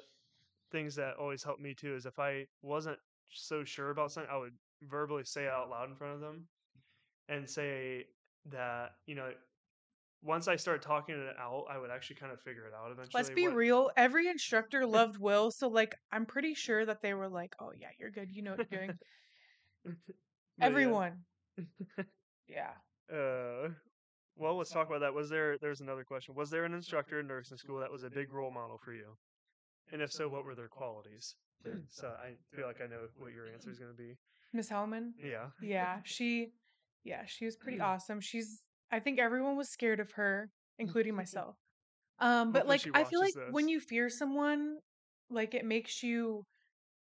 things 0.71 0.95
that 0.95 1.15
always 1.17 1.43
helped 1.43 1.61
me 1.61 1.73
too 1.73 1.93
is 1.95 2.05
if 2.05 2.17
I 2.19 2.47
wasn't 2.61 2.97
so 3.31 3.63
sure 3.63 3.89
about 3.91 4.11
something, 4.11 4.31
I 4.31 4.37
would 4.37 4.53
verbally 4.89 5.23
say 5.25 5.47
out 5.47 5.69
loud 5.69 5.89
in 5.89 5.95
front 5.95 6.15
of 6.15 6.19
them 6.21 6.47
and 7.29 7.47
say 7.49 8.05
that 8.51 8.91
you 9.05 9.15
know 9.15 9.31
once 10.23 10.47
I 10.47 10.55
started 10.55 10.81
talking 10.81 11.15
it 11.15 11.35
out, 11.39 11.65
I 11.69 11.77
would 11.77 11.91
actually 11.91 12.15
kind 12.15 12.31
of 12.31 12.39
figure 12.41 12.65
it 12.65 12.73
out 12.73 12.91
eventually. 12.91 13.11
Let's 13.13 13.29
be 13.29 13.47
what- 13.47 13.55
real. 13.55 13.91
Every 13.97 14.27
instructor 14.27 14.85
loved 14.87 15.17
Will, 15.17 15.51
so 15.51 15.67
like 15.67 15.95
I'm 16.11 16.25
pretty 16.25 16.53
sure 16.53 16.85
that 16.85 17.01
they 17.01 17.13
were 17.13 17.27
like, 17.29 17.53
"Oh 17.59 17.71
yeah, 17.77 17.89
you're 17.99 18.11
good. 18.11 18.31
You 18.31 18.41
know 18.43 18.55
what 18.55 18.71
you're 18.71 18.87
doing." 18.87 18.97
Everyone. 20.61 21.13
Yeah. 22.47 22.71
Uh, 23.11 23.69
well, 24.35 24.57
let's 24.57 24.69
talk 24.69 24.87
about 24.87 24.99
that. 24.99 25.13
Was 25.13 25.29
there? 25.29 25.57
There's 25.57 25.81
another 25.81 26.03
question. 26.03 26.35
Was 26.35 26.49
there 26.49 26.65
an 26.65 26.73
instructor 26.73 27.19
in 27.19 27.27
nursing 27.27 27.57
school 27.57 27.79
that 27.79 27.91
was 27.91 28.03
a 28.03 28.09
big 28.09 28.31
role 28.33 28.51
model 28.51 28.77
for 28.77 28.93
you? 28.93 29.17
And 29.91 30.01
if 30.01 30.11
so, 30.11 30.27
what 30.27 30.45
were 30.45 30.53
their 30.53 30.67
qualities? 30.67 31.35
So 31.89 32.07
I 32.09 32.33
feel 32.55 32.67
like 32.67 32.81
I 32.83 32.87
know 32.87 33.07
what 33.17 33.31
your 33.31 33.47
answer 33.47 33.71
is 33.71 33.79
going 33.79 33.91
to 33.91 33.97
be. 33.97 34.17
Miss 34.51 34.69
Hellman. 34.69 35.11
Yeah. 35.23 35.45
Yeah, 35.61 35.99
she 36.03 36.49
yeah, 37.05 37.21
she 37.25 37.45
was 37.45 37.55
pretty 37.55 37.79
awesome. 37.89 38.19
She's 38.19 38.61
I 38.93 38.99
think 38.99 39.19
everyone 39.19 39.57
was 39.57 39.69
scared 39.69 39.99
of 39.99 40.11
her, 40.13 40.49
including 40.79 41.15
myself. 41.15 41.57
Um, 42.19 42.51
but 42.53 42.67
Hopefully 42.67 42.77
like 42.77 42.81
she 42.81 42.91
I 42.93 43.03
feel 43.03 43.19
like 43.19 43.33
watches 43.33 43.53
when 43.53 43.67
you 43.67 43.79
fear 43.79 44.09
someone, 44.09 44.77
like 45.29 45.53
it 45.55 45.65
makes 45.65 46.03
you 46.03 46.45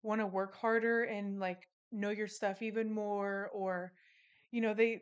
want 0.04 0.22
to 0.22 0.28
work 0.28 0.56
harder 0.56 1.04
and 1.04 1.40
like 1.40 1.68
know 1.92 2.10
your 2.12 2.28
stuff 2.28 2.62
even 2.62 2.92
more 2.92 3.50
or 3.54 3.94
you 4.52 4.62
know, 4.62 4.74
they 4.74 5.02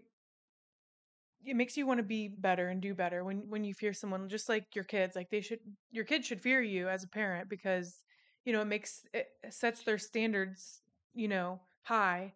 it 1.45 1.56
makes 1.56 1.78
you 1.78 1.86
want 1.88 1.99
to 1.99 2.04
be 2.04 2.28
better 2.28 2.69
and 2.69 2.82
do 2.82 2.93
better 2.93 3.23
when 3.23 3.49
when 3.49 3.63
you 3.63 3.73
fear 3.73 3.93
someone 3.93 4.28
just 4.30 4.49
like 4.49 4.65
your 4.75 4.84
kids 4.84 5.15
like 5.15 5.30
they 5.30 5.41
should 5.41 5.60
your 5.91 6.06
kids 6.06 6.28
should 6.28 6.41
fear 6.41 6.62
you 6.62 6.89
as 6.89 7.04
a 7.04 7.08
parent 7.08 7.49
because 7.49 8.04
you 8.45 8.54
know 8.54 8.62
it 8.62 8.65
makes 8.65 9.04
it 9.13 9.28
sets 9.49 9.84
their 9.84 9.97
standards 9.97 10.82
you 11.13 11.28
know 11.28 11.62
high 11.84 12.34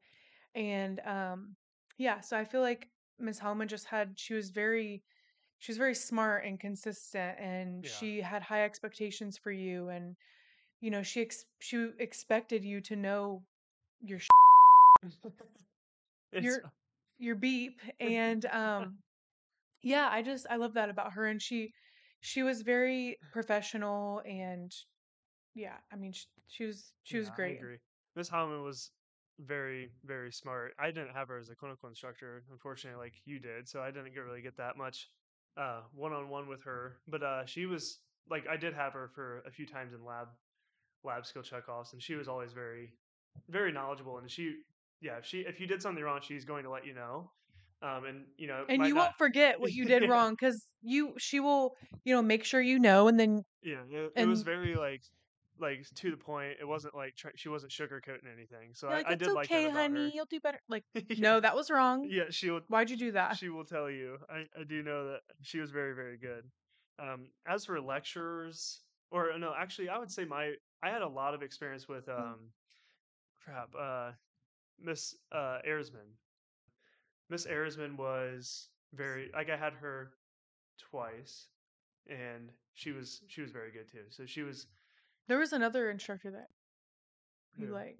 and 0.56 1.00
um 1.06 1.56
yeah 1.98 2.22
so 2.22 2.38
i 2.38 2.46
feel 2.46 2.62
like 2.62 2.90
miss 3.20 3.40
hellman 3.40 3.68
just 3.68 3.86
had 3.86 4.14
she 4.18 4.34
was 4.34 4.50
very 4.50 5.04
she 5.60 5.72
was 5.72 5.78
very 5.78 5.96
smart 5.96 6.44
and 6.46 6.60
consistent 6.60 7.40
and 7.40 7.86
Yeah. 7.86 7.90
she 7.92 8.22
had 8.22 8.42
high 8.44 8.64
expectations 8.64 9.38
for 9.38 9.52
you 9.52 9.90
and 9.90 10.16
you 10.82 10.92
know 10.92 11.04
she 11.04 11.22
ex- 11.22 11.46
she 11.60 11.90
expected 12.00 12.64
you 12.66 12.82
to 12.82 12.96
know 12.96 13.44
your 14.02 14.20
It's- 16.34 16.60
your 17.20 17.36
beep 17.36 17.80
and 18.00 18.46
um 18.48 18.98
yeah 19.82 20.10
i 20.12 20.22
just 20.22 20.46
i 20.50 20.56
love 20.58 20.74
that 20.74 20.90
about 20.90 21.14
her 21.14 21.28
and 21.28 21.42
she 21.42 21.72
she 22.22 22.44
was 22.44 22.62
very 22.62 23.18
professional 23.32 24.22
and 24.26 24.72
yeah 25.56 25.78
i 25.92 25.96
mean 25.96 26.12
she, 26.12 26.26
she 26.48 26.66
was 26.66 26.92
she 27.04 27.18
was 27.18 27.28
Yeah, 27.28 27.36
great. 27.36 27.60
Miss 28.16 28.30
Hallman 28.30 28.64
was 28.64 28.92
very, 29.40 29.92
very 30.04 30.32
smart. 30.32 30.74
I 30.80 30.88
didn't 30.92 31.14
have 31.14 31.28
her 31.30 31.38
as 31.38 31.50
a 31.50 31.56
clinical 31.56 31.90
instructor, 31.90 32.44
unfortunately, 32.52 33.00
like 33.04 33.14
you 33.26 33.40
did, 33.40 33.68
so 33.68 33.82
I 33.82 33.92
didn't 33.92 34.14
get 34.14 34.22
really 34.22 34.42
get 34.42 34.58
that 34.58 34.78
much 34.78 35.10
uh 35.56 35.82
one 35.94 36.14
on 36.14 36.30
one 36.30 36.48
with 36.48 36.64
her. 36.64 36.98
But 37.08 37.24
uh 37.24 37.46
she 37.46 37.66
was 37.66 38.00
like 38.30 38.48
I 38.48 38.58
did 38.58 38.74
have 38.74 38.94
her 38.94 39.10
for 39.14 39.40
a 39.46 39.52
few 39.52 39.66
times 39.66 39.94
in 39.94 40.04
lab 40.06 40.30
lab 41.04 41.26
skill 41.26 41.44
checkoffs, 41.44 41.94
and 41.94 42.02
she 42.02 42.16
was 42.16 42.28
always 42.28 42.54
very, 42.54 42.94
very 43.50 43.72
knowledgeable. 43.72 44.18
And 44.18 44.30
she, 44.30 44.56
yeah, 45.02 45.18
if 45.18 45.26
she 45.26 45.42
if 45.42 45.60
you 45.60 45.68
did 45.68 45.82
something 45.82 46.04
wrong, 46.04 46.20
she's 46.22 46.46
going 46.46 46.64
to 46.64 46.70
let 46.70 46.86
you 46.86 46.94
know. 46.94 47.32
Um, 47.82 48.06
and 48.06 48.26
you 48.38 48.48
know, 48.48 48.66
and 48.70 48.86
you 48.86 48.94
not- 48.96 49.08
won't 49.08 49.16
forget 49.18 49.60
what 49.60 49.74
you 49.74 49.86
did 49.86 50.04
Yeah. 50.04 50.08
wrong 50.12 50.34
because 50.40 50.68
you 50.82 51.14
she 51.20 51.40
will 51.40 51.76
you 52.06 52.14
know 52.14 52.22
make 52.22 52.44
sure 52.46 52.62
you 52.62 52.80
know 52.80 53.08
and 53.08 53.20
then 53.20 53.44
Yeah, 53.62 53.84
it, 53.90 54.12
it 54.16 54.26
was 54.26 54.44
very 54.44 54.76
like 54.76 55.02
like 55.60 55.86
to 55.96 56.12
the 56.12 56.18
point. 56.18 56.58
It 56.60 56.66
wasn't 56.68 56.96
like 56.96 57.16
tr- 57.16 57.30
she 57.36 57.50
wasn't 57.50 57.72
sugarcoating 57.72 58.32
anything. 58.32 58.72
So 58.74 58.88
you're 58.90 58.98
I, 58.98 59.12
I 59.12 59.16
did 59.16 59.32
like 59.32 59.50
that 59.50 59.56
okay 59.56 59.70
honey 59.70 60.06
her. 60.06 60.12
you'll 60.14 60.26
do 60.26 60.40
better 60.40 60.60
like 60.70 60.84
Yeah. 60.94 61.16
no 61.20 61.40
that 61.40 61.56
was 61.56 61.70
wrong 61.70 62.08
Yeah, 62.10 62.24
she 62.30 62.50
will. 62.50 62.62
why'd 62.68 62.90
you 62.90 62.98
do 62.98 63.12
that 63.14 63.38
She 63.38 63.50
will 63.50 63.66
tell 63.66 63.90
you. 63.90 64.18
I, 64.30 64.46
I 64.60 64.64
do 64.68 64.82
know 64.84 65.12
that 65.12 65.22
she 65.42 65.60
was 65.60 65.72
very 65.72 65.94
very 65.94 66.18
good. 66.18 66.44
Um, 67.00 67.28
as 67.48 67.66
for 67.66 67.80
lecturers, 67.82 68.82
or 69.12 69.38
no, 69.40 69.54
actually, 69.58 69.90
I 69.90 69.98
would 69.98 70.12
say 70.12 70.26
my 70.26 70.54
I 70.84 70.90
had 70.90 71.02
a 71.02 71.08
lot 71.08 71.34
of 71.34 71.42
experience 71.42 71.88
with 71.88 72.08
Mm. 72.08 72.20
um, 72.20 72.40
crap. 73.44 73.70
Uh, 73.80 74.12
Miss 74.80 75.16
uh, 75.32 75.60
Ayersman. 75.68 76.10
Miss 77.30 77.46
Ayersman 77.48 77.96
was 77.98 78.70
very 78.94 79.30
like 79.34 79.50
I 79.50 79.58
had 79.58 79.74
her 79.74 80.12
twice, 80.78 81.48
and 82.08 82.50
she 82.74 82.92
was 82.92 83.22
she 83.28 83.42
was 83.42 83.52
very 83.52 83.72
good 83.72 83.90
too. 83.92 84.06
So 84.10 84.26
she 84.26 84.42
was. 84.44 84.68
There 85.28 85.40
was 85.40 85.54
another 85.54 85.90
instructor 85.90 86.32
that 86.32 86.48
you 87.58 87.68
who? 87.68 87.74
like, 87.74 87.98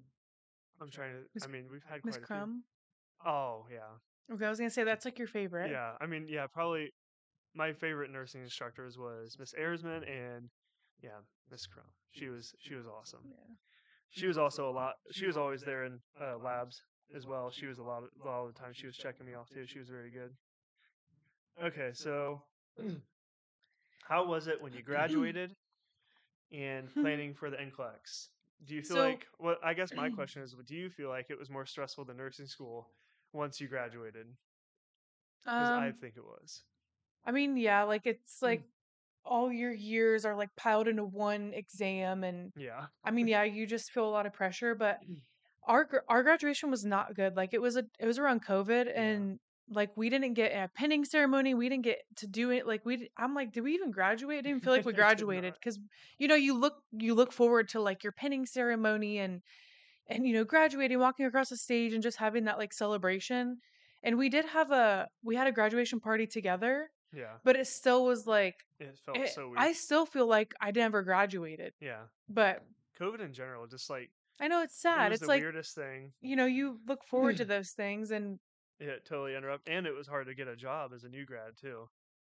I'm 0.80 0.90
trying 0.90 1.12
to. 1.12 1.18
Miss- 1.34 1.44
I 1.44 1.46
mean, 1.48 1.64
we've 1.70 1.84
had 1.88 2.04
Miss 2.04 2.18
Crumb. 2.18 2.62
few. 3.22 3.30
Oh 3.30 3.66
yeah, 3.72 4.34
Okay, 4.34 4.44
I 4.46 4.50
was 4.50 4.58
gonna 4.58 4.70
say 4.70 4.84
that's 4.84 5.04
like 5.04 5.18
your 5.18 5.28
favorite. 5.28 5.70
yeah. 5.70 5.92
I 6.00 6.06
mean, 6.06 6.26
yeah. 6.28 6.46
Probably 6.46 6.92
my 7.54 7.72
favorite 7.72 8.10
nursing 8.10 8.42
instructors 8.42 8.98
was 8.98 9.36
Miss 9.38 9.54
Ayersman 9.58 10.02
and 10.08 10.48
yeah, 11.02 11.20
Miss 11.50 11.66
Crumb. 11.66 11.86
She 12.10 12.28
was 12.28 12.52
she 12.60 12.74
was 12.74 12.86
awesome. 12.86 13.20
Yeah. 13.24 13.54
She 14.10 14.26
was 14.26 14.38
also 14.38 14.68
a 14.68 14.72
lot. 14.72 14.94
She 15.12 15.26
was 15.26 15.36
always 15.36 15.62
there 15.62 15.84
in 15.84 15.98
uh, 16.20 16.36
labs 16.38 16.80
as 17.16 17.26
well. 17.26 17.50
She 17.50 17.66
was 17.66 17.78
a 17.78 17.82
lot 17.82 18.02
of, 18.02 18.08
a 18.22 18.28
lot 18.28 18.46
of 18.46 18.54
the 18.54 18.60
time. 18.60 18.72
She 18.72 18.86
was 18.86 18.96
checking 18.96 19.26
me 19.26 19.34
off 19.34 19.48
too. 19.50 19.66
She 19.66 19.78
was 19.78 19.88
very 19.88 20.10
good. 20.10 20.30
Okay, 21.64 21.90
so 21.94 22.42
how 24.08 24.26
was 24.26 24.46
it 24.48 24.62
when 24.62 24.72
you 24.72 24.82
graduated 24.84 25.54
and 26.54 26.88
planning 26.94 27.34
for 27.34 27.50
the 27.50 27.56
NCLEX? 27.56 28.28
Do 28.64 28.74
you 28.74 28.82
feel 28.82 28.96
So- 28.96 29.02
like? 29.02 29.26
Well, 29.38 29.56
I 29.62 29.74
guess 29.74 29.92
my 29.92 30.08
question 30.18 30.42
is: 30.42 30.54
Do 30.66 30.74
you 30.76 30.88
feel 30.90 31.08
like 31.08 31.26
it 31.30 31.38
was 31.38 31.50
more 31.50 31.66
stressful 31.66 32.04
than 32.04 32.16
nursing 32.16 32.46
school 32.46 32.88
once 33.32 33.60
you 33.60 33.68
graduated? 33.68 34.26
Because 35.44 35.68
I 35.70 35.88
Um, 35.88 35.94
think 35.94 36.16
it 36.16 36.24
was. 36.24 36.62
I 37.24 37.32
mean, 37.32 37.56
yeah, 37.56 37.82
like 37.82 38.06
it's 38.06 38.40
like 38.42 38.62
all 39.24 39.50
your 39.52 39.72
years 39.72 40.24
are 40.24 40.36
like 40.36 40.54
piled 40.56 40.88
into 40.88 41.04
one 41.04 41.52
exam, 41.54 42.24
and 42.24 42.52
Yeah. 42.56 42.86
I 43.04 43.10
mean, 43.10 43.26
yeah, 43.28 43.42
you 43.44 43.66
just 43.66 43.90
feel 43.90 44.06
a 44.06 44.10
lot 44.10 44.26
of 44.26 44.32
pressure. 44.32 44.74
But 44.74 45.00
our 45.66 45.88
our 46.08 46.22
graduation 46.22 46.70
was 46.70 46.84
not 46.84 47.14
good. 47.14 47.36
Like 47.36 47.52
it 47.54 47.60
was 47.60 47.76
a 47.76 47.84
it 47.98 48.06
was 48.06 48.18
around 48.18 48.44
COVID, 48.44 48.90
and 48.94 49.38
like 49.70 49.90
we 49.96 50.10
didn't 50.10 50.34
get 50.34 50.52
a 50.52 50.68
pinning 50.74 51.04
ceremony. 51.04 51.54
We 51.54 51.68
didn't 51.68 51.84
get 51.84 51.98
to 52.16 52.26
do 52.26 52.50
it. 52.50 52.66
Like 52.66 52.84
we, 52.84 53.08
i'm 53.16 53.34
like, 53.34 53.52
did 53.52 53.62
we 53.64 53.74
even 53.74 53.90
graduate? 53.90 54.38
I 54.38 54.42
didn't 54.42 54.62
feel 54.62 54.72
like 54.72 54.84
we 54.84 54.92
graduated 55.04 55.54
because 55.54 55.78
you 56.18 56.28
know 56.28 56.34
you 56.34 56.54
look 56.58 56.74
you 56.92 57.14
look 57.14 57.32
forward 57.32 57.68
to 57.70 57.80
like 57.80 58.02
your 58.04 58.12
pinning 58.12 58.44
ceremony 58.46 59.18
and 59.18 59.40
and 60.08 60.26
you 60.26 60.34
know 60.34 60.44
graduating, 60.44 60.98
walking 60.98 61.24
across 61.26 61.48
the 61.48 61.56
stage, 61.56 61.94
and 61.94 62.02
just 62.02 62.18
having 62.18 62.44
that 62.44 62.58
like 62.58 62.72
celebration. 62.72 63.58
And 64.02 64.18
we 64.18 64.28
did 64.28 64.44
have 64.44 64.70
a 64.70 65.08
we 65.22 65.34
had 65.34 65.46
a 65.46 65.52
graduation 65.52 65.98
party 65.98 66.26
together, 66.26 66.90
Yeah. 67.14 67.32
but 67.42 67.56
it 67.56 67.66
still 67.66 68.04
was 68.04 68.26
like 68.26 68.56
It 68.78 68.98
felt 69.04 69.16
it- 69.16 69.30
so 69.30 69.46
weird. 69.48 69.58
I 69.58 69.72
still 69.72 70.04
feel 70.04 70.26
like 70.26 70.52
I 70.60 70.72
never 70.72 71.02
graduated. 71.02 71.72
yeah. 71.80 72.02
But 72.28 72.62
COVID 73.00 73.20
in 73.20 73.32
general, 73.32 73.66
just 73.66 73.88
like 73.88 74.10
I 74.40 74.48
know 74.48 74.60
it's 74.62 74.74
it 74.76 74.80
sad. 74.80 75.10
was 75.10 75.16
It's 75.16 75.22
the 75.22 75.28
like 75.28 75.40
weirdest 75.42 75.74
thing. 75.74 76.12
you 76.20 76.36
know 76.36 76.44
you 76.44 76.80
look 76.86 77.02
forward 77.04 77.38
to 77.38 77.44
those 77.54 77.70
things, 77.70 78.10
and 78.10 78.38
It 78.80 79.04
totally 79.04 79.36
interrupt, 79.36 79.68
and 79.68 79.86
it 79.86 79.94
was 79.94 80.06
hard 80.06 80.26
to 80.26 80.34
get 80.34 80.48
a 80.48 80.56
job 80.56 80.92
as 80.94 81.04
a 81.04 81.08
new 81.08 81.24
grad 81.24 81.56
too. 81.56 81.88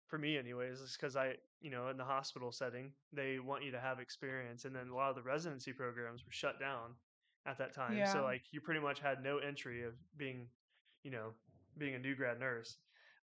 For 0.07 0.17
me, 0.17 0.37
anyways, 0.37 0.81
it's 0.81 0.97
because 0.97 1.15
I, 1.15 1.37
you 1.61 1.69
know, 1.71 1.87
in 1.89 1.97
the 1.97 2.03
hospital 2.03 2.51
setting, 2.51 2.93
they 3.13 3.39
want 3.39 3.63
you 3.63 3.71
to 3.71 3.79
have 3.79 3.99
experience, 3.99 4.65
and 4.65 4.75
then 4.75 4.89
a 4.89 4.95
lot 4.95 5.09
of 5.09 5.15
the 5.15 5.21
residency 5.21 5.71
programs 5.73 6.25
were 6.25 6.31
shut 6.31 6.59
down 6.59 6.95
at 7.45 7.57
that 7.59 7.73
time. 7.73 7.93
Yeah. 7.95 8.05
So 8.05 8.23
like, 8.23 8.43
you 8.51 8.61
pretty 8.61 8.79
much 8.81 8.99
had 8.99 9.23
no 9.23 9.37
entry 9.37 9.83
of 9.83 9.93
being, 10.17 10.49
you 11.03 11.11
know, 11.11 11.33
being 11.77 11.95
a 11.95 11.99
new 11.99 12.15
grad 12.15 12.39
nurse. 12.39 12.77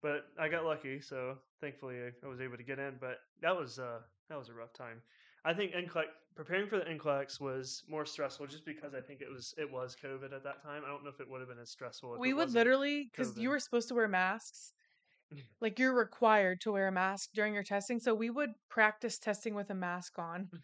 But 0.02 0.26
I 0.38 0.48
got 0.48 0.64
lucky, 0.64 1.00
so 1.00 1.38
thankfully 1.60 2.04
I- 2.04 2.12
I 2.22 2.28
was 2.28 2.40
able 2.40 2.56
to 2.56 2.62
get 2.62 2.78
in. 2.78 2.98
But 2.98 3.18
that 3.40 3.56
was 3.56 3.78
uh 3.78 4.02
that 4.28 4.38
was 4.38 4.48
a 4.48 4.54
rough 4.54 4.72
time. 4.72 5.02
I 5.46 5.54
think 5.54 5.72
NCLEX 5.72 6.06
preparing 6.34 6.68
for 6.68 6.78
the 6.78 6.84
NCLEX 6.84 7.40
was 7.40 7.84
more 7.88 8.04
stressful 8.04 8.46
just 8.48 8.66
because 8.66 8.94
I 8.94 9.00
think 9.00 9.20
it 9.20 9.30
was 9.30 9.54
it 9.56 9.70
was 9.70 9.96
COVID 10.02 10.34
at 10.34 10.42
that 10.42 10.62
time. 10.62 10.82
I 10.84 10.88
don't 10.88 11.04
know 11.04 11.10
if 11.10 11.20
it 11.20 11.30
would 11.30 11.40
have 11.40 11.48
been 11.48 11.60
as 11.60 11.70
stressful. 11.70 12.16
We 12.18 12.34
would 12.34 12.50
literally 12.50 13.08
because 13.10 13.38
you 13.38 13.50
were 13.50 13.60
supposed 13.60 13.88
to 13.88 13.94
wear 13.94 14.08
masks. 14.08 14.72
Like 15.60 15.78
you're 15.78 15.94
required 15.94 16.60
to 16.62 16.72
wear 16.72 16.88
a 16.88 16.92
mask 16.92 17.30
during 17.34 17.54
your 17.54 17.64
testing, 17.64 17.98
so 17.98 18.14
we 18.14 18.30
would 18.30 18.50
practice 18.68 19.18
testing 19.18 19.54
with 19.54 19.70
a 19.70 19.74
mask 19.74 20.18
on. 20.18 20.50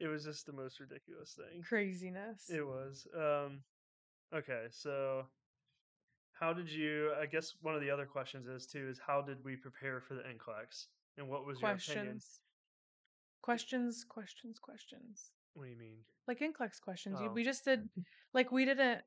It 0.00 0.06
was 0.06 0.22
just 0.22 0.46
the 0.46 0.52
most 0.52 0.78
ridiculous 0.78 1.36
thing. 1.36 1.60
Craziness. 1.60 2.48
It 2.48 2.64
was. 2.64 3.04
Um, 3.16 3.62
okay, 4.32 4.66
so 4.70 5.26
how 6.38 6.52
did 6.52 6.70
you? 6.70 7.10
I 7.20 7.26
guess 7.26 7.54
one 7.62 7.74
of 7.74 7.80
the 7.80 7.90
other 7.90 8.06
questions 8.06 8.46
is 8.46 8.64
too 8.64 8.88
is 8.88 9.00
how 9.04 9.22
did 9.22 9.38
we 9.44 9.56
prepare 9.56 10.00
for 10.00 10.14
the 10.14 10.20
NCLEX 10.20 10.86
and 11.16 11.28
what 11.28 11.44
was 11.44 11.60
your 11.60 11.72
opinion? 11.72 12.20
Questions. 13.52 14.04
Questions, 14.08 14.58
questions. 14.58 15.32
What 15.54 15.64
do 15.64 15.70
you 15.70 15.76
mean? 15.78 15.98
Like 16.26 16.40
NCLEX 16.40 16.80
questions. 16.80 17.18
Oh. 17.20 17.32
We 17.32 17.44
just 17.44 17.64
did 17.64 17.88
like 18.34 18.52
we 18.52 18.64
didn't 18.64 19.00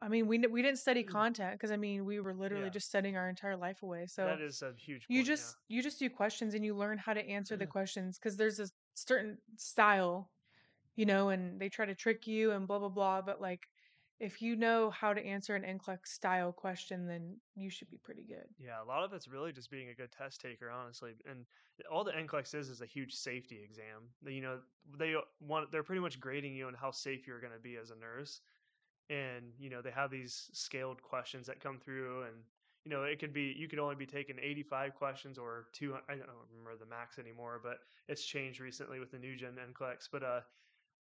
I 0.00 0.08
mean, 0.08 0.28
we 0.28 0.38
we 0.38 0.62
didn't 0.62 0.78
study 0.78 1.02
Mm. 1.02 1.08
content 1.08 1.52
because 1.54 1.72
I 1.72 1.76
mean, 1.76 2.04
we 2.04 2.20
were 2.20 2.34
literally 2.34 2.64
Yeah. 2.66 2.70
just 2.70 2.88
studying 2.88 3.16
our 3.16 3.28
entire 3.28 3.56
life 3.56 3.82
away. 3.82 4.06
So 4.06 4.24
that 4.26 4.40
is 4.40 4.62
a 4.62 4.72
huge. 4.78 5.06
you 5.08 5.20
point, 5.20 5.26
just 5.26 5.56
you 5.68 5.82
just 5.82 5.98
do 5.98 6.08
questions 6.08 6.54
and 6.54 6.64
you 6.64 6.74
learn 6.76 6.98
how 6.98 7.14
to 7.14 7.24
answer 7.36 7.56
the 7.56 7.66
questions 7.66 8.18
because 8.18 8.36
there's 8.36 8.60
a 8.60 8.68
certain 8.94 9.38
style 9.56 10.30
you 10.96 11.06
know 11.06 11.28
and 11.28 11.60
they 11.60 11.68
try 11.68 11.86
to 11.86 11.94
trick 11.94 12.26
you 12.26 12.50
and 12.52 12.66
blah 12.66 12.78
blah 12.80 12.88
blah 12.88 13.22
but 13.22 13.40
like 13.40 13.68
if 14.20 14.42
you 14.42 14.56
know 14.56 14.90
how 14.90 15.12
to 15.14 15.24
answer 15.24 15.54
an 15.54 15.62
NCLEX 15.78 16.08
style 16.08 16.52
question 16.52 17.06
then 17.06 17.36
you 17.54 17.70
should 17.70 17.90
be 17.90 17.98
pretty 17.98 18.22
good 18.24 18.46
yeah. 18.58 18.82
a 18.82 18.86
lot 18.86 19.04
of 19.04 19.12
it's 19.12 19.28
really 19.28 19.52
just 19.52 19.70
being 19.70 19.88
a 19.90 19.94
good 19.94 20.10
test 20.12 20.40
taker, 20.40 20.70
honestly. 20.70 21.12
And 21.28 21.44
all 21.90 22.04
the 22.04 22.12
NCLEX 22.12 22.54
is 22.54 22.68
is 22.68 22.80
a 22.80 22.86
huge 22.86 23.14
safety 23.14 23.60
exam. 23.64 24.08
You 24.26 24.40
know, 24.42 24.58
they 24.98 25.14
want 25.40 25.70
they're 25.70 25.82
pretty 25.82 26.00
much 26.00 26.20
grading 26.20 26.54
you 26.54 26.66
on 26.66 26.74
how 26.74 26.90
safe 26.90 27.26
you're 27.26 27.40
going 27.40 27.52
to 27.52 27.58
be 27.58 27.76
as 27.76 27.90
a 27.90 27.96
nurse. 27.96 28.40
and 29.10 29.52
you 29.58 29.70
know 29.70 29.80
they 29.82 29.90
have 29.90 30.10
these 30.10 30.50
scaled 30.52 31.02
questions 31.02 31.46
that 31.46 31.60
come 31.60 31.78
through 31.78 32.22
and 32.24 32.34
you 32.84 32.90
know 32.90 33.04
it 33.04 33.18
could 33.18 33.32
be 33.32 33.54
you 33.58 33.68
could 33.68 33.78
only 33.78 33.94
be 33.94 34.06
taking 34.06 34.36
85 34.40 34.94
questions 34.94 35.38
or 35.38 35.66
200 35.72 36.02
i 36.08 36.14
don't 36.14 36.28
remember 36.50 36.76
the 36.78 36.86
max 36.90 37.18
anymore 37.18 37.60
but 37.62 37.78
it's 38.08 38.24
changed 38.24 38.60
recently 38.60 38.98
with 39.00 39.10
the 39.10 39.18
new 39.18 39.36
gen 39.36 39.56
NCLEX. 39.56 40.08
but 40.12 40.22
uh 40.22 40.40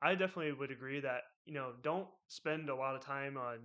i 0.02 0.12
definitely 0.16 0.52
would 0.54 0.72
agree 0.72 1.00
that 1.00 1.22
you 1.46 1.54
know 1.54 1.72
don't 1.82 2.08
spend 2.28 2.70
a 2.70 2.76
lot 2.76 2.96
of 2.96 3.02
time 3.02 3.38
on 3.38 3.58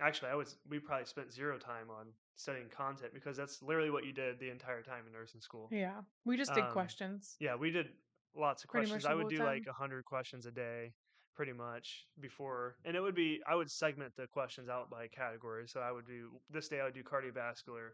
actually 0.00 0.28
i 0.30 0.34
was 0.34 0.56
we 0.68 0.78
probably 0.78 1.06
spent 1.06 1.32
zero 1.32 1.58
time 1.58 1.90
on 1.90 2.06
studying 2.36 2.68
content 2.68 3.12
because 3.12 3.36
that's 3.36 3.62
literally 3.62 3.90
what 3.90 4.04
you 4.04 4.12
did 4.12 4.38
the 4.40 4.50
entire 4.50 4.82
time 4.82 5.04
in 5.06 5.12
nursing 5.12 5.40
school 5.40 5.68
yeah 5.70 6.00
we 6.24 6.36
just 6.36 6.54
did 6.54 6.64
Um, 6.64 6.72
questions 6.72 7.36
yeah, 7.40 7.54
we 7.54 7.70
did 7.70 7.88
lots 8.34 8.64
of 8.64 8.70
Pretty 8.70 8.86
questions. 8.88 9.04
I 9.04 9.14
would 9.14 9.28
do 9.28 9.38
like 9.44 9.64
time. 9.64 9.70
a 9.70 9.72
hundred 9.74 10.04
questions 10.06 10.46
a 10.46 10.50
day, 10.50 10.94
pretty 11.36 11.52
much 11.52 12.06
before, 12.20 12.76
and 12.86 12.96
it 12.96 13.00
would 13.00 13.14
be 13.14 13.40
I 13.46 13.54
would 13.54 13.70
segment 13.70 14.16
the 14.16 14.26
questions 14.26 14.68
out 14.70 14.88
by 14.90 15.06
category. 15.08 15.68
So 15.68 15.80
I 15.80 15.92
would 15.92 16.06
do 16.06 16.30
this 16.50 16.68
day 16.68 16.80
I 16.80 16.84
would 16.84 16.94
do 16.94 17.02
cardiovascular, 17.02 17.90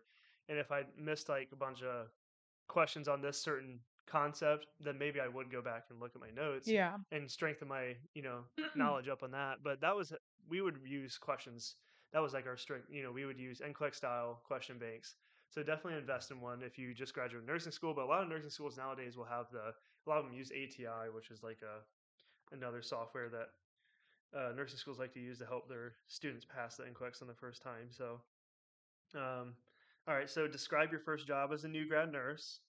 and 0.48 0.56
if 0.58 0.70
I 0.70 0.82
missed 0.96 1.28
like 1.28 1.48
a 1.52 1.56
bunch 1.56 1.82
of 1.82 2.06
questions 2.68 3.08
on 3.08 3.20
this 3.20 3.42
certain 3.42 3.80
concept, 4.08 4.66
then 4.80 4.98
maybe 4.98 5.20
I 5.20 5.28
would 5.28 5.50
go 5.50 5.62
back 5.62 5.84
and 5.90 6.00
look 6.00 6.12
at 6.14 6.20
my 6.20 6.30
notes 6.30 6.66
yeah 6.68 6.96
and 7.12 7.30
strengthen 7.30 7.68
my 7.68 7.94
you 8.14 8.22
know 8.22 8.40
knowledge 8.74 9.08
up 9.08 9.22
on 9.22 9.30
that. 9.32 9.58
But 9.62 9.80
that 9.80 9.94
was 9.94 10.12
we 10.48 10.60
would 10.60 10.78
use 10.84 11.18
questions. 11.18 11.76
That 12.12 12.22
was 12.22 12.32
like 12.32 12.46
our 12.46 12.56
strength. 12.56 12.86
You 12.90 13.02
know, 13.02 13.12
we 13.12 13.26
would 13.26 13.38
use 13.38 13.60
NCLEX 13.60 13.96
style 13.96 14.40
question 14.46 14.78
banks. 14.78 15.16
So 15.50 15.62
definitely 15.62 15.98
invest 15.98 16.30
in 16.30 16.40
one 16.40 16.62
if 16.62 16.78
you 16.78 16.92
just 16.92 17.14
graduated 17.14 17.46
nursing 17.46 17.72
school. 17.72 17.94
But 17.94 18.04
a 18.04 18.06
lot 18.06 18.22
of 18.22 18.28
nursing 18.28 18.50
schools 18.50 18.76
nowadays 18.76 19.16
will 19.16 19.24
have 19.24 19.46
the 19.52 19.72
a 19.72 20.08
lot 20.08 20.18
of 20.18 20.24
them 20.24 20.34
use 20.34 20.50
ATI, 20.50 21.10
which 21.14 21.30
is 21.30 21.42
like 21.42 21.58
a 21.62 22.54
another 22.54 22.82
software 22.82 23.28
that 23.28 23.48
uh, 24.36 24.52
nursing 24.54 24.78
schools 24.78 24.98
like 24.98 25.12
to 25.14 25.20
use 25.20 25.38
to 25.38 25.46
help 25.46 25.68
their 25.68 25.92
students 26.06 26.44
pass 26.44 26.76
the 26.76 26.84
NCLEX 26.84 27.22
on 27.22 27.28
the 27.28 27.34
first 27.34 27.62
time. 27.62 27.88
So, 27.90 28.20
um, 29.14 29.54
all 30.06 30.14
right. 30.14 30.28
So 30.28 30.46
describe 30.46 30.90
your 30.90 31.00
first 31.00 31.26
job 31.26 31.50
as 31.52 31.64
a 31.64 31.68
new 31.68 31.86
grad 31.86 32.12
nurse, 32.12 32.60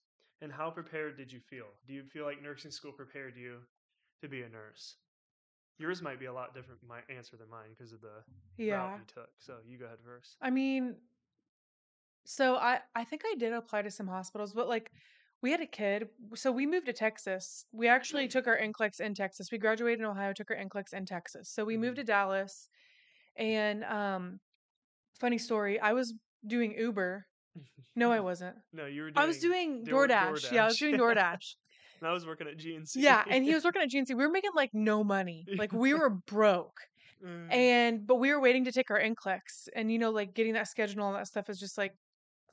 and 0.41 0.52
how 0.52 0.71
prepared 0.71 1.17
did 1.17 1.32
you 1.32 1.39
feel? 1.39 1.67
Do 1.88 1.93
you 1.93 2.04
feel 2.04 2.25
like 2.25 2.41
nursing 2.41 2.71
school 2.71 2.91
prepared 2.93 3.36
you 3.38 3.67
to 4.21 4.30
be 4.30 4.43
a 4.43 4.49
nurse? 4.49 4.97
Yours 5.78 6.02
might 6.02 6.19
be 6.19 6.25
a 6.25 6.34
lot 6.34 6.54
different 6.54 6.84
my 6.84 7.02
answer 7.10 7.38
than 7.38 7.49
mine 7.49 7.69
because 7.71 7.93
of 7.93 8.02
the 8.02 8.23
yeah 8.58 8.75
route 8.75 8.97
you 8.97 9.04
took. 9.06 9.30
So 9.39 9.60
you 9.65 9.78
go 9.78 9.86
ahead 9.86 9.99
first. 10.04 10.38
I 10.41 10.49
mean, 10.49 10.97
so 12.25 12.56
I 12.56 12.82
I 12.95 13.04
think 13.04 13.23
I 13.25 13.36
did 13.36 13.54
apply 13.54 13.84
to 13.84 13.91
some 13.91 14.08
hospitals, 14.08 14.54
but 14.54 14.67
like 14.67 14.91
we 15.41 15.52
had 15.52 15.62
a 15.62 15.67
kid, 15.67 16.10
so 16.36 16.52
we 16.52 16.65
moved 16.67 16.88
to 16.88 16.93
Texas. 16.93 17.65
We 17.71 17.88
actually 17.88 18.28
took 18.28 18.45
our 18.47 18.58
NCLEX 18.58 18.99
in 18.99 19.13
Texas. 19.13 19.52
We 19.52 19.58
graduated 19.58 19.99
in 19.99 20.06
Ohio, 20.06 20.34
took 20.34 20.52
our 20.52 20.58
NCLEX 20.58 20.93
in 20.93 21.06
Texas. 21.06 21.49
So 21.49 21.63
we 21.65 21.78
moved 21.78 21.95
Mhm. 21.95 21.97
to 21.97 22.04
Dallas, 22.04 22.69
and 23.38 23.84
um, 23.86 24.41
funny 25.19 25.39
story, 25.39 25.80
I 25.80 25.93
was 25.93 26.15
doing 26.47 26.73
Uber. 26.78 27.29
No, 27.96 28.12
I 28.12 28.20
wasn't. 28.30 28.56
No, 28.74 28.86
you 28.86 29.04
were. 29.04 29.12
Doing, 29.12 29.24
I 29.24 29.26
was 29.28 29.40
doing 29.40 29.84
Door- 29.84 30.08
DoorDash. 30.10 30.52
Yeah, 30.52 30.64
I 30.64 30.66
was 30.68 30.76
DoorDash. 30.76 30.80
doing 30.80 30.96
DoorDash. 31.00 31.56
and 32.02 32.10
I 32.10 32.14
was 32.14 32.26
working 32.26 32.48
at 32.48 32.58
GNC. 32.58 32.92
yeah, 32.96 33.24
and 33.30 33.44
he 33.44 33.54
was 33.54 33.64
working 33.66 33.82
at 33.82 33.90
GNC. 33.90 34.10
We 34.10 34.16
were 34.16 34.30
making 34.32 34.52
like 34.56 34.72
no 34.74 35.04
money. 35.04 35.46
Like 35.58 35.74
we 35.74 35.94
were 35.94 36.10
broke. 36.10 36.80
Mm, 37.26 37.52
and 37.54 38.08
but 38.08 38.16
we 38.16 38.32
were 38.34 38.40
waiting 38.40 38.64
to 38.66 38.72
take 38.72 38.90
our 38.92 39.00
NCLEX, 39.00 39.68
and 39.76 39.92
you 39.92 40.00
know, 40.00 40.10
like 40.12 40.34
getting 40.34 40.54
that 40.54 40.68
schedule 40.70 40.94
and 40.94 41.02
all 41.02 41.14
that 41.14 41.28
stuff 41.28 41.50
is 41.50 41.60
just 41.60 41.78
like, 41.78 41.94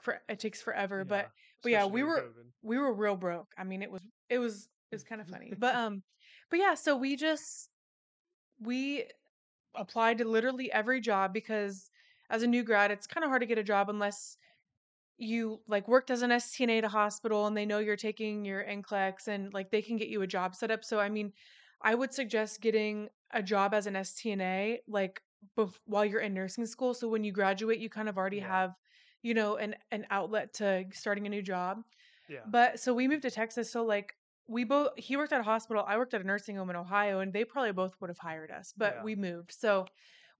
for 0.00 0.20
it 0.28 0.40
takes 0.40 0.60
forever. 0.60 1.04
But 1.04 1.28
but 1.62 1.70
yeah, 1.70 1.86
we 1.86 2.02
were 2.02 2.20
COVID. 2.22 2.46
we 2.62 2.76
were 2.78 2.92
real 2.92 3.14
broke. 3.16 3.48
I 3.56 3.62
mean, 3.62 3.82
it 3.82 3.90
was 3.92 4.02
it 4.28 4.38
was 4.38 4.68
it 4.90 4.94
was 4.96 5.04
kind 5.04 5.20
of 5.20 5.28
funny, 5.28 5.52
but 5.56 5.76
um, 5.76 6.02
but 6.50 6.58
yeah, 6.58 6.74
so 6.74 6.96
we 6.96 7.14
just 7.14 7.68
we 8.60 9.04
applied 9.76 10.18
to 10.18 10.24
literally 10.24 10.72
every 10.72 11.00
job 11.00 11.32
because 11.32 11.88
as 12.30 12.42
a 12.42 12.46
new 12.46 12.64
grad, 12.64 12.90
it's 12.90 13.06
kind 13.06 13.22
of 13.22 13.28
hard 13.30 13.42
to 13.42 13.46
get 13.46 13.58
a 13.58 13.62
job 13.62 13.88
unless 13.88 14.36
you 15.18 15.62
like 15.66 15.88
worked 15.88 16.10
as 16.10 16.22
an 16.22 16.30
STNA 16.30 16.78
at 16.78 16.84
a 16.84 16.88
hospital 16.88 17.46
and 17.46 17.56
they 17.56 17.66
know 17.66 17.78
you're 17.78 17.96
taking 17.96 18.44
your 18.44 18.62
NCLEX 18.62 19.28
and 19.28 19.52
like 19.54 19.70
they 19.70 19.82
can 19.82 19.96
get 19.96 20.08
you 20.08 20.22
a 20.22 20.26
job 20.26 20.54
set 20.54 20.70
up. 20.70 20.84
So 20.84 21.00
I 21.00 21.08
mean, 21.08 21.32
I 21.82 21.94
would 21.94 22.12
suggest 22.12 22.60
getting 22.60 23.08
a 23.32 23.42
job 23.42 23.74
as 23.74 23.86
an 23.86 23.94
STNA 23.96 24.78
like 24.86 25.22
bef- 25.56 25.78
while 25.84 26.04
you're 26.04 26.20
in 26.20 26.34
nursing 26.34 26.66
school. 26.66 26.94
So 26.94 27.08
when 27.08 27.24
you 27.24 27.32
graduate, 27.32 27.78
you 27.80 27.88
kind 27.90 28.08
of 28.08 28.18
already 28.18 28.40
Yeah. 28.40 28.48
have, 28.48 28.74
you 29.22 29.34
know, 29.34 29.56
an 29.56 29.76
an 29.90 30.06
outlet 30.10 30.52
to 30.54 30.84
starting 30.92 31.26
a 31.26 31.30
new 31.30 31.42
job. 31.42 31.82
Yeah. 32.28 32.46
But 32.46 32.80
so 32.80 32.94
we 32.94 33.08
moved 33.08 33.22
to 33.22 33.30
Texas. 33.30 33.70
So 33.70 33.84
like 33.84 34.14
we 34.48 34.64
both 34.64 34.90
he 34.96 35.16
worked 35.16 35.32
at 35.32 35.40
a 35.40 35.44
hospital, 35.44 35.84
I 35.86 35.96
worked 35.98 36.14
at 36.14 36.20
a 36.20 36.24
nursing 36.24 36.56
home 36.56 36.70
in 36.70 36.76
Ohio, 36.76 37.20
and 37.20 37.32
they 37.32 37.44
probably 37.44 37.72
both 37.72 37.94
would 38.00 38.10
have 38.10 38.18
hired 38.18 38.50
us, 38.50 38.72
but 38.76 38.96
Yeah. 38.96 39.02
we 39.02 39.16
moved. 39.16 39.52
So 39.52 39.86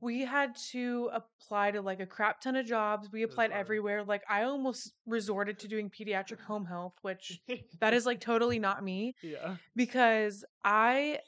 we 0.01 0.23
had 0.23 0.55
to 0.73 1.11
apply 1.13 1.71
to 1.71 1.81
like 1.81 2.01
a 2.01 2.07
crap 2.07 2.41
ton 2.41 2.57
of 2.57 2.67
jobs. 2.67 3.09
We 3.11 3.23
applied 3.23 3.51
everywhere. 3.51 4.05
Like 4.05 4.23
I 4.29 4.43
almost 4.43 4.93
resorted 5.07 5.59
to 5.61 5.69
doing 5.69 5.91
pediatric 5.91 6.41
home 6.41 6.67
health, 6.67 6.95
which 7.03 7.41
that 7.81 7.95
is 7.95 8.05
like 8.05 8.21
totally 8.21 8.59
not 8.59 8.85
me 8.85 9.15
yeah. 9.23 9.57
because 9.75 10.45
I 10.65 11.21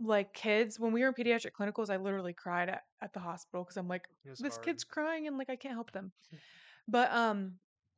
like 0.00 0.34
kids 0.34 0.78
when 0.78 0.92
we 0.92 1.00
were 1.02 1.08
in 1.08 1.14
pediatric 1.14 1.52
clinicals, 1.58 1.88
I 1.88 1.96
literally 1.96 2.34
cried 2.34 2.68
at, 2.68 2.82
at 3.00 3.12
the 3.12 3.20
hospital 3.20 3.64
because 3.64 3.76
I'm 3.76 3.88
like, 3.88 4.06
this 4.38 4.56
hard. 4.56 4.64
kid's 4.64 4.84
crying 4.84 5.26
and 5.26 5.38
like 5.38 5.48
I 5.48 5.56
can't 5.56 5.74
help 5.74 5.92
them. 5.92 6.12
But 6.86 7.10
um 7.12 7.52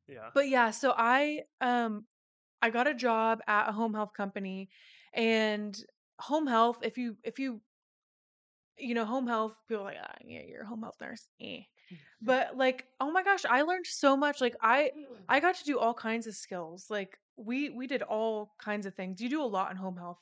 Yeah. 0.06 0.30
but 0.32 0.48
yeah, 0.48 0.70
so 0.70 0.94
I 0.96 1.42
um 1.60 2.04
I 2.62 2.70
got 2.70 2.86
a 2.86 2.94
job 2.94 3.40
at 3.48 3.68
a 3.68 3.72
home 3.72 3.94
health 3.94 4.12
company 4.16 4.68
and 5.12 5.76
home 6.20 6.46
health 6.46 6.78
if 6.82 6.96
you 6.96 7.16
if 7.24 7.40
you 7.40 7.60
you 8.78 8.94
know 8.94 9.04
home 9.04 9.26
health 9.26 9.54
people 9.68 9.82
are 9.82 9.86
like 9.86 9.96
ah, 10.02 10.14
yeah 10.24 10.42
you're 10.46 10.62
a 10.62 10.66
home 10.66 10.82
health 10.82 10.96
nurse 11.00 11.28
eh. 11.40 11.60
but 12.20 12.56
like 12.56 12.86
oh 13.00 13.10
my 13.10 13.22
gosh 13.22 13.44
I 13.48 13.62
learned 13.62 13.86
so 13.86 14.16
much 14.16 14.40
like 14.40 14.56
I 14.60 14.90
I 15.28 15.40
got 15.40 15.56
to 15.56 15.64
do 15.64 15.78
all 15.78 15.94
kinds 15.94 16.26
of 16.26 16.34
skills 16.34 16.86
like 16.90 17.18
we 17.36 17.70
we 17.70 17.86
did 17.86 18.02
all 18.02 18.54
kinds 18.58 18.86
of 18.86 18.94
things 18.94 19.20
you 19.20 19.28
do 19.28 19.42
a 19.42 19.44
lot 19.44 19.70
in 19.70 19.76
home 19.76 19.96
health 19.96 20.20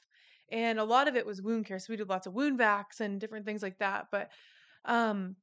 and 0.50 0.78
a 0.78 0.84
lot 0.84 1.08
of 1.08 1.16
it 1.16 1.26
was 1.26 1.42
wound 1.42 1.66
care 1.66 1.78
so 1.78 1.86
we 1.92 1.96
did 1.96 2.08
lots 2.08 2.26
of 2.26 2.34
wound 2.34 2.58
vacs 2.58 3.00
and 3.00 3.20
different 3.20 3.46
things 3.46 3.62
like 3.62 3.78
that 3.78 4.06
but 4.10 4.30
um 4.84 5.36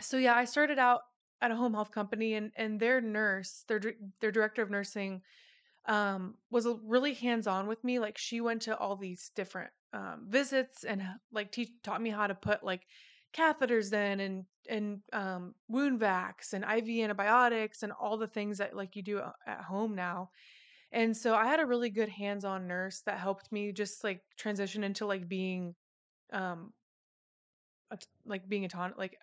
so 0.00 0.16
yeah, 0.16 0.34
I 0.34 0.44
started 0.44 0.78
out 0.78 1.02
at 1.42 1.50
a 1.50 1.56
home 1.56 1.74
health 1.74 1.90
company, 1.90 2.34
and 2.34 2.52
and 2.56 2.78
their 2.80 3.00
nurse, 3.00 3.64
their 3.68 3.80
their 4.20 4.32
director 4.32 4.62
of 4.62 4.70
nursing, 4.70 5.22
um, 5.86 6.34
was 6.50 6.66
really 6.84 7.14
hands 7.14 7.46
on 7.46 7.66
with 7.66 7.82
me. 7.84 7.98
Like 7.98 8.18
she 8.18 8.40
went 8.40 8.62
to 8.62 8.76
all 8.76 8.96
these 8.96 9.30
different 9.34 9.70
um, 9.96 10.26
visits 10.28 10.84
and 10.84 11.02
like 11.32 11.50
teach 11.52 11.70
taught 11.82 12.02
me 12.02 12.10
how 12.10 12.26
to 12.26 12.34
put 12.34 12.62
like 12.62 12.86
catheters 13.32 13.92
in 13.92 14.20
and 14.20 14.44
and 14.68 15.00
um, 15.12 15.54
wound 15.68 16.00
vacs 16.00 16.52
and 16.52 16.64
IV 16.64 16.88
antibiotics 17.04 17.82
and 17.82 17.92
all 17.92 18.16
the 18.16 18.26
things 18.36 18.58
that 18.58 18.76
like 18.76 18.96
you 18.96 19.02
do 19.02 19.20
at 19.46 19.60
home 19.62 19.94
now. 19.94 20.30
And 20.92 21.16
so 21.16 21.34
I 21.34 21.46
had 21.46 21.60
a 21.60 21.66
really 21.66 21.90
good 21.90 22.08
hands 22.08 22.44
on 22.44 22.66
nurse 22.66 23.02
that 23.06 23.18
helped 23.18 23.50
me 23.52 23.72
just 23.72 24.04
like 24.04 24.20
transition 24.36 24.84
into 24.84 25.06
like 25.06 25.28
being 25.28 25.74
um 26.32 26.72
like 28.24 28.48
being 28.48 28.64
a 28.64 28.68
ton 28.68 28.92
like 28.96 29.16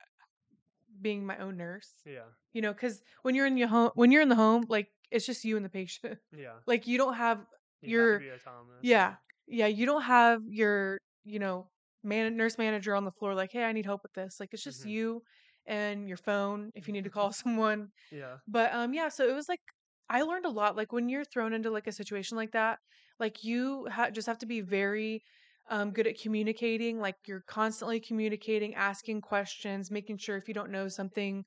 being 1.01 1.25
my 1.25 1.37
own 1.37 1.57
nurse 1.57 1.89
Yeah. 2.05 2.29
you 2.53 2.61
know 2.61 2.71
because 2.71 3.01
when 3.23 3.35
you're 3.35 3.47
in 3.47 3.57
your 3.57 3.67
home 3.67 3.91
when 3.95 4.11
you're 4.11 4.21
in 4.21 4.29
the 4.29 4.35
home 4.35 4.65
like 4.69 4.87
it's 5.11 5.25
just 5.25 5.43
you 5.43 5.55
and 5.57 5.65
the 5.65 5.69
patient 5.69 6.17
Yeah. 6.35 6.53
like 6.65 6.87
you 6.87 6.97
don't 6.97 7.15
have 7.15 7.39
You 7.81 7.89
your 7.91 8.13
have 8.13 8.21
to 8.21 8.25
be 8.27 8.31
autonomous. 8.31 8.79
yeah 8.81 9.15
yeah 9.47 9.67
you 9.67 9.85
don't 9.85 10.03
have 10.03 10.41
your 10.47 10.99
you 11.23 11.39
know 11.39 11.69
man 12.03 12.35
nurse 12.35 12.57
manager 12.57 12.95
on 12.95 13.05
the 13.05 13.11
floor 13.11 13.35
like 13.35 13.51
hey 13.51 13.63
i 13.63 13.71
need 13.71 13.85
help 13.85 14.01
with 14.03 14.13
this 14.13 14.39
like 14.39 14.49
it's 14.53 14.63
just 14.63 14.85
Mhm. 14.85 14.89
you 14.89 15.23
and 15.65 16.07
your 16.07 16.17
phone 16.17 16.71
if 16.75 16.87
you 16.87 16.93
need 16.93 17.03
to 17.05 17.09
call 17.09 17.31
someone 17.33 17.89
Yeah. 18.11 18.37
but 18.47 18.73
um 18.73 18.93
yeah 18.93 19.09
so 19.09 19.27
it 19.27 19.33
was 19.33 19.49
like 19.49 19.61
i 20.09 20.21
learned 20.21 20.45
a 20.45 20.49
lot 20.49 20.75
like 20.75 20.91
when 20.91 21.09
you're 21.09 21.25
thrown 21.25 21.53
into 21.53 21.69
like 21.71 21.87
a 21.87 21.91
situation 21.91 22.37
like 22.37 22.51
that 22.51 22.79
like 23.19 23.43
you 23.43 23.87
ha- 23.89 24.09
just 24.11 24.27
have 24.27 24.39
to 24.39 24.45
be 24.45 24.61
very 24.61 25.21
um 25.69 25.91
good 25.91 26.07
at 26.07 26.19
communicating 26.19 26.99
like 26.99 27.15
you're 27.27 27.43
constantly 27.47 27.99
communicating 27.99 28.75
asking 28.75 29.21
questions 29.21 29.91
making 29.91 30.17
sure 30.17 30.37
if 30.37 30.47
you 30.47 30.53
don't 30.53 30.71
know 30.71 30.87
something 30.87 31.43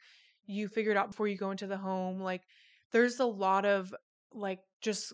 you 0.46 0.68
figure 0.68 0.92
it 0.92 0.96
out 0.96 1.10
before 1.10 1.28
you 1.28 1.36
go 1.36 1.50
into 1.50 1.66
the 1.66 1.76
home 1.78 2.20
like 2.20 2.42
there's 2.92 3.20
a 3.20 3.26
lot 3.26 3.64
of 3.66 3.94
like 4.32 4.60
just 4.80 5.12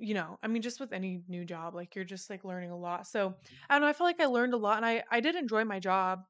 you 0.00 0.14
know 0.14 0.38
i 0.42 0.46
mean 0.46 0.62
just 0.62 0.80
with 0.80 0.92
any 0.92 1.22
new 1.28 1.44
job 1.44 1.74
like 1.74 1.94
you're 1.94 2.04
just 2.04 2.30
like 2.30 2.44
learning 2.44 2.70
a 2.70 2.76
lot 2.76 3.06
so 3.06 3.34
i 3.68 3.74
don't 3.74 3.82
know 3.82 3.88
i 3.88 3.92
feel 3.92 4.06
like 4.06 4.20
i 4.20 4.26
learned 4.26 4.54
a 4.54 4.56
lot 4.56 4.76
and 4.76 4.86
i 4.86 5.02
i 5.10 5.20
did 5.20 5.36
enjoy 5.36 5.64
my 5.64 5.78
job 5.78 6.24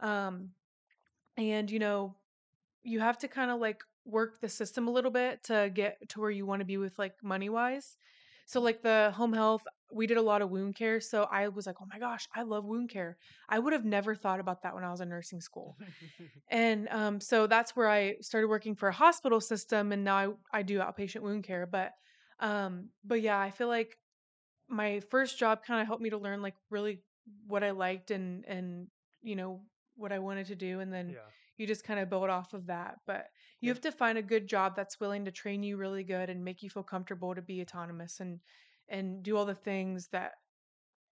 um 0.00 0.50
and 1.36 1.70
you 1.70 1.78
know 1.78 2.14
you 2.82 3.00
have 3.00 3.18
to 3.18 3.28
kind 3.28 3.50
of 3.50 3.60
like 3.60 3.82
work 4.06 4.40
the 4.40 4.48
system 4.48 4.88
a 4.88 4.90
little 4.90 5.10
bit 5.10 5.42
to 5.44 5.70
get 5.74 6.08
to 6.08 6.20
where 6.20 6.30
you 6.30 6.46
want 6.46 6.60
to 6.60 6.64
be 6.64 6.76
with 6.76 6.98
like 6.98 7.14
money 7.22 7.48
wise. 7.48 7.96
So 8.46 8.60
like 8.60 8.80
the 8.80 9.12
home 9.14 9.32
health, 9.32 9.64
we 9.92 10.06
did 10.06 10.16
a 10.16 10.22
lot 10.22 10.40
of 10.40 10.50
wound 10.50 10.76
care. 10.76 11.00
So 11.00 11.24
I 11.30 11.48
was 11.48 11.66
like, 11.66 11.76
oh 11.82 11.86
my 11.92 11.98
gosh, 11.98 12.28
I 12.32 12.42
love 12.42 12.64
wound 12.64 12.90
care. 12.90 13.18
I 13.48 13.58
would 13.58 13.72
have 13.72 13.84
never 13.84 14.14
thought 14.14 14.38
about 14.38 14.62
that 14.62 14.74
when 14.74 14.84
I 14.84 14.90
was 14.90 15.00
in 15.00 15.08
nursing 15.08 15.40
school. 15.40 15.76
And 16.48 16.88
um, 16.92 17.20
so 17.20 17.48
that's 17.48 17.74
where 17.74 17.88
I 17.88 18.14
started 18.20 18.46
working 18.46 18.76
for 18.76 18.88
a 18.88 18.92
hospital 18.92 19.40
system, 19.40 19.90
and 19.90 20.04
now 20.04 20.16
I, 20.16 20.58
I 20.58 20.62
do 20.62 20.78
outpatient 20.78 21.22
wound 21.22 21.42
care. 21.42 21.66
But 21.66 21.94
um, 22.38 22.90
but 23.04 23.20
yeah, 23.22 23.40
I 23.40 23.50
feel 23.50 23.68
like 23.68 23.98
my 24.68 25.00
first 25.00 25.38
job 25.38 25.62
kind 25.64 25.80
of 25.80 25.86
helped 25.86 26.02
me 26.02 26.10
to 26.10 26.18
learn 26.18 26.42
like 26.42 26.56
really 26.70 27.04
what 27.46 27.64
I 27.64 27.70
liked 27.72 28.10
and 28.10 28.44
and 28.46 28.90
you 29.22 29.36
know 29.36 29.66
what 29.94 30.12
I 30.12 30.18
wanted 30.20 30.46
to 30.48 30.56
do, 30.56 30.80
and 30.80 30.92
then 30.92 31.16
yeah. 31.16 31.30
you 31.58 31.66
just 31.66 31.84
kind 31.84 32.00
of 32.00 32.10
build 32.10 32.30
off 32.30 32.54
of 32.54 32.66
that. 32.66 33.00
But 33.06 33.30
you 33.60 33.68
Yeah. 33.68 33.72
have 33.72 33.80
to 33.82 33.92
find 33.92 34.18
a 34.18 34.22
good 34.22 34.46
job 34.48 34.76
that's 34.76 35.00
willing 35.00 35.24
to 35.26 35.32
train 35.32 35.62
you 35.62 35.76
really 35.76 36.04
good 36.04 36.30
and 36.30 36.44
make 36.44 36.62
you 36.62 36.70
feel 36.70 36.84
comfortable 36.84 37.34
to 37.34 37.42
be 37.42 37.62
autonomous 37.62 38.20
and 38.20 38.42
and 38.88 39.22
do 39.24 39.36
all 39.36 39.46
the 39.46 39.54
things 39.54 40.08
that 40.08 40.34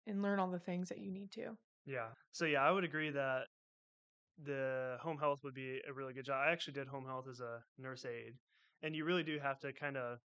and 0.07 0.21
learn 0.21 0.39
all 0.39 0.51
the 0.51 0.59
things 0.59 0.89
that 0.89 0.99
you 0.99 1.11
need 1.11 1.31
to. 1.33 1.57
Yeah. 1.85 2.13
So 2.31 2.45
yeah, 2.45 2.61
I 2.63 2.71
would 2.71 2.83
agree 2.83 3.09
that 3.11 3.47
the 4.37 4.97
home 5.01 5.19
health 5.19 5.43
would 5.43 5.53
be 5.53 5.81
a 5.87 5.93
really 5.93 6.13
good 6.13 6.25
job. 6.25 6.47
I 6.47 6.51
actually 6.51 6.73
did 6.73 6.87
home 6.87 7.05
health 7.05 7.27
as 7.29 7.41
a 7.41 7.65
nurse 7.77 8.05
aide, 8.05 8.39
and 8.81 8.95
you 8.95 9.05
really 9.05 9.23
do 9.23 9.39
have 9.39 9.59
to 9.61 9.73
kind 9.73 9.97
of, 9.97 10.19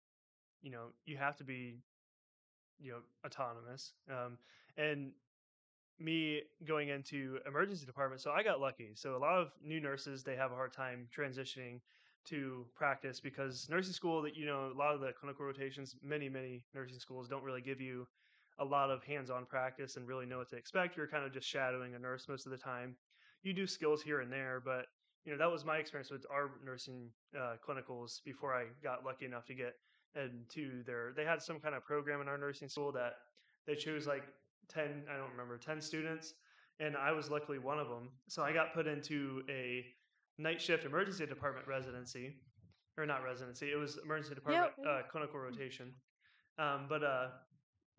you 0.66 0.72
know, 0.72 0.88
you 1.06 1.16
have 1.16 1.38
to 1.38 1.44
be, 1.44 1.78
you 2.80 2.92
know, 2.92 2.98
autonomous. 3.24 3.94
Um, 4.10 4.40
and 4.78 5.12
me 6.00 6.42
going 6.68 6.90
into 6.90 7.38
emergency 7.48 7.86
department, 7.86 8.20
so 8.20 8.32
I 8.32 8.42
got 8.42 8.60
lucky. 8.60 8.90
So 8.96 9.16
a 9.16 9.20
lot 9.20 9.38
of 9.38 9.52
new 9.64 9.80
nurses 9.80 10.24
they 10.24 10.36
have 10.36 10.52
a 10.52 10.56
hard 10.56 10.74
time 10.74 11.08
transitioning 11.16 11.80
to 12.26 12.66
practice 12.76 13.20
because 13.20 13.68
nursing 13.70 13.94
school 13.94 14.24
that 14.24 14.36
you 14.36 14.48
know 14.48 14.72
a 14.74 14.78
lot 14.78 14.96
of 14.96 15.02
the 15.02 15.12
clinical 15.18 15.46
rotations, 15.46 15.96
many 16.04 16.28
many 16.28 16.66
nursing 16.74 17.00
schools 17.00 17.30
don't 17.30 17.44
really 17.44 17.62
give 17.62 17.80
you 17.80 18.08
a 18.58 18.66
lot 18.66 18.90
of 18.90 19.04
hands-on 19.04 19.46
practice 19.46 19.98
and 19.98 20.08
really 20.08 20.26
know 20.26 20.40
what 20.40 20.50
to 20.50 20.56
expect. 20.56 20.98
You're 20.98 21.08
kind 21.08 21.26
of 21.26 21.32
just 21.32 21.48
shadowing 21.48 21.94
a 21.94 22.00
nurse 22.00 22.28
most 22.28 22.48
of 22.48 22.52
the 22.52 22.58
time. 22.58 22.96
You 23.44 23.54
do 23.54 23.68
skills 23.68 24.02
here 24.02 24.22
and 24.22 24.32
there, 24.32 24.62
but 24.66 24.88
you 25.26 25.32
know 25.32 25.38
that 25.38 25.52
was 25.52 25.64
my 25.64 25.78
experience 25.78 26.10
with 26.10 26.26
our 26.32 26.50
nursing 26.66 27.12
uh, 27.40 27.56
clinicals 27.66 28.24
before 28.26 28.56
I 28.56 28.66
got 28.84 29.06
lucky 29.06 29.26
enough 29.26 29.46
to 29.46 29.54
get 29.54 29.76
into 30.16 30.84
their. 30.84 31.14
They 31.16 31.26
had 31.26 31.42
some 31.42 31.60
kind 31.60 31.76
of 31.76 31.84
program 31.86 32.22
in 32.22 32.28
our 32.28 32.38
nursing 32.38 32.70
school 32.70 32.92
that 32.94 33.14
they 33.68 33.76
chose 33.76 34.08
like 34.08 34.24
ten. 34.70 35.04
I 35.12 35.18
don't 35.18 35.32
remember 35.32 35.58
ten 35.58 35.82
students, 35.82 36.34
and 36.80 36.96
I 36.96 37.12
was 37.12 37.30
luckily 37.30 37.60
one 37.60 37.80
of 37.80 37.90
them. 37.90 38.10
So 38.28 38.44
I 38.44 38.54
got 38.54 38.74
put 38.74 38.88
into 38.88 39.44
a 39.50 39.86
night 40.38 40.62
shift 40.62 40.86
emergency 40.86 41.26
department 41.26 41.68
residency, 41.68 42.36
or 42.98 43.06
not 43.06 43.24
residency. 43.24 43.72
It 43.72 43.78
was 43.78 43.98
emergency 44.04 44.36
department 44.36 44.72
uh, 44.88 45.02
clinical 45.12 45.40
rotation. 45.40 45.94
Um, 46.58 46.86
but 46.88 47.04
uh, 47.04 47.28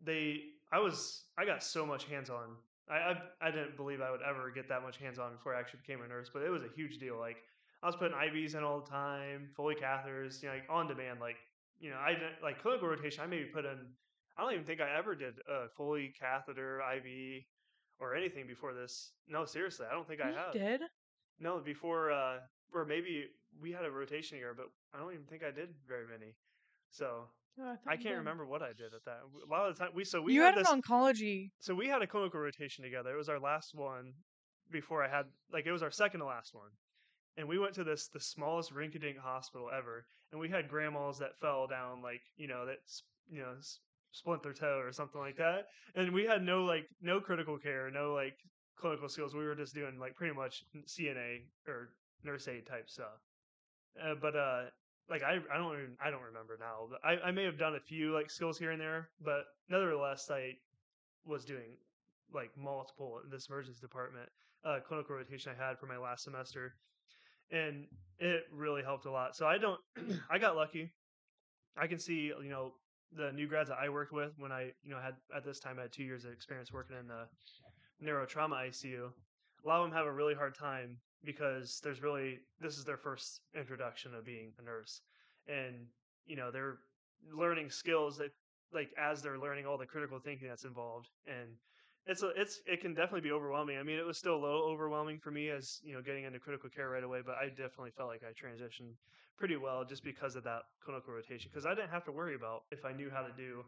they 0.05 0.41
I 0.73 0.79
was 0.79 1.25
I 1.39 1.45
got 1.45 1.63
so 1.63 1.87
much 1.87 2.05
hands 2.05 2.31
on. 2.31 2.57
I, 2.89 2.95
I 2.95 3.49
I 3.49 3.51
didn't 3.51 3.77
believe 3.77 4.01
I 4.01 4.11
would 4.11 4.23
ever 4.23 4.51
get 4.51 4.69
that 4.69 4.83
much 4.83 4.97
hands 4.99 5.19
on 5.19 5.33
before 5.33 5.55
I 5.55 5.61
actually 5.61 5.81
became 5.87 6.03
a 6.03 6.09
nurse, 6.09 6.31
but 6.33 6.43
it 6.43 6.51
was 6.51 6.63
a 6.63 6.69
huge 6.75 6.99
deal. 6.99 7.19
Like 7.19 7.37
I 7.83 7.87
was 7.87 7.97
putting 7.97 8.17
IVs 8.17 8.55
in 8.55 8.65
all 8.65 8.81
the 8.81 8.91
time, 8.91 9.49
Foley 9.57 9.75
catheters, 9.75 10.43
you 10.43 10.49
know, 10.49 10.55
like 10.55 10.65
on 10.71 10.87
demand. 10.89 11.21
Like 11.21 11.37
you 11.81 11.91
know, 11.91 11.99
I 11.99 12.13
didn't 12.13 12.43
like 12.43 12.61
clinical 12.63 12.89
rotation. 12.89 13.23
I 13.23 13.27
maybe 13.27 13.45
put 13.47 13.65
in. 13.65 13.79
I 14.39 14.43
don't 14.43 14.53
even 14.53 14.65
think 14.65 14.81
I 14.81 14.97
ever 14.99 15.15
did 15.15 15.35
a 15.49 15.69
Foley 15.77 16.13
catheter 16.19 16.81
IV 16.95 17.43
or 17.99 18.15
anything 18.15 18.47
before 18.47 18.75
this. 18.75 19.13
No, 19.29 19.45
seriously, 19.45 19.87
I 19.91 19.95
don't 19.95 20.07
think 20.07 20.21
I 20.21 20.31
You 20.31 20.37
have. 20.37 20.53
did? 20.53 20.81
No, 21.41 21.61
before 21.65 22.11
uh, 22.13 22.39
or 22.73 22.85
maybe 22.85 23.25
we 23.61 23.73
had 23.73 23.85
a 23.85 23.91
rotation 23.91 24.37
year, 24.39 24.55
but 24.57 24.67
I 24.95 24.99
don't 24.99 25.13
even 25.13 25.25
think 25.27 25.43
I 25.43 25.51
did 25.51 25.71
very 25.89 26.07
many. 26.07 26.35
So 26.91 27.25
Oh, 27.59 27.65
thought 27.65 27.79
I 27.87 27.97
can't 27.97 28.19
remember 28.19 28.45
what 28.45 28.61
I 28.61 28.69
did 28.77 28.93
at 28.95 29.03
that. 29.07 29.21
A 29.43 29.51
lot 29.51 29.67
of 29.69 29.75
the 29.79 29.85
time, 29.85 29.93
we 29.95 30.05
so 30.05 30.21
we 30.21 30.35
you 30.35 30.43
had 30.43 30.55
had 30.55 30.65
this. 30.65 30.71
an 30.71 30.83
oncology. 30.83 31.51
so 31.61 31.75
we 31.75 31.89
had 31.89 32.03
a 32.03 32.07
clinical 32.07 32.39
rotation 32.41 32.85
together. 32.85 33.15
It 33.15 33.17
was 33.17 33.31
our 33.31 33.41
last 33.41 33.75
one 33.75 34.13
before 34.71 35.03
I 35.03 35.09
had 35.09 35.25
like 35.53 35.65
it 35.65 35.73
was 35.73 35.83
our 35.83 35.91
second 35.91 36.21
to 36.21 36.27
last 36.27 36.55
one, 36.55 36.69
and 37.39 37.49
we 37.49 37.59
went 37.59 37.75
to 37.77 37.85
this 37.85 38.09
the 38.09 38.21
smallest 38.21 38.75
rinky-dink 38.75 39.17
hospital 39.17 39.71
ever, 39.75 40.05
and 40.37 40.41
we 40.43 40.51
had 40.51 40.69
grandmas 40.69 41.19
that 41.19 41.39
fell 41.41 41.67
down 41.67 42.03
like 42.03 42.21
you 42.37 42.47
know 42.47 42.67
that 42.67 42.79
s- 42.85 43.03
you 43.31 43.41
know 43.41 43.55
splint 44.13 44.43
their 44.43 44.53
toe 44.53 44.79
or 44.79 44.93
something 44.93 45.21
like 45.21 45.37
that, 45.37 45.67
and 45.95 46.13
we 46.13 46.25
had 46.25 46.43
no 46.43 46.65
like 46.65 46.87
no 47.01 47.21
critical 47.21 47.59
care, 47.59 47.91
no 47.91 48.13
like 48.13 48.37
clinical 48.79 49.09
skills. 49.09 49.35
We 49.35 49.47
were 49.47 49.55
just 49.55 49.75
doing 49.75 49.99
like 49.99 50.15
pretty 50.15 50.35
much 50.35 50.63
CNA 50.87 51.45
or 51.67 51.89
nurse 52.23 52.49
aid 52.49 52.67
type 52.67 52.89
stuff. 52.91 53.17
Uh, 54.03 54.15
but 54.21 54.37
uh, 54.37 54.65
like 55.09 55.23
I, 55.23 55.39
I 55.53 55.57
don't 55.57 55.73
even, 55.73 55.97
I 56.05 56.11
don't 56.11 56.23
remember 56.23 56.59
now. 56.61 56.89
I, 57.05 57.29
I 57.29 57.31
may 57.31 57.45
have 57.45 57.59
done 57.59 57.75
a 57.75 57.81
few 57.81 58.13
like 58.13 58.31
skills 58.31 58.59
here 58.59 58.73
and 58.73 58.81
there, 58.81 59.09
but 59.25 59.45
nevertheless, 59.71 60.31
I 60.31 60.53
was 61.25 61.45
doing 61.45 61.77
like 62.33 62.51
multiple 62.57 63.21
in 63.25 63.31
this 63.31 63.49
emergency 63.49 63.81
department 63.81 64.29
uh, 64.65 64.79
clinical 64.87 65.17
rotation 65.17 65.53
I 65.59 65.67
had 65.67 65.79
for 65.79 65.87
my 65.87 65.97
last 65.99 66.25
semester, 66.25 66.75
and 67.51 67.87
it 68.19 68.45
really 68.53 68.83
helped 68.83 69.07
a 69.07 69.11
lot. 69.11 69.37
So 69.37 69.47
I 69.47 69.59
don't, 69.59 69.81
I 70.31 70.39
got 70.39 70.57
lucky. 70.57 70.93
I 71.77 71.87
can 71.87 71.99
see, 71.99 72.33
you 72.43 72.49
know, 72.51 72.73
the 73.17 73.33
new 73.33 73.47
grads 73.47 73.69
that 73.69 73.79
I 73.81 73.89
worked 73.89 74.13
with 74.13 74.33
when 74.39 74.53
I, 74.53 74.73
you 74.83 74.91
know, 74.91 74.99
had 75.01 75.15
at 75.35 75.45
this 75.45 75.61
time 75.61 75.77
I 75.79 75.83
had 75.83 75.93
two 75.93 76.05
years 76.05 76.25
of 76.25 76.33
experience 76.33 76.73
working 76.73 76.97
in 76.99 77.07
the 77.07 77.27
neurotrauma 78.05 78.69
ICU. 78.69 79.11
A 79.65 79.69
lot 79.69 79.81
of 79.81 79.89
them 79.89 79.97
have 79.97 80.07
a 80.07 80.13
really 80.13 80.35
hard 80.35 80.57
time 80.57 80.97
because 81.25 81.81
there's 81.83 82.03
really 82.03 82.39
this 82.61 82.79
is 82.79 82.85
their 82.85 82.97
first 82.97 83.41
introduction 83.59 84.15
of 84.15 84.25
being 84.25 84.53
a 84.59 84.63
nurse, 84.63 85.01
and 85.49 85.75
you 86.27 86.37
know 86.37 86.51
they're 86.51 86.79
learning 87.33 87.71
skills 87.71 88.17
that 88.19 88.31
like 88.73 88.91
as 88.99 89.23
they're 89.23 89.39
learning 89.39 89.67
all 89.67 89.79
the 89.79 89.87
critical 89.87 90.19
thinking 90.19 90.49
that's 90.49 90.65
involved 90.65 91.09
and 91.27 91.49
it's 92.07 92.23
a, 92.23 92.31
it's 92.37 92.61
it 92.67 92.81
can 92.81 92.95
definitely 92.95 93.23
be 93.23 93.33
overwhelming. 93.33 93.79
I 93.79 93.83
mean, 93.83 93.99
it 93.99 94.07
was 94.07 94.17
still 94.17 94.37
a 94.37 94.43
little 94.43 94.63
overwhelming 94.63 95.19
for 95.19 95.31
me 95.31 95.51
as 95.51 95.81
you 95.83 95.95
know 95.95 96.03
getting 96.03 96.25
into 96.25 96.39
critical 96.39 96.71
care 96.71 96.89
right 96.89 97.03
away, 97.03 97.21
but 97.25 97.35
I 97.35 97.49
definitely 97.49 97.91
felt 97.97 98.09
like 98.09 98.23
I 98.23 98.33
transitioned 98.33 98.95
pretty 99.37 99.57
well 99.57 99.85
just 99.85 100.05
because 100.05 100.37
of 100.37 100.45
that 100.45 100.63
clinical 100.85 101.13
rotation. 101.13 101.51
Because 101.53 101.67
I 101.67 101.75
didn't 101.75 101.91
have 101.91 102.05
to 102.05 102.13
worry 102.13 102.35
about 102.35 102.63
if 102.71 102.85
I 102.85 102.93
knew 102.93 103.11
how 103.11 103.23
to 103.23 103.33
do 103.37 103.65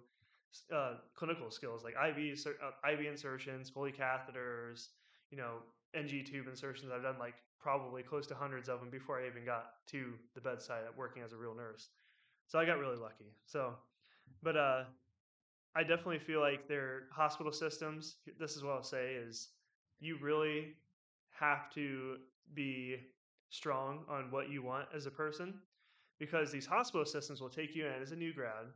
uh, 0.74 0.94
clinical 1.14 1.50
skills 1.50 1.84
like 1.84 1.94
IV 1.94 2.38
uh, 2.46 2.90
IV 2.92 3.00
insertions, 3.06 3.70
Foley 3.70 3.92
catheters, 3.92 4.88
you 5.30 5.36
know, 5.36 5.56
NG 5.94 6.24
tube 6.24 6.46
insertions. 6.48 6.92
I've 6.94 7.02
done 7.02 7.18
like 7.18 7.34
probably 7.60 8.02
close 8.02 8.26
to 8.28 8.34
hundreds 8.34 8.68
of 8.68 8.80
them 8.80 8.88
before 8.88 9.20
I 9.20 9.26
even 9.26 9.44
got 9.44 9.72
to 9.88 10.12
the 10.34 10.40
bedside 10.40 10.82
working 10.96 11.22
as 11.22 11.32
a 11.32 11.36
real 11.36 11.54
nurse. 11.54 11.88
So 12.46 12.58
I 12.58 12.64
got 12.64 12.78
really 12.78 12.96
lucky. 12.96 13.34
So, 13.46 13.74
but 14.42 14.56
uh, 14.56 14.84
I 15.78 15.82
definitely 15.82 16.18
feel 16.18 16.40
like 16.40 16.66
their 16.66 17.02
hospital 17.12 17.52
systems. 17.52 18.16
This 18.36 18.56
is 18.56 18.64
what 18.64 18.72
I'll 18.72 18.82
say 18.82 19.12
is 19.14 19.50
you 20.00 20.18
really 20.20 20.74
have 21.30 21.70
to 21.74 22.16
be 22.52 22.96
strong 23.50 24.00
on 24.08 24.32
what 24.32 24.50
you 24.50 24.60
want 24.60 24.88
as 24.92 25.06
a 25.06 25.10
person 25.12 25.54
because 26.18 26.50
these 26.50 26.66
hospital 26.66 27.06
systems 27.06 27.40
will 27.40 27.48
take 27.48 27.76
you 27.76 27.86
in 27.86 28.02
as 28.02 28.10
a 28.10 28.16
new 28.16 28.34
grad 28.34 28.66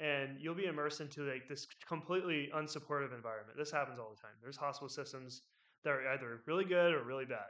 and 0.00 0.36
you'll 0.40 0.56
be 0.56 0.64
immersed 0.64 1.00
into 1.00 1.22
like 1.22 1.48
this 1.48 1.68
completely 1.86 2.50
unsupportive 2.52 3.14
environment. 3.14 3.56
This 3.56 3.70
happens 3.70 4.00
all 4.00 4.10
the 4.12 4.20
time. 4.20 4.34
There's 4.42 4.56
hospital 4.56 4.88
systems 4.88 5.42
that 5.84 5.90
are 5.90 6.08
either 6.14 6.40
really 6.48 6.64
good 6.64 6.94
or 6.94 7.04
really 7.04 7.26
bad. 7.26 7.46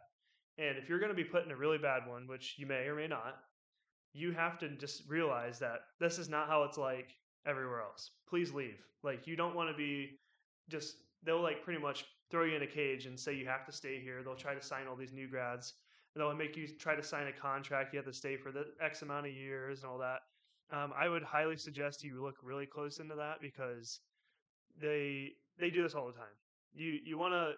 And 0.59 0.77
if 0.77 0.91
you're 0.91 1.01
going 1.01 1.09
to 1.09 1.17
be 1.17 1.25
put 1.25 1.47
in 1.47 1.53
a 1.53 1.57
really 1.57 1.79
bad 1.79 2.07
one, 2.07 2.29
which 2.29 2.57
you 2.59 2.67
may 2.67 2.87
or 2.87 2.97
may 2.97 3.07
not, 3.07 3.39
you 4.13 4.33
have 4.33 4.59
to 4.59 4.69
just 4.77 5.09
realize 5.09 5.59
that 5.61 5.81
this 6.01 6.19
is 6.19 6.29
not 6.29 6.49
how 6.49 6.65
it's 6.65 6.77
like 6.77 7.15
everywhere 7.47 7.81
else. 7.83 8.11
Please 8.29 8.53
leave. 8.53 8.83
Like 9.03 9.27
you 9.27 9.37
don't 9.37 9.55
want 9.55 9.71
to 9.71 9.77
be 9.77 10.19
just 10.69 10.97
they'll 11.25 11.43
like 11.43 11.63
pretty 11.63 11.81
much 11.81 12.05
throw 12.31 12.45
you 12.45 12.57
in 12.57 12.63
a 12.63 12.67
cage 12.67 13.07
and 13.07 13.19
say 13.19 13.35
you 13.35 13.47
have 13.47 13.67
to 13.67 13.73
stay 13.73 14.01
here. 14.01 14.23
They'll 14.23 14.35
try 14.35 14.55
to 14.55 14.63
sign 14.63 14.87
all 14.89 14.97
these 14.97 15.13
new 15.13 15.29
grads. 15.29 15.75
And 16.15 16.23
they'll 16.23 16.35
make 16.35 16.57
you 16.57 16.69
try 16.69 16.95
to 16.95 17.03
sign 17.03 17.27
a 17.27 17.33
contract. 17.33 17.93
You 17.93 17.99
have 17.99 18.07
to 18.07 18.13
stay 18.13 18.37
for 18.37 18.53
the 18.53 18.67
X 18.81 19.03
amount 19.03 19.27
of 19.27 19.33
years 19.33 19.83
and 19.83 19.91
all 19.91 19.99
that. 19.99 20.21
Um, 20.73 20.93
I 20.99 21.09
would 21.09 21.23
highly 21.23 21.57
suggest 21.57 22.05
you 22.05 22.23
look 22.23 22.37
really 22.43 22.67
close 22.67 22.99
into 22.99 23.15
that 23.17 23.41
because 23.41 24.01
they 24.81 25.33
they 25.59 25.71
do 25.71 25.83
this 25.83 25.95
all 25.95 26.07
the 26.07 26.13
time. 26.13 26.37
You 26.73 26.99
you 27.05 27.19
want 27.19 27.35
to 27.35 27.53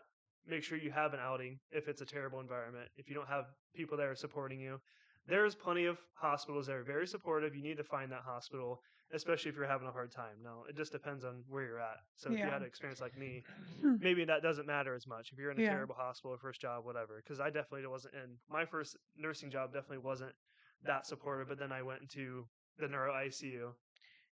make 0.48 0.62
sure 0.62 0.78
you 0.78 0.90
have 0.90 1.12
an 1.12 1.20
outing 1.20 1.58
if 1.70 1.88
it's 1.88 2.00
a 2.00 2.06
terrible 2.06 2.40
environment. 2.40 2.88
If 2.96 3.08
you 3.08 3.14
don't 3.14 3.28
have 3.28 3.46
people 3.74 3.96
that 3.98 4.06
are 4.06 4.14
supporting 4.14 4.60
you, 4.60 4.80
there's 5.26 5.54
plenty 5.54 5.86
of 5.86 5.98
hospitals 6.14 6.66
that 6.66 6.76
are 6.76 6.84
very 6.84 7.06
supportive. 7.06 7.54
You 7.54 7.62
need 7.62 7.76
to 7.78 7.84
find 7.84 8.10
that 8.12 8.22
hospital, 8.24 8.80
especially 9.12 9.50
if 9.50 9.56
you're 9.56 9.66
having 9.66 9.88
a 9.88 9.92
hard 9.92 10.10
time. 10.12 10.36
No, 10.42 10.64
it 10.68 10.76
just 10.76 10.92
depends 10.92 11.24
on 11.24 11.42
where 11.48 11.64
you're 11.64 11.80
at. 11.80 11.98
So 12.16 12.30
if 12.30 12.38
you 12.38 12.50
had 12.50 12.62
an 12.62 12.66
experience 12.66 13.00
like 13.00 13.16
me, 13.16 13.42
maybe 14.00 14.24
that 14.24 14.42
doesn't 14.42 14.66
matter 14.66 14.94
as 14.94 15.06
much. 15.06 15.30
If 15.32 15.38
you're 15.38 15.50
in 15.50 15.58
a 15.58 15.62
Yeah. 15.62 15.70
terrible 15.70 15.94
hospital, 15.94 16.36
first 16.40 16.60
job, 16.60 16.84
whatever. 16.84 17.22
Because 17.22 17.40
I 17.40 17.46
definitely 17.50 17.86
wasn't 17.86 18.14
in 18.14 18.36
my 18.50 18.64
first 18.64 18.96
nursing 19.16 19.50
job. 19.50 19.72
Definitely 19.72 19.98
wasn't 19.98 20.32
that 20.84 21.06
supportive. 21.06 21.48
But 21.48 21.58
then 21.58 21.72
I 21.72 21.82
went 21.82 22.02
into 22.02 22.46
the 22.78 22.88
neuro 22.88 23.12
ICU. 23.12 23.72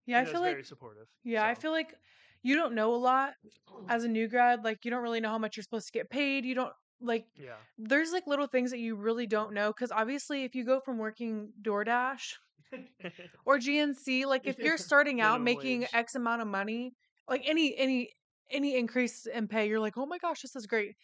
Yeah, 0.07 0.19
I 0.19 0.23
it 0.23 0.25
feel 0.25 0.33
was 0.35 0.41
like 0.43 0.53
very 0.53 0.65
supportive. 0.65 1.07
yeah, 1.25 1.45
I 1.47 1.55
feel 1.55 1.71
like 1.71 1.95
you 2.43 2.55
don't 2.55 2.75
know 2.75 2.95
a 2.95 2.97
lot 2.97 3.35
as 3.89 4.05
a 4.05 4.09
new 4.09 4.29
grad. 4.29 4.65
Like 4.65 4.85
you 4.85 4.91
don't 4.91 5.03
really 5.03 5.21
know 5.21 5.29
how 5.31 5.39
much 5.39 5.57
you're 5.57 5.63
supposed 5.65 5.87
to 5.87 5.93
get 5.93 6.11
paid. 6.11 6.45
You 6.45 6.55
don't 6.55 6.73
like 7.01 7.27
yeah, 7.37 7.57
there's 7.79 8.13
like 8.13 8.27
little 8.27 8.47
things 8.47 8.71
that 8.71 8.79
you 8.79 8.97
really 8.97 9.27
don't 9.27 9.53
know 9.53 9.69
because 9.73 9.91
obviously 9.93 10.45
if 10.45 10.55
you 10.55 10.65
go 10.65 10.81
from 10.81 10.99
working 10.99 11.53
DoorDash 11.63 12.35
or 13.45 13.59
GNC, 13.59 14.27
like 14.27 14.47
if 14.47 14.63
you're 14.63 14.77
starting 14.79 15.21
out 15.21 15.43
making 15.43 15.81
wage. 15.81 15.91
X 15.93 16.15
amount 16.15 16.43
of 16.43 16.49
money, 16.49 16.95
like 17.29 17.43
any 17.47 17.77
any 17.77 18.11
any 18.51 18.77
increase 18.77 19.27
in 19.27 19.49
pay, 19.49 19.69
you're 19.69 19.81
like, 19.81 19.97
oh 19.97 20.07
my 20.07 20.19
gosh, 20.19 20.43
this 20.43 20.57
is 20.57 20.67
great. 20.67 20.97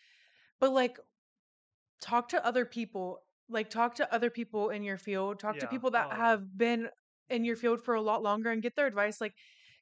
But 0.60 0.72
like 0.72 0.98
talk 2.00 2.28
to 2.30 2.44
other 2.44 2.64
people, 2.64 3.20
like 3.48 3.70
talk 3.70 3.94
to 3.96 4.12
other 4.14 4.30
people 4.30 4.70
in 4.70 4.82
your 4.82 4.98
field, 4.98 5.38
talk 5.40 5.58
to 5.58 5.66
people 5.66 5.90
that 5.92 6.08
Oh, 6.10 6.16
have 6.16 6.56
been 6.56 6.88
in 7.30 7.44
your 7.44 7.56
field 7.56 7.82
for 7.82 7.94
a 7.94 8.00
lot 8.00 8.22
longer 8.22 8.50
and 8.50 8.62
get 8.62 8.76
their 8.76 8.86
advice. 8.86 9.20
Like, 9.20 9.34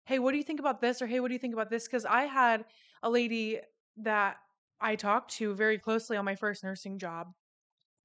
hey, 0.05 0.19
what 0.19 0.33
do 0.33 0.39
you 0.39 0.45
think 0.45 0.61
about 0.61 0.81
this? 0.81 1.03
Or 1.03 1.07
hey, 1.07 1.21
what 1.21 1.29
do 1.29 1.35
you 1.35 1.39
think 1.41 1.55
about 1.55 1.71
this? 1.71 1.87
Because 1.87 2.05
I 2.05 2.23
had 2.25 2.65
a 3.03 3.11
lady 3.11 3.61
that 3.99 4.37
I 4.81 4.97
talked 4.97 5.33
to 5.37 5.55
very 5.55 5.79
closely 5.79 6.17
on 6.17 6.25
my 6.25 6.35
first 6.37 6.65
nursing 6.65 6.99
job, 6.99 7.29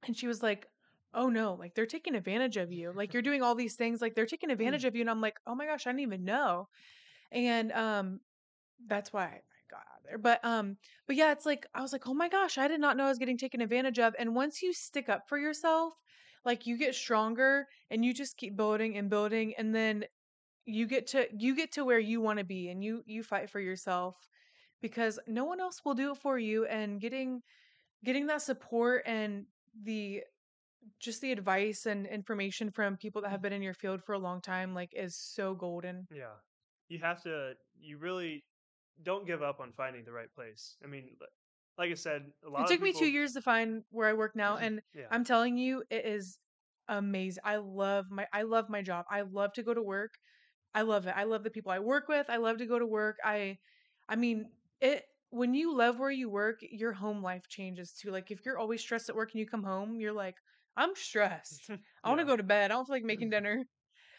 and 0.06 0.16
she 0.16 0.26
was 0.26 0.42
like, 0.42 0.66
oh 1.14 1.28
no, 1.28 1.54
like 1.54 1.74
they're 1.74 1.86
taking 1.86 2.14
advantage 2.14 2.56
of 2.56 2.72
you. 2.72 2.92
Like 2.94 3.12
you're 3.12 3.22
doing 3.22 3.42
all 3.42 3.54
these 3.54 3.74
things, 3.74 4.00
like 4.00 4.14
they're 4.14 4.26
taking 4.26 4.50
advantage 4.52 4.84
of 4.84 4.94
you. 4.94 5.00
And 5.02 5.10
I'm 5.10 5.20
like, 5.20 5.36
oh 5.46 5.54
my 5.54 5.66
gosh, 5.66 5.86
I 5.86 5.90
didn't 5.90 6.00
even 6.00 6.24
know. 6.24 6.68
And 7.30 7.72
um 7.72 8.20
that's 8.86 9.12
why 9.12 9.24
I 9.24 9.40
got 9.70 9.80
out 9.80 9.98
of 9.98 10.04
there. 10.04 10.18
But 10.18 10.44
um, 10.44 10.76
but 11.06 11.16
yeah, 11.16 11.32
it's 11.32 11.46
like 11.46 11.66
I 11.74 11.80
was 11.82 11.92
like, 11.92 12.06
oh 12.06 12.14
my 12.14 12.28
gosh, 12.28 12.58
I 12.58 12.68
did 12.68 12.80
not 12.80 12.96
know 12.96 13.04
I 13.04 13.08
was 13.08 13.18
getting 13.18 13.38
taken 13.38 13.60
advantage 13.60 13.98
of. 13.98 14.14
And 14.18 14.34
once 14.34 14.62
you 14.62 14.72
stick 14.72 15.08
up 15.08 15.28
for 15.28 15.38
yourself, 15.38 15.94
like 16.44 16.66
you 16.66 16.76
get 16.76 16.94
stronger 16.94 17.66
and 17.90 18.04
you 18.04 18.12
just 18.14 18.36
keep 18.36 18.56
building 18.56 18.96
and 18.96 19.10
building, 19.10 19.54
and 19.58 19.74
then 19.74 20.04
you 20.64 20.86
get 20.86 21.08
to 21.08 21.26
you 21.36 21.56
get 21.56 21.72
to 21.72 21.84
where 21.84 21.98
you 21.98 22.20
want 22.20 22.38
to 22.38 22.44
be 22.44 22.68
and 22.68 22.84
you 22.84 23.02
you 23.06 23.22
fight 23.22 23.50
for 23.50 23.60
yourself 23.60 24.16
because 24.80 25.18
no 25.26 25.44
one 25.44 25.60
else 25.60 25.80
will 25.84 25.94
do 25.94 26.12
it 26.12 26.18
for 26.18 26.38
you 26.38 26.66
and 26.66 27.00
getting 27.00 27.42
getting 28.04 28.26
that 28.26 28.42
support 28.42 29.02
and 29.06 29.44
the 29.84 30.22
just 31.00 31.20
the 31.20 31.32
advice 31.32 31.86
and 31.86 32.06
information 32.06 32.70
from 32.70 32.96
people 32.96 33.22
that 33.22 33.28
have 33.28 33.38
mm-hmm. 33.38 33.42
been 33.44 33.52
in 33.54 33.62
your 33.62 33.74
field 33.74 34.02
for 34.02 34.12
a 34.12 34.18
long 34.18 34.40
time 34.40 34.74
like 34.74 34.90
is 34.94 35.16
so 35.16 35.54
golden. 35.54 36.06
Yeah. 36.14 36.34
You 36.88 36.98
have 37.00 37.22
to, 37.22 37.52
you 37.80 37.98
really 37.98 38.44
don't 39.02 39.26
give 39.26 39.42
up 39.42 39.60
on 39.60 39.72
finding 39.72 40.04
the 40.04 40.12
right 40.12 40.32
place. 40.34 40.76
I 40.84 40.86
mean, 40.86 41.10
like 41.78 41.90
I 41.90 41.94
said, 41.94 42.22
a 42.46 42.50
lot 42.50 42.60
it 42.60 42.64
of 42.64 42.68
took 42.70 42.82
me 42.82 42.92
two 42.92 43.06
years 43.06 43.32
to 43.32 43.40
find 43.40 43.82
where 43.90 44.08
i 44.08 44.12
work 44.12 44.36
now 44.36 44.56
mm-hmm. 44.56 44.64
and 44.64 44.82
Yeah. 44.94 45.06
i'm 45.10 45.24
telling 45.24 45.56
you 45.56 45.82
it 45.90 46.04
is 46.04 46.38
amazing. 46.88 47.42
I 47.44 47.56
love 47.56 48.10
my 48.10 48.26
i 48.32 48.42
love 48.42 48.68
my 48.68 48.82
job. 48.82 49.06
I 49.10 49.22
love 49.22 49.52
to 49.54 49.62
go 49.62 49.72
to 49.72 49.82
work. 49.82 50.14
I 50.74 50.82
love 50.82 51.06
it. 51.06 51.14
I 51.16 51.24
love 51.24 51.42
the 51.44 51.50
people 51.50 51.72
i 51.72 51.78
work 51.78 52.08
with. 52.08 52.28
I 52.28 52.36
love 52.36 52.58
to 52.58 52.66
go 52.66 52.78
to 52.78 52.86
work. 52.86 53.16
I 53.24 53.58
i 54.08 54.16
mean 54.16 54.46
it 54.80 55.04
when 55.30 55.54
you 55.54 55.74
love 55.74 55.98
where 55.98 56.10
you 56.10 56.28
work 56.28 56.58
your 56.60 56.92
home 56.92 57.22
life 57.22 57.48
changes 57.48 57.92
too. 57.92 58.10
Like 58.10 58.30
if 58.30 58.44
you're 58.44 58.58
always 58.58 58.80
stressed 58.80 59.08
at 59.08 59.16
work 59.16 59.30
and 59.32 59.40
you 59.40 59.46
come 59.46 59.62
home 59.62 60.00
you're 60.00 60.12
like 60.12 60.36
i'm 60.76 60.94
stressed. 60.94 61.68
I 62.04 62.08
want 62.08 62.20
to 62.20 62.24
Yeah. 62.24 62.32
go 62.32 62.36
to 62.36 62.42
bed. 62.42 62.70
I 62.70 62.74
don't 62.74 62.86
feel 62.86 62.96
like 62.96 63.04
making 63.04 63.28
mm-hmm. 63.28 63.44
dinner. 63.44 63.64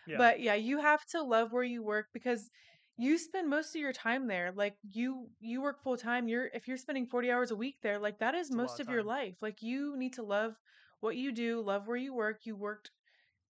Yeah. 0.05 0.17
but 0.17 0.41
yeah 0.41 0.55
you 0.55 0.81
have 0.81 1.05
to 1.07 1.21
love 1.23 1.53
where 1.53 1.63
you 1.63 1.81
work 1.81 2.07
because 2.13 2.49
you 2.97 3.17
spend 3.17 3.49
most 3.49 3.75
of 3.75 3.81
your 3.81 3.93
time 3.93 4.27
there. 4.27 4.51
Like 4.55 4.75
you 4.91 5.29
you 5.39 5.61
work 5.61 5.81
full 5.81 5.97
time. 5.97 6.27
You're 6.27 6.47
if 6.53 6.67
you're 6.67 6.77
spending 6.77 7.07
40 7.07 7.31
hours 7.31 7.51
a 7.51 7.55
week 7.55 7.77
there 7.81 7.99
like 7.99 8.19
that 8.19 8.35
is 8.35 8.47
It's 8.47 8.55
most 8.55 8.79
of 8.79 8.87
of 8.87 8.93
your 8.93 9.03
life. 9.03 9.35
Like 9.41 9.61
you 9.61 9.97
need 9.97 10.13
to 10.13 10.23
love 10.23 10.55
what 10.99 11.15
you 11.15 11.31
do 11.31 11.61
love 11.61 11.87
where 11.87 11.97
you 11.97 12.13
work. 12.13 12.45
You 12.45 12.55
worked 12.55 12.91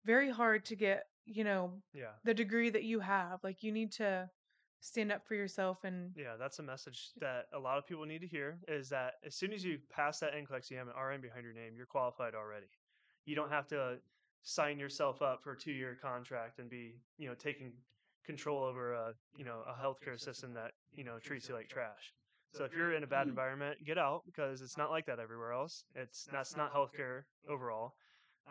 very 0.05 0.29
hard 0.29 0.65
to 0.65 0.75
get 0.75 1.03
you 1.25 1.43
know 1.43 1.81
yeah. 1.93 2.11
the 2.23 2.33
degree 2.33 2.69
that 2.69 2.83
you 2.83 2.99
have. 2.99 3.39
Like 3.43 3.63
you 3.63 3.71
need 3.71 3.91
to 3.93 4.29
stand 4.79 5.11
up 5.11 5.25
for 5.25 5.35
yourself 5.35 5.83
and 5.83 6.11
Yeah. 6.15 6.35
That's 6.37 6.59
a 6.59 6.63
message 6.63 7.11
that 7.19 7.47
a 7.53 7.59
lot 7.59 7.77
of 7.77 7.87
people 7.87 8.05
need 8.05 8.21
to 8.21 8.27
hear 8.27 8.59
is 8.67 8.89
that 8.89 9.15
as 9.25 9.35
soon 9.35 9.53
as 9.53 9.63
you 9.63 9.75
mm-hmm. 9.75 9.93
pass 10.01 10.19
that 10.19 10.33
NCLEX, 10.33 10.69
you 10.69 10.77
have 10.77 10.87
an 10.87 10.93
RN 11.01 11.21
behind 11.21 11.43
your 11.43 11.53
name, 11.53 11.73
you're 11.75 11.85
qualified 11.85 12.35
already. 12.35 12.67
You 13.25 13.35
don't 13.35 13.49
have 13.49 13.67
to 13.67 13.97
sign 14.43 14.77
yourself 14.79 15.21
up 15.21 15.41
for 15.43 15.53
a 15.53 15.57
two 15.57 15.71
year 15.71 15.97
contract 16.01 16.59
and 16.59 16.69
be, 16.69 16.95
you 17.17 17.27
know, 17.27 17.35
taking 17.35 17.71
control 18.25 18.63
over 18.63 18.93
a, 18.93 19.13
you 19.37 19.45
know, 19.45 19.61
a 19.67 19.73
healthcare 19.73 20.19
system 20.19 20.53
that, 20.53 20.71
you 20.93 21.03
know, 21.03 21.17
treats 21.19 21.49
you 21.49 21.55
like 21.55 21.69
trash. 21.69 22.13
So 22.53 22.65
if 22.65 22.75
you're 22.75 22.93
in 22.93 23.03
a 23.03 23.07
bad 23.07 23.27
environment, 23.27 23.77
get 23.83 23.97
out 23.97 24.21
because 24.27 24.61
it's 24.61 24.77
not 24.77 24.91
like 24.91 25.07
that 25.07 25.19
everywhere 25.19 25.53
else. 25.53 25.85
It's 25.95 26.27
that's 26.31 26.55
not 26.55 26.71
healthcare 26.71 27.23
overall. 27.49 27.93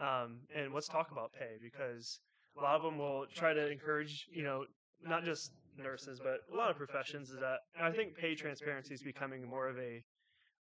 Um, 0.01 0.41
and 0.55 0.75
let's 0.75 0.89
talk 0.89 1.13
about 1.13 1.33
pay 1.33 1.59
because 1.63 2.19
a 2.59 2.63
lot 2.63 2.75
of 2.75 2.83
them 2.83 2.99
will 2.99 3.27
try 3.33 3.53
to 3.55 3.71
encourage, 3.71 4.27
you 4.33 4.43
know, 4.43 4.65
not 5.05 5.25
just 5.25 5.53
nurses, 5.79 6.21
but 6.23 6.41
a 6.53 6.57
lot 6.57 6.71
of 6.71 6.77
professions 6.77 7.31
is 7.31 7.39
that 7.39 7.61
I 7.81 7.91
think 7.91 8.17
pay 8.17 8.35
transparency 8.35 8.95
is 8.95 9.03
becoming 9.03 9.49
more 9.49 9.69
of 9.69 9.79
a 9.79 10.03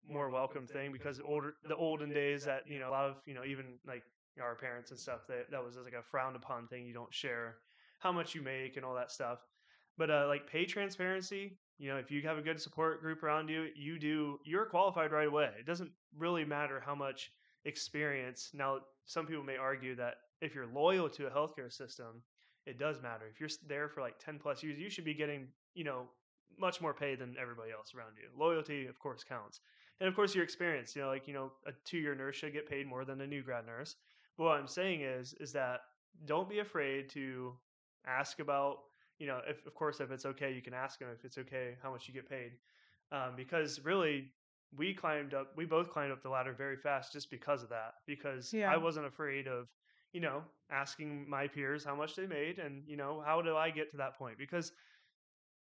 more 0.07 0.29
welcome 0.29 0.67
thing 0.67 0.91
because 0.91 1.21
older 1.23 1.55
the 1.67 1.75
olden 1.75 2.09
days 2.09 2.43
that 2.45 2.63
you 2.67 2.79
know 2.79 2.89
a 2.89 2.91
lot 2.91 3.09
of 3.09 3.15
you 3.25 3.33
know 3.33 3.43
even 3.45 3.65
like 3.85 4.03
you 4.35 4.41
know, 4.41 4.47
our 4.47 4.55
parents 4.55 4.91
and 4.91 4.99
stuff 4.99 5.27
that 5.27 5.51
that 5.51 5.63
was 5.63 5.75
like 5.83 5.93
a 5.93 6.03
frowned 6.03 6.35
upon 6.35 6.67
thing. 6.67 6.85
You 6.85 6.93
don't 6.93 7.13
share 7.13 7.57
how 7.99 8.11
much 8.11 8.33
you 8.33 8.41
make 8.41 8.77
and 8.77 8.85
all 8.85 8.95
that 8.95 9.11
stuff. 9.11 9.39
But 9.97 10.09
uh, 10.09 10.25
like 10.27 10.49
pay 10.49 10.65
transparency, 10.65 11.57
you 11.77 11.89
know, 11.89 11.97
if 11.97 12.09
you 12.09 12.21
have 12.23 12.37
a 12.37 12.41
good 12.41 12.59
support 12.59 13.01
group 13.01 13.23
around 13.23 13.49
you, 13.49 13.67
you 13.75 13.99
do 13.99 14.39
you're 14.45 14.65
qualified 14.65 15.11
right 15.11 15.27
away. 15.27 15.51
It 15.59 15.65
doesn't 15.65 15.91
really 16.17 16.45
matter 16.45 16.81
how 16.83 16.95
much 16.95 17.31
experience. 17.65 18.49
Now, 18.53 18.79
some 19.05 19.25
people 19.25 19.43
may 19.43 19.57
argue 19.57 19.95
that 19.95 20.15
if 20.41 20.55
you're 20.55 20.67
loyal 20.67 21.09
to 21.09 21.27
a 21.27 21.29
healthcare 21.29 21.71
system, 21.71 22.23
it 22.65 22.79
does 22.79 23.01
matter. 23.01 23.25
If 23.31 23.39
you're 23.39 23.49
there 23.67 23.89
for 23.89 24.01
like 24.01 24.17
10 24.19 24.39
plus 24.39 24.63
years, 24.63 24.79
you 24.79 24.89
should 24.89 25.05
be 25.05 25.13
getting, 25.13 25.47
you 25.73 25.83
know, 25.83 26.09
much 26.59 26.81
more 26.81 26.93
pay 26.93 27.15
than 27.15 27.35
everybody 27.41 27.71
else 27.71 27.93
around 27.95 28.13
you. 28.17 28.29
Loyalty, 28.39 28.87
of 28.87 28.99
course, 28.99 29.23
counts. 29.23 29.59
And 30.01 30.07
of 30.07 30.15
course, 30.15 30.33
your 30.33 30.43
experience, 30.43 30.95
you 30.95 31.03
know, 31.03 31.09
like, 31.09 31.27
you 31.27 31.33
know, 31.35 31.53
a 31.67 31.71
two 31.85 31.99
year 31.99 32.15
nurse 32.15 32.35
should 32.35 32.53
get 32.53 32.67
paid 32.67 32.87
more 32.87 33.05
than 33.05 33.21
a 33.21 33.27
new 33.27 33.43
grad 33.43 33.67
nurse. 33.67 33.97
But 34.35 34.45
what 34.45 34.59
I'm 34.59 34.67
saying 34.67 35.01
is, 35.01 35.35
is 35.35 35.53
that 35.53 35.81
don't 36.25 36.49
be 36.49 36.57
afraid 36.57 37.07
to 37.11 37.59
ask 38.07 38.39
about, 38.39 38.77
you 39.19 39.27
know, 39.27 39.41
if, 39.47 39.63
of 39.67 39.75
course, 39.75 39.99
if 39.99 40.09
it's 40.09 40.25
okay, 40.25 40.51
you 40.51 40.61
can 40.63 40.73
ask 40.73 40.97
them 40.97 41.09
if 41.09 41.23
it's 41.23 41.37
okay, 41.37 41.77
how 41.83 41.91
much 41.91 42.07
you 42.07 42.15
get 42.15 42.27
paid. 42.27 42.53
Um, 43.11 43.35
because 43.35 43.79
really, 43.85 44.33
we 44.75 44.91
climbed 44.95 45.35
up, 45.35 45.55
we 45.55 45.65
both 45.65 45.91
climbed 45.91 46.11
up 46.11 46.23
the 46.23 46.29
ladder 46.29 46.53
very 46.53 46.77
fast 46.77 47.13
just 47.13 47.29
because 47.29 47.61
of 47.61 47.69
that. 47.69 47.93
Because 48.07 48.51
Yeah. 48.51 48.71
I 48.71 48.77
wasn't 48.77 49.05
afraid 49.05 49.47
of, 49.47 49.67
you 50.13 50.21
know, 50.21 50.43
asking 50.71 51.29
my 51.29 51.47
peers 51.47 51.85
how 51.85 51.95
much 51.95 52.15
they 52.15 52.25
made 52.25 52.57
and, 52.57 52.87
you 52.87 52.97
know, 52.97 53.21
how 53.21 53.43
do 53.43 53.55
I 53.55 53.69
get 53.69 53.91
to 53.91 53.97
that 53.97 54.17
point? 54.17 54.39
Because, 54.39 54.71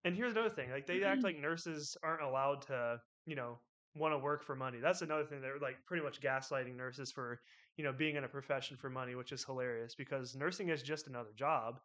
and 0.05 0.15
here's 0.15 0.31
another 0.31 0.49
thing 0.49 0.71
like, 0.71 0.87
they 0.87 1.03
act 1.03 1.23
like 1.23 1.37
nurses 1.37 1.97
aren't 2.03 2.21
allowed 2.21 2.61
to, 2.63 3.01
you 3.25 3.35
know, 3.35 3.59
want 3.95 4.13
to 4.13 4.17
work 4.17 4.43
for 4.43 4.55
money. 4.55 4.79
That's 4.79 5.01
another 5.01 5.23
thing. 5.25 5.41
They're 5.41 5.59
like 5.61 5.77
pretty 5.85 6.03
much 6.03 6.21
gaslighting 6.21 6.75
nurses 6.75 7.11
for, 7.11 7.41
you 7.77 7.83
know, 7.83 7.91
being 7.91 8.15
in 8.15 8.23
a 8.23 8.27
profession 8.27 8.77
for 8.77 8.89
money, 8.89 9.15
which 9.15 9.31
is 9.31 9.43
hilarious 9.43 9.95
because 9.95 10.35
nursing 10.35 10.69
is 10.69 10.83
just 10.83 11.07
another 11.07 11.31
job. 11.35 11.79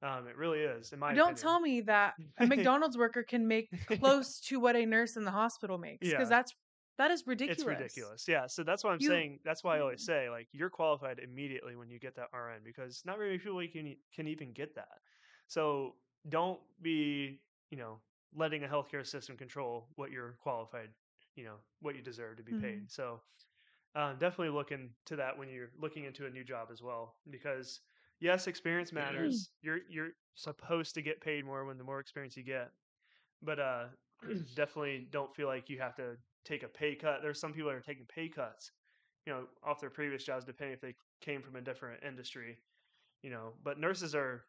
Um, 0.00 0.28
it 0.28 0.36
really 0.36 0.60
is, 0.60 0.92
in 0.92 1.00
my 1.00 1.08
Don't 1.12 1.30
opinion. 1.32 1.42
tell 1.42 1.60
me 1.60 1.80
that 1.82 2.14
a 2.38 2.46
McDonald's 2.46 2.96
worker 2.96 3.22
can 3.24 3.48
make 3.48 3.68
close 4.00 4.40
to 4.42 4.60
what 4.60 4.76
a 4.76 4.86
nurse 4.86 5.16
in 5.16 5.24
the 5.24 5.30
hospital 5.32 5.76
makes 5.78 6.06
Yeah. 6.06 6.12
because 6.16 6.28
that's 6.28 6.52
that 6.98 7.10
is 7.12 7.24
ridiculous. 7.26 7.58
It's 7.60 7.66
ridiculous. 7.66 8.24
Yeah. 8.28 8.46
So 8.48 8.62
that's 8.64 8.82
why 8.84 8.92
I'm 8.92 8.98
You- 9.00 9.08
saying 9.08 9.40
that's 9.44 9.62
why 9.64 9.76
I 9.76 9.80
always 9.80 10.04
say 10.04 10.28
like 10.30 10.48
you're 10.52 10.70
qualified 10.70 11.18
immediately 11.20 11.74
when 11.76 11.88
you 11.90 11.98
get 11.98 12.14
that 12.16 12.28
RN 12.32 12.60
because 12.64 13.02
not 13.04 13.16
very 13.18 13.30
many 13.30 13.38
people 13.38 13.60
can 13.72 13.96
can 14.14 14.28
even 14.28 14.52
get 14.52 14.74
that. 14.76 14.98
So 15.48 15.94
don't 16.28 16.60
be, 16.82 17.40
you 17.70 17.78
know, 17.78 17.98
letting 18.36 18.62
a 18.64 18.68
healthcare 18.68 19.06
system 19.06 19.36
control 19.36 19.88
what 19.96 20.10
you're 20.12 20.36
qualified, 20.42 20.88
you 21.38 21.46
know, 21.46 21.60
what 21.80 21.96
you 21.96 22.02
deserve 22.02 22.38
to 22.38 22.44
be 22.44 22.54
paid. 22.54 22.82
Mhm. 22.84 22.90
So 22.90 23.22
um, 23.94 24.18
definitely 24.18 24.50
look 24.54 24.72
into 24.72 25.16
that 25.16 25.38
when 25.38 25.48
you're 25.48 25.72
looking 25.78 26.04
into 26.04 26.26
a 26.26 26.30
new 26.30 26.44
job 26.44 26.68
as 26.72 26.82
well 26.82 27.16
because 27.30 27.80
yes, 28.20 28.46
experience 28.46 28.92
matters. 28.92 29.50
you're 29.62 29.80
you're 29.88 30.12
supposed 30.34 30.94
to 30.94 31.02
get 31.02 31.20
paid 31.20 31.44
more 31.44 31.64
when 31.64 31.78
the 31.78 31.84
more 31.84 32.00
experience 32.00 32.36
you 32.36 32.44
get. 32.44 32.72
But 33.42 33.60
uh 33.60 33.88
definitely 34.54 35.08
don't 35.10 35.34
feel 35.34 35.48
like 35.48 35.70
you 35.70 35.78
have 35.80 35.96
to 35.96 36.18
take 36.44 36.62
a 36.64 36.68
pay 36.68 36.96
cut. 36.96 37.22
There's 37.22 37.40
some 37.40 37.52
people 37.52 37.70
that 37.70 37.76
are 37.76 37.80
taking 37.80 38.06
pay 38.06 38.28
cuts, 38.28 38.72
you 39.26 39.32
know, 39.32 39.48
off 39.64 39.80
their 39.80 39.90
previous 39.90 40.24
jobs, 40.24 40.44
depending 40.46 40.74
if 40.74 40.80
they 40.80 40.96
came 41.20 41.42
from 41.42 41.56
a 41.56 41.62
different 41.62 42.04
industry, 42.04 42.58
you 43.22 43.30
know. 43.30 43.54
But 43.62 43.78
nurses 43.80 44.14
are, 44.16 44.46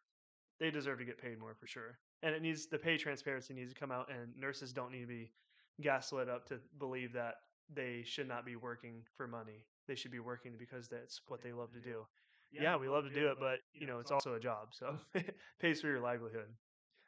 they 0.60 0.70
deserve 0.70 1.00
to 1.00 1.06
get 1.06 1.18
paid 1.20 1.38
more 1.38 1.54
for 1.54 1.66
sure. 1.68 2.00
And 2.22 2.34
it 2.34 2.42
needs 2.42 2.68
the 2.68 2.78
pay 2.78 2.98
transparency 2.98 3.54
needs 3.54 3.72
to 3.74 3.80
come 3.80 3.92
out, 3.92 4.10
and 4.12 4.36
nurses 4.36 4.74
don't 4.74 4.92
need 4.92 5.02
to 5.02 5.08
be 5.08 5.32
gaslit 5.80 6.28
up 6.28 6.46
to 6.46 6.60
believe 6.78 7.12
that 7.14 7.36
they 7.72 8.02
should 8.04 8.28
not 8.28 8.44
be 8.44 8.56
working 8.56 9.04
for 9.16 9.26
money. 9.26 9.66
They 9.86 9.94
should 9.94 10.10
be 10.12 10.20
working 10.20 10.54
because 10.58 10.88
that's 10.88 11.20
what 11.28 11.42
they 11.42 11.52
love 11.52 11.72
to 11.72 11.80
do. 11.80 12.06
Yeah, 12.52 12.76
we 12.76 12.88
love 12.88 13.04
to 13.04 13.10
do 13.10 13.28
it, 13.28 13.38
but 13.40 13.60
you 13.74 13.86
know, 13.86 13.98
it's 14.00 14.10
also 14.10 14.34
a 14.34 14.40
job, 14.40 14.68
so 14.72 14.96
it 15.14 15.34
pays 15.60 15.80
for 15.80 15.88
your 15.88 16.00
livelihood. 16.00 16.48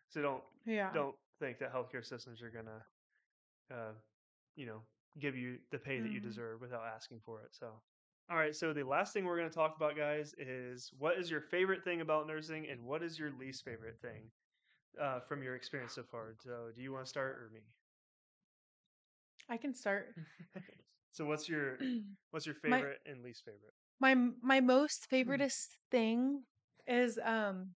So 0.08 0.22
don't 0.22 0.42
Yeah. 0.64 0.92
don't 0.92 1.16
think 1.40 1.58
that 1.58 1.72
healthcare 1.72 2.04
systems 2.04 2.42
are 2.42 2.50
gonna, 2.50 2.82
uh, 3.72 3.92
you 4.56 4.66
know, 4.66 4.80
give 5.18 5.36
you 5.36 5.58
the 5.70 5.78
pay 5.78 6.00
that 6.00 6.10
you 6.12 6.20
Mhm. 6.20 6.20
deserve 6.20 6.60
without 6.60 6.84
asking 6.84 7.20
for 7.24 7.40
it. 7.42 7.54
So, 7.54 7.66
all 8.30 8.36
right. 8.36 8.54
So 8.54 8.72
the 8.72 8.84
last 8.84 9.12
thing 9.12 9.24
we're 9.24 9.36
gonna 9.36 9.50
talk 9.50 9.76
about, 9.76 9.96
guys, 9.96 10.34
is 10.38 10.90
what 10.98 11.18
is 11.18 11.30
your 11.30 11.40
favorite 11.40 11.84
thing 11.84 12.00
about 12.00 12.26
nursing, 12.26 12.68
and 12.68 12.84
what 12.84 13.02
is 13.02 13.18
your 13.18 13.30
least 13.38 13.64
favorite 13.64 13.98
thing 14.00 14.30
uh, 15.00 15.20
from 15.20 15.42
your 15.42 15.56
experience 15.56 15.94
so 15.94 16.02
far. 16.04 16.34
So, 16.42 16.68
do 16.74 16.82
you 16.82 16.92
want 16.92 17.04
to 17.04 17.10
start 17.10 17.36
or 17.36 17.50
me? 17.52 17.60
I 19.48 19.56
can 19.56 19.74
start. 19.74 20.14
so, 21.12 21.24
what's 21.24 21.48
your 21.48 21.78
what's 22.30 22.46
your 22.46 22.54
My- 22.66 22.84
favorite 22.84 23.00
and 23.06 23.22
least 23.22 23.44
favorite? 23.44 23.74
my 24.00 24.14
my 24.42 24.60
most 24.60 25.08
favoriteest 25.10 25.76
thing 25.90 26.42
is 26.86 27.18
um 27.22 27.74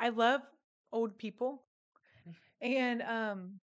I 0.00 0.10
love 0.10 0.42
old 0.92 1.18
people. 1.18 1.64
And 2.60 3.02
um 3.02 3.60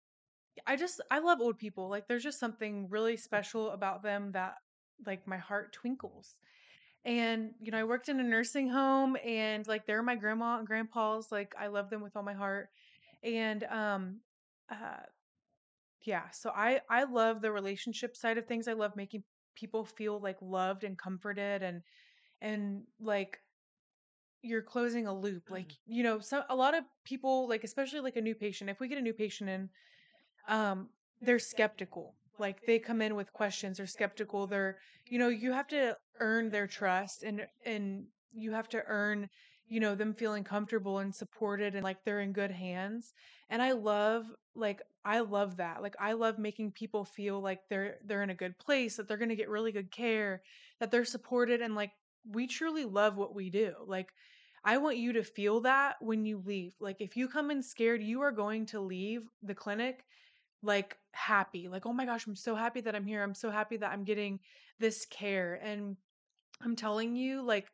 I 0.66 0.76
just 0.76 1.00
I 1.10 1.18
love 1.20 1.40
old 1.40 1.58
people. 1.58 1.88
Like 1.88 2.06
there's 2.08 2.22
just 2.24 2.38
something 2.40 2.88
really 2.88 3.16
special 3.16 3.70
about 3.70 4.02
them 4.02 4.32
that 4.32 4.56
like 5.06 5.26
my 5.26 5.38
heart 5.38 5.72
twinkles. 5.72 6.36
And 7.04 7.52
you 7.60 7.70
know, 7.70 7.78
I 7.78 7.84
worked 7.84 8.08
in 8.08 8.20
a 8.20 8.24
nursing 8.24 8.68
home 8.68 9.16
and 9.24 9.66
like 9.66 9.86
they're 9.86 10.02
my 10.02 10.16
grandma 10.16 10.58
and 10.58 10.66
grandpa's 10.66 11.30
like 11.32 11.54
I 11.58 11.68
love 11.68 11.90
them 11.90 12.02
with 12.02 12.16
all 12.16 12.22
my 12.22 12.34
heart. 12.34 12.68
And 13.22 13.64
um 13.64 14.20
uh 14.70 15.02
yeah, 16.06 16.30
so 16.30 16.50
I 16.54 16.80
I 16.88 17.04
love 17.04 17.42
the 17.42 17.52
relationship 17.52 18.16
side 18.16 18.38
of 18.38 18.46
things. 18.46 18.68
I 18.68 18.74
love 18.74 18.96
making 18.96 19.24
people 19.54 19.84
feel 19.84 20.20
like 20.20 20.36
loved 20.40 20.84
and 20.84 20.98
comforted 20.98 21.62
and 21.62 21.82
and 22.40 22.82
like 23.00 23.40
you're 24.42 24.62
closing 24.62 25.06
a 25.06 25.14
loop. 25.14 25.50
Like, 25.50 25.72
you 25.86 26.02
know, 26.02 26.20
so 26.20 26.42
a 26.48 26.56
lot 26.56 26.74
of 26.76 26.84
people 27.04 27.48
like 27.48 27.64
especially 27.64 28.00
like 28.00 28.16
a 28.16 28.20
new 28.20 28.34
patient, 28.34 28.70
if 28.70 28.80
we 28.80 28.88
get 28.88 28.98
a 28.98 29.02
new 29.02 29.12
patient 29.14 29.50
in 29.50 29.70
um 30.48 30.88
they're 31.20 31.38
skeptical. 31.38 32.14
Like 32.38 32.66
they 32.66 32.78
come 32.78 33.00
in 33.02 33.16
with 33.16 33.32
questions, 33.32 33.78
they're 33.78 33.86
skeptical. 33.86 34.46
They're, 34.46 34.78
you 35.08 35.18
know, 35.18 35.28
you 35.28 35.52
have 35.52 35.68
to 35.68 35.96
earn 36.20 36.50
their 36.50 36.66
trust 36.66 37.22
and 37.22 37.46
and 37.64 38.06
you 38.32 38.52
have 38.52 38.68
to 38.70 38.82
earn, 38.86 39.28
you 39.68 39.80
know, 39.80 39.94
them 39.94 40.14
feeling 40.14 40.44
comfortable 40.44 40.98
and 40.98 41.14
supported 41.14 41.74
and 41.74 41.82
like 41.84 42.04
they're 42.04 42.20
in 42.20 42.32
good 42.32 42.50
hands. 42.50 43.14
And 43.48 43.62
I 43.62 43.72
love 43.72 44.26
like 44.54 44.82
I 45.06 45.20
love 45.20 45.58
that. 45.58 45.82
Like 45.82 45.94
I 46.00 46.14
love 46.14 46.36
making 46.36 46.72
people 46.72 47.04
feel 47.04 47.40
like 47.40 47.60
they're 47.70 47.98
they're 48.04 48.24
in 48.24 48.30
a 48.30 48.34
good 48.34 48.58
place, 48.58 48.96
that 48.96 49.06
they're 49.06 49.16
going 49.16 49.28
to 49.28 49.36
get 49.36 49.48
really 49.48 49.70
good 49.70 49.92
care, 49.92 50.42
that 50.80 50.90
they're 50.90 51.04
supported 51.04 51.62
and 51.62 51.76
like 51.76 51.92
we 52.28 52.48
truly 52.48 52.84
love 52.84 53.16
what 53.16 53.32
we 53.32 53.48
do. 53.48 53.72
Like 53.86 54.12
I 54.64 54.78
want 54.78 54.96
you 54.96 55.12
to 55.12 55.22
feel 55.22 55.60
that 55.60 55.94
when 56.00 56.26
you 56.26 56.42
leave. 56.44 56.74
Like 56.80 57.00
if 57.00 57.16
you 57.16 57.28
come 57.28 57.52
in 57.52 57.62
scared, 57.62 58.02
you 58.02 58.20
are 58.22 58.32
going 58.32 58.66
to 58.66 58.80
leave 58.80 59.22
the 59.44 59.54
clinic 59.54 60.04
like 60.60 60.98
happy. 61.12 61.68
Like, 61.68 61.86
oh 61.86 61.92
my 61.92 62.04
gosh, 62.04 62.26
I'm 62.26 62.34
so 62.34 62.56
happy 62.56 62.80
that 62.80 62.96
I'm 62.96 63.06
here. 63.06 63.22
I'm 63.22 63.34
so 63.34 63.50
happy 63.50 63.76
that 63.76 63.92
I'm 63.92 64.02
getting 64.02 64.40
this 64.80 65.06
care. 65.06 65.60
And 65.62 65.96
I'm 66.60 66.74
telling 66.74 67.14
you, 67.14 67.42
like, 67.42 67.68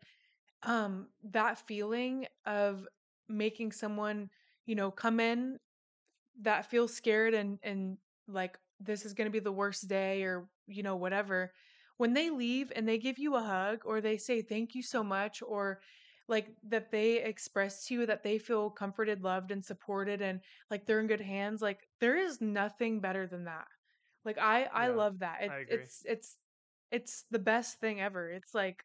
um, 0.65 1.07
that 1.31 1.67
feeling 1.67 2.27
of 2.45 2.87
making 3.29 3.73
someone, 3.73 4.29
you 4.67 4.75
know, 4.75 4.91
come 4.91 5.19
in 5.19 5.59
that 6.41 6.67
feels 6.67 6.93
scared 6.95 7.35
and 7.35 7.59
and 7.63 7.97
like 8.29 8.59
this 8.81 9.05
is 9.05 9.13
going 9.15 9.27
to 9.27 9.33
be 9.33 9.39
the 9.39 9.53
worst 9.53 9.89
day 9.89 10.23
or 10.23 10.49
you 10.67 10.83
know 10.83 10.97
whatever 10.97 11.53
when 11.97 12.15
they 12.15 12.31
leave 12.31 12.73
and 12.75 12.89
they 12.89 12.99
give 12.99 13.19
you 13.19 13.35
a 13.37 13.43
hug 13.43 13.81
or 13.85 14.01
they 14.01 14.17
say 14.17 14.41
thank 14.43 14.75
you 14.75 14.83
so 14.83 15.03
much 15.03 15.43
or 15.43 15.81
like 16.29 16.49
that 16.63 16.91
they 16.91 17.23
express 17.23 17.87
to 17.87 17.95
you 17.95 18.07
that 18.07 18.23
they 18.23 18.39
feel 18.39 18.71
comforted 18.71 19.23
loved 19.23 19.51
and 19.51 19.65
supported 19.65 20.21
and 20.21 20.41
like 20.71 20.87
they're 20.87 21.01
in 21.01 21.07
good 21.07 21.21
hands 21.21 21.61
like 21.63 21.89
there 22.01 22.17
is 22.17 22.41
nothing 22.41 23.01
better 23.01 23.27
than 23.27 23.45
that. 23.45 23.67
Like 24.25 24.39
i 24.39 24.65
i 24.73 24.89
Yeah, 24.89 24.91
love 24.91 25.19
that. 25.21 25.43
It, 25.43 25.55
I 25.55 25.65
it's 25.67 26.03
it's 26.07 26.37
it's 26.91 27.25
the 27.31 27.39
best 27.39 27.79
thing 27.81 28.01
ever. 28.01 28.31
It's 28.31 28.55
like 28.55 28.85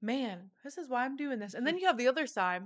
man 0.00 0.50
this 0.62 0.78
is 0.78 0.88
why 0.88 1.04
i'm 1.04 1.16
doing 1.16 1.38
this. 1.38 1.54
And 1.54 1.66
then 1.66 1.76
you 1.78 1.86
have 1.86 1.98
the 1.98 2.08
other 2.08 2.26
side. 2.26 2.62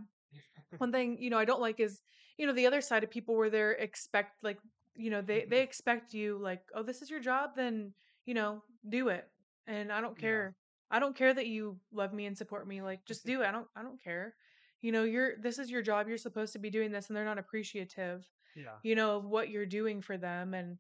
One 0.79 0.93
thing 0.93 1.19
you 1.21 1.31
know 1.31 1.39
i 1.39 1.45
don't 1.45 1.61
like 1.61 1.81
is 1.81 2.03
you 2.39 2.47
know 2.47 2.53
the 2.53 2.67
other 2.67 2.81
side 2.81 3.05
of 3.05 3.11
people 3.11 3.37
where 3.37 3.51
they're 3.51 3.73
expect 3.73 4.43
like 4.43 4.59
you 4.95 5.11
know 5.11 5.21
they 5.23 5.45
they 5.45 5.57
mm-hmm. 5.59 5.65
expect 5.65 6.15
you 6.15 6.39
like 6.39 6.63
oh 6.75 6.83
this 6.83 7.03
is 7.03 7.11
your 7.11 7.21
job 7.21 7.51
then 7.57 7.93
you 8.27 8.35
know 8.35 8.63
do 8.89 9.09
it. 9.09 9.27
And 9.67 9.93
i 9.93 10.01
don't 10.01 10.17
Yeah. 10.17 10.21
care 10.21 10.57
i 10.91 10.99
don't 10.99 11.17
care 11.17 11.35
that 11.35 11.47
you 11.47 11.79
love 11.93 12.13
me 12.13 12.27
and 12.27 12.37
support 12.37 12.67
me 12.67 12.83
like 12.83 13.05
just 13.07 13.27
mm-hmm. 13.27 13.39
do 13.39 13.43
it 13.43 13.47
i 13.49 13.53
don't 13.53 13.69
i 13.77 13.83
don't 13.83 14.03
care. 14.03 14.35
You 14.83 14.93
know 14.93 15.05
you're 15.05 15.37
this 15.41 15.59
is 15.59 15.71
your 15.71 15.83
job 15.83 16.09
you're 16.09 16.19
supposed 16.19 16.53
to 16.53 16.59
be 16.59 16.71
doing 16.71 16.93
this 16.93 17.09
and 17.09 17.17
they're 17.17 17.25
not 17.25 17.39
appreciative 17.39 18.25
Yeah. 18.55 18.77
you 18.83 18.95
know 18.95 19.17
of 19.17 19.25
what 19.27 19.49
you're 19.51 19.67
doing 19.67 20.01
for 20.01 20.17
them 20.17 20.55
and 20.55 20.79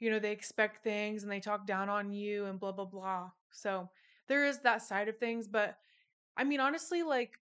you 0.00 0.10
know 0.10 0.18
they 0.18 0.32
expect 0.32 0.82
things 0.82 1.22
and 1.22 1.32
they 1.32 1.40
talk 1.40 1.66
down 1.66 1.88
on 1.88 2.12
you 2.12 2.44
and 2.46 2.60
blah 2.60 2.72
blah 2.72 2.84
blah. 2.84 3.30
So 3.50 3.88
there 4.28 4.44
is 4.44 4.58
that 4.60 4.82
side 4.82 5.08
of 5.08 5.16
things 5.18 5.48
but 5.48 5.78
i 6.36 6.44
mean 6.44 6.60
honestly 6.60 7.02
like 7.02 7.38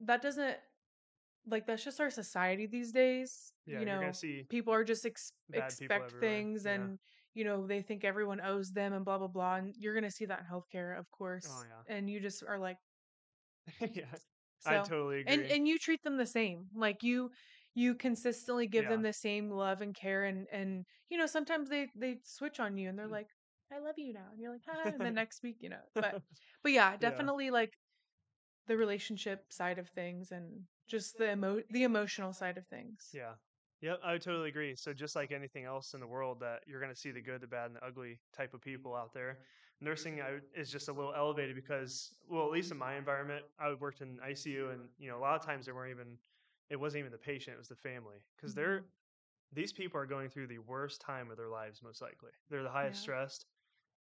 that 0.00 0.22
doesn't 0.22 0.56
like 1.46 1.66
that's 1.66 1.84
just 1.84 2.00
our 2.00 2.10
society 2.10 2.66
these 2.66 2.92
days 2.92 3.52
Yeah. 3.66 3.80
you 3.80 3.86
know 3.86 4.16
people 4.48 4.72
are 4.72 4.84
just 4.84 5.04
ex- 5.06 5.32
expect 5.52 6.12
things 6.20 6.64
Yeah. 6.64 6.72
and 6.72 6.98
you 7.34 7.44
know, 7.44 7.66
they 7.66 7.82
think 7.82 8.04
everyone 8.04 8.40
owes 8.40 8.70
them 8.70 8.92
and 8.92 9.04
blah 9.04 9.18
blah 9.18 9.26
blah. 9.26 9.56
And 9.56 9.74
you're 9.76 9.94
gonna 9.94 10.10
see 10.10 10.24
that 10.26 10.40
in 10.40 10.46
healthcare, 10.46 10.96
of 10.98 11.10
course. 11.10 11.46
Oh 11.48 11.62
yeah. 11.62 11.82
And 11.86 12.08
you 12.08 12.20
just 12.20 12.44
are 12.44 12.58
like, 12.58 12.78
yeah. 13.94 14.04
I 14.66 14.78
totally 14.78 15.20
agree. 15.20 15.34
and 15.34 15.44
and 15.46 15.68
you 15.68 15.78
treat 15.78 16.02
them 16.02 16.16
the 16.16 16.26
same. 16.26 16.68
Like 16.74 17.02
you 17.02 17.30
you 17.74 17.94
consistently 17.94 18.66
give 18.66 18.84
Yeah. 18.84 18.88
them 18.88 19.02
the 19.02 19.12
same 19.12 19.50
love 19.50 19.80
and 19.80 19.94
care 19.94 20.24
and 20.24 20.46
and 20.52 20.84
you 21.08 21.18
know, 21.18 21.26
sometimes 21.26 21.68
they 21.70 21.88
they 21.96 22.18
switch 22.24 22.60
on 22.60 22.76
you 22.76 22.88
and 22.88 22.98
they're 22.98 23.06
Mm. 23.06 23.12
like, 23.12 23.28
I 23.72 23.78
love 23.78 23.94
you 23.98 24.12
now. 24.12 24.28
And 24.32 24.40
you're 24.40 24.52
like, 24.52 24.62
hi, 24.66 24.90
and 24.92 25.04
then 25.04 25.14
next 25.14 25.42
week, 25.42 25.56
you 25.60 25.68
know. 25.70 25.82
But 25.94 26.16
but 26.62 26.72
yeah, 26.72 26.96
Yeah. 27.00 27.00
definitely 27.00 27.50
like 27.50 27.72
the 28.66 28.76
relationship 28.76 29.52
side 29.52 29.78
of 29.78 29.88
things 29.90 30.30
and 30.32 30.66
just 30.86 31.18
the 31.18 31.32
emo 31.32 31.62
the 31.70 31.84
emotional 31.84 32.32
side 32.32 32.58
of 32.58 32.66
things. 32.68 33.12
Yeah. 33.12 33.36
Yep, 33.80 34.00
I 34.02 34.12
would 34.12 34.22
totally 34.22 34.48
agree. 34.48 34.74
So 34.76 34.94
just 34.94 35.14
like 35.14 35.30
anything 35.30 35.64
else 35.64 35.92
in 35.94 36.00
the 36.00 36.06
world 36.06 36.40
that 36.40 36.62
you're 36.66 36.80
going 36.80 36.92
to 36.92 36.98
see 36.98 37.10
the 37.10 37.20
good, 37.20 37.40
the 37.42 37.46
bad, 37.46 37.66
and 37.66 37.76
the 37.76 37.84
ugly 37.84 38.20
type 38.32 38.54
of 38.54 38.62
people 38.62 38.94
out 38.94 39.12
there. 39.12 39.44
Nursing 39.80 40.20
I, 40.22 40.40
is 40.54 40.70
just 40.70 40.88
a 40.88 40.92
little 40.92 41.14
elevated 41.14 41.54
because, 41.54 42.18
well, 42.26 42.46
at 42.46 42.52
least 42.52 42.70
in 42.72 42.78
my 42.78 42.96
environment, 42.96 43.44
I 43.58 43.74
worked 43.74 44.00
in 44.00 44.20
ICU, 44.20 44.70
and 44.70 44.88
you 44.96 45.08
know, 45.10 45.18
a 45.18 45.20
lot 45.20 45.34
of 45.38 45.44
times 45.44 45.66
they 45.66 45.72
weren't 45.72 45.90
even, 45.90 46.18
it 46.70 46.76
wasn't 46.76 47.00
even 47.00 47.12
the 47.12 47.18
patient, 47.18 47.54
it 47.54 47.58
was 47.58 47.68
the 47.68 47.76
family, 47.76 48.20
because 48.36 48.54
they're 48.54 48.80
Mhm. 48.80 48.92
these 49.52 49.72
people 49.72 50.00
are 50.00 50.06
going 50.06 50.30
through 50.30 50.48
the 50.48 50.58
worst 50.58 51.00
time 51.00 51.30
of 51.30 51.36
their 51.36 51.48
lives, 51.50 51.82
most 51.82 52.02
likely. 52.02 52.32
They're 52.48 52.62
the 52.62 52.70
highest 52.70 53.00
Yeah. 53.00 53.02
stressed, 53.02 53.46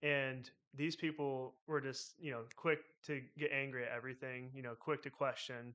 and 0.03 0.51
these 0.75 0.97
people 0.97 1.63
were 1.67 1.81
just, 1.81 2.19
you 2.19 2.31
know, 2.33 2.47
quick 2.57 2.81
to 3.05 3.23
get 3.39 3.53
angry 3.53 3.85
at 3.85 3.93
everything, 3.93 4.53
you 4.55 4.63
know, 4.63 4.77
quick 4.77 5.03
to 5.03 5.11
question, 5.11 5.75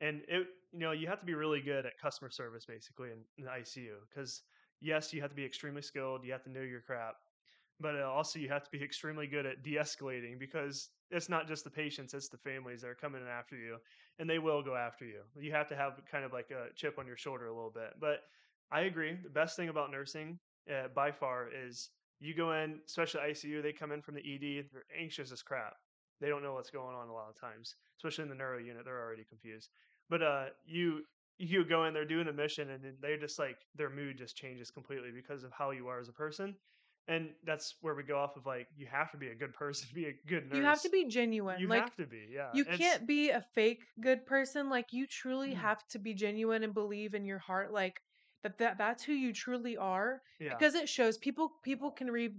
and 0.00 0.22
it 0.28 0.46
you 0.72 0.80
know 0.80 0.92
you 0.92 1.06
have 1.06 1.20
to 1.20 1.26
be 1.26 1.34
really 1.34 1.60
good 1.60 1.86
at 1.86 1.98
customer 2.00 2.30
service 2.30 2.64
basically 2.66 3.10
in, 3.10 3.18
in 3.38 3.44
the 3.44 3.50
ICU 3.50 3.94
because 4.08 4.42
yes 4.80 5.12
you 5.12 5.20
have 5.20 5.30
to 5.30 5.36
be 5.36 5.44
extremely 5.44 5.82
skilled 5.82 6.24
you 6.24 6.32
have 6.32 6.42
to 6.44 6.50
know 6.50 6.60
your 6.60 6.80
crap 6.80 7.16
but 7.80 7.96
uh, 7.96 8.02
also 8.10 8.38
you 8.38 8.48
have 8.48 8.62
to 8.62 8.70
be 8.70 8.82
extremely 8.82 9.26
good 9.26 9.46
at 9.46 9.62
de-escalating 9.62 10.38
because 10.38 10.90
it's 11.10 11.28
not 11.28 11.48
just 11.48 11.64
the 11.64 11.70
patients 11.70 12.14
it's 12.14 12.28
the 12.28 12.38
families 12.38 12.82
that 12.82 12.88
are 12.88 12.94
coming 12.94 13.22
in 13.22 13.28
after 13.28 13.56
you 13.56 13.76
and 14.18 14.28
they 14.28 14.38
will 14.38 14.62
go 14.62 14.76
after 14.76 15.06
you. 15.06 15.20
You 15.38 15.50
have 15.52 15.66
to 15.68 15.76
have 15.76 15.94
kind 16.10 16.24
of 16.24 16.32
like 16.32 16.50
a 16.50 16.74
chip 16.76 16.98
on 16.98 17.06
your 17.06 17.16
shoulder 17.16 17.46
a 17.46 17.54
little 17.54 17.70
bit 17.70 17.94
but 18.00 18.20
I 18.70 18.82
agree 18.82 19.16
the 19.22 19.30
best 19.30 19.56
thing 19.56 19.68
about 19.68 19.90
nursing 19.90 20.38
uh, 20.70 20.88
by 20.94 21.10
far 21.10 21.48
is 21.52 21.90
you 22.20 22.34
go 22.34 22.52
in 22.52 22.80
especially 22.86 23.20
ICU 23.20 23.62
they 23.62 23.72
come 23.72 23.92
in 23.92 24.02
from 24.02 24.14
the 24.14 24.20
ED 24.20 24.66
they're 24.72 24.84
anxious 24.98 25.32
as 25.32 25.42
crap. 25.42 25.74
They 26.20 26.28
don't 26.28 26.42
know 26.42 26.52
what's 26.52 26.70
going 26.70 26.94
on 26.94 27.08
a 27.08 27.12
lot 27.12 27.30
of 27.30 27.40
times 27.40 27.74
especially 27.96 28.24
in 28.24 28.28
the 28.28 28.36
neuro 28.36 28.58
unit 28.58 28.84
they're 28.84 29.02
already 29.02 29.24
confused 29.24 29.70
but 30.10 30.22
uh, 30.22 30.46
you 30.66 31.02
you 31.38 31.64
go 31.64 31.84
in, 31.86 31.94
they're 31.94 32.04
doing 32.04 32.28
a 32.28 32.32
mission, 32.34 32.70
and 32.70 32.84
then 32.84 32.96
they're 33.00 33.18
just 33.18 33.38
like 33.38 33.56
their 33.76 33.88
mood 33.90 34.18
just 34.18 34.36
changes 34.36 34.70
completely 34.70 35.10
because 35.10 35.44
of 35.44 35.52
how 35.52 35.70
you 35.70 35.88
are 35.88 36.00
as 36.00 36.08
a 36.08 36.12
person. 36.12 36.54
And 37.08 37.30
that's 37.46 37.76
where 37.80 37.94
we 37.94 38.02
go 38.02 38.18
off 38.18 38.36
of 38.36 38.46
like 38.46 38.68
you 38.76 38.86
have 38.92 39.10
to 39.12 39.16
be 39.16 39.28
a 39.28 39.34
good 39.34 39.54
person, 39.54 39.88
to 39.88 39.94
be 39.94 40.06
a 40.06 40.14
good 40.28 40.48
nurse. 40.48 40.56
You 40.58 40.64
have 40.64 40.82
to 40.82 40.90
be 40.90 41.06
genuine. 41.06 41.58
You 41.60 41.66
like 41.68 41.82
have 41.84 41.96
to 41.96 42.06
be, 42.06 42.28
yeah. 42.30 42.50
you 42.54 42.62
It's- 42.62 42.78
can't 42.78 43.06
be 43.06 43.30
a 43.30 43.40
fake 43.54 43.80
good 44.00 44.26
person. 44.26 44.68
Like 44.68 44.92
you 44.92 45.06
truly 45.06 45.52
Mm. 45.52 45.56
have 45.56 45.86
to 45.88 45.98
be 45.98 46.14
genuine 46.14 46.62
and 46.62 46.74
believe 46.74 47.14
in 47.14 47.24
your 47.24 47.38
heart 47.38 47.72
like 47.72 48.02
that, 48.42 48.58
that 48.58 48.78
that's 48.78 49.02
who 49.02 49.12
you 49.14 49.32
truly 49.32 49.76
are 49.76 50.22
yeah. 50.38 50.50
because 50.50 50.74
it 50.74 50.88
shows 50.88 51.16
people 51.18 51.50
people 51.64 51.90
can 51.90 52.10
read 52.10 52.34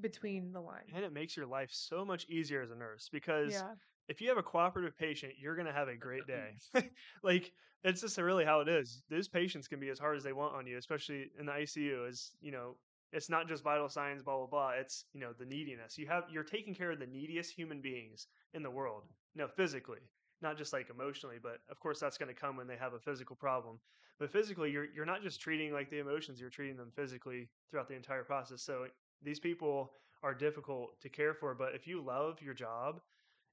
between 0.00 0.52
the 0.52 0.60
lines. 0.60 0.90
and 0.94 1.04
it 1.04 1.12
makes 1.12 1.36
your 1.36 1.46
life 1.46 1.70
so 1.72 2.04
much 2.04 2.24
easier 2.28 2.62
as 2.62 2.70
a 2.70 2.76
nurse 2.76 3.08
because 3.10 3.52
Yeah. 3.52 3.74
If 4.08 4.20
you 4.20 4.28
have 4.28 4.38
a 4.38 4.42
cooperative 4.42 4.96
patient, 4.96 5.34
you're 5.38 5.54
going 5.54 5.66
to 5.66 5.72
have 5.72 5.88
a 5.88 5.96
great 5.96 6.26
day. 6.26 6.56
like 7.22 7.52
it's 7.84 8.00
just 8.00 8.18
really 8.18 8.44
how 8.44 8.60
it 8.60 8.68
is. 8.68 9.02
Those 9.10 9.28
patients 9.28 9.68
can 9.68 9.80
be 9.80 9.90
as 9.90 9.98
hard 9.98 10.16
as 10.16 10.24
they 10.24 10.32
want 10.32 10.54
on 10.54 10.66
you, 10.66 10.78
especially 10.78 11.26
in 11.38 11.46
the 11.46 11.52
ICU. 11.52 12.08
Is 12.08 12.32
you 12.40 12.50
know, 12.50 12.76
it's 13.12 13.30
not 13.30 13.48
just 13.48 13.62
vital 13.62 13.88
signs, 13.88 14.22
blah 14.22 14.36
blah 14.36 14.46
blah. 14.46 14.70
It's 14.70 15.04
you 15.12 15.20
know 15.20 15.32
the 15.38 15.46
neediness. 15.46 15.98
You 15.98 16.06
have 16.08 16.24
you're 16.30 16.42
taking 16.42 16.74
care 16.74 16.90
of 16.90 16.98
the 16.98 17.06
neediest 17.06 17.52
human 17.52 17.80
beings 17.80 18.26
in 18.54 18.62
the 18.62 18.70
world. 18.70 19.04
No, 19.34 19.46
physically, 19.46 20.00
not 20.42 20.56
just 20.56 20.72
like 20.72 20.90
emotionally, 20.90 21.36
but 21.40 21.58
of 21.70 21.78
course 21.78 22.00
that's 22.00 22.18
going 22.18 22.34
to 22.34 22.40
come 22.40 22.56
when 22.56 22.66
they 22.66 22.76
have 22.76 22.94
a 22.94 23.00
physical 23.00 23.36
problem. 23.36 23.78
But 24.18 24.32
physically, 24.32 24.72
you're 24.72 24.86
you're 24.94 25.06
not 25.06 25.22
just 25.22 25.40
treating 25.40 25.72
like 25.72 25.90
the 25.90 26.00
emotions. 26.00 26.40
You're 26.40 26.50
treating 26.50 26.76
them 26.76 26.90
physically 26.96 27.48
throughout 27.70 27.88
the 27.88 27.94
entire 27.94 28.24
process. 28.24 28.62
So 28.62 28.86
these 29.22 29.38
people 29.38 29.92
are 30.22 30.34
difficult 30.34 31.00
to 31.00 31.08
care 31.08 31.34
for. 31.34 31.54
But 31.54 31.74
if 31.74 31.86
you 31.86 32.02
love 32.02 32.42
your 32.42 32.54
job 32.54 33.00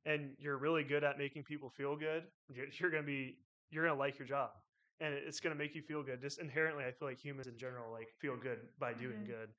and 0.06 0.36
you're 0.39 0.58
really 0.58 0.84
good 0.84 1.03
at 1.03 1.18
making 1.18 1.43
people 1.43 1.70
feel 1.70 1.95
good, 1.95 2.24
you're, 2.49 2.68
you're 2.80 2.89
going 2.91 3.03
to 3.03 3.08
be 3.08 3.38
you're 3.72 3.84
going 3.86 3.95
to 3.95 3.99
like 3.99 4.18
your 4.20 4.28
job, 4.28 4.51
and 4.99 5.14
it's 5.14 5.39
going 5.39 5.56
to 5.56 5.58
make 5.58 5.76
you 5.76 5.82
feel 5.82 6.03
good. 6.03 6.22
Just 6.22 6.39
inherently, 6.39 6.86
I 6.86 6.91
feel 6.91 7.08
like 7.08 7.18
humans 7.20 7.47
in 7.47 7.58
general 7.58 7.91
like 7.91 8.10
feel 8.22 8.38
good 8.38 8.60
by 8.80 8.93
doing 8.93 9.18
Mhm. 9.18 9.26
good. 9.26 9.49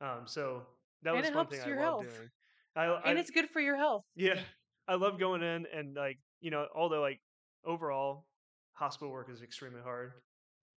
Um, 0.00 0.26
so 0.26 0.62
that 1.02 1.12
And 1.12 1.24
was 1.24 1.32
one 1.32 1.46
thing 1.46 1.60
I 1.60 1.68
your 1.68 1.76
love 1.76 1.82
health. 1.82 2.06
doing. 2.06 2.28
I, 2.76 2.84
I, 2.84 3.10
And 3.10 3.18
it's 3.18 3.30
good 3.30 3.48
for 3.50 3.60
your 3.60 3.76
health. 3.76 4.04
yeah, 4.14 4.40
I 4.88 4.94
love 4.94 5.18
going 5.18 5.42
in 5.42 5.66
and 5.66 5.94
like 5.94 6.18
you 6.40 6.50
know, 6.50 6.66
although 6.74 7.00
like 7.00 7.20
overall 7.64 8.24
hospital 8.72 9.12
work 9.12 9.28
is 9.30 9.42
extremely 9.42 9.80
hard, 9.82 10.12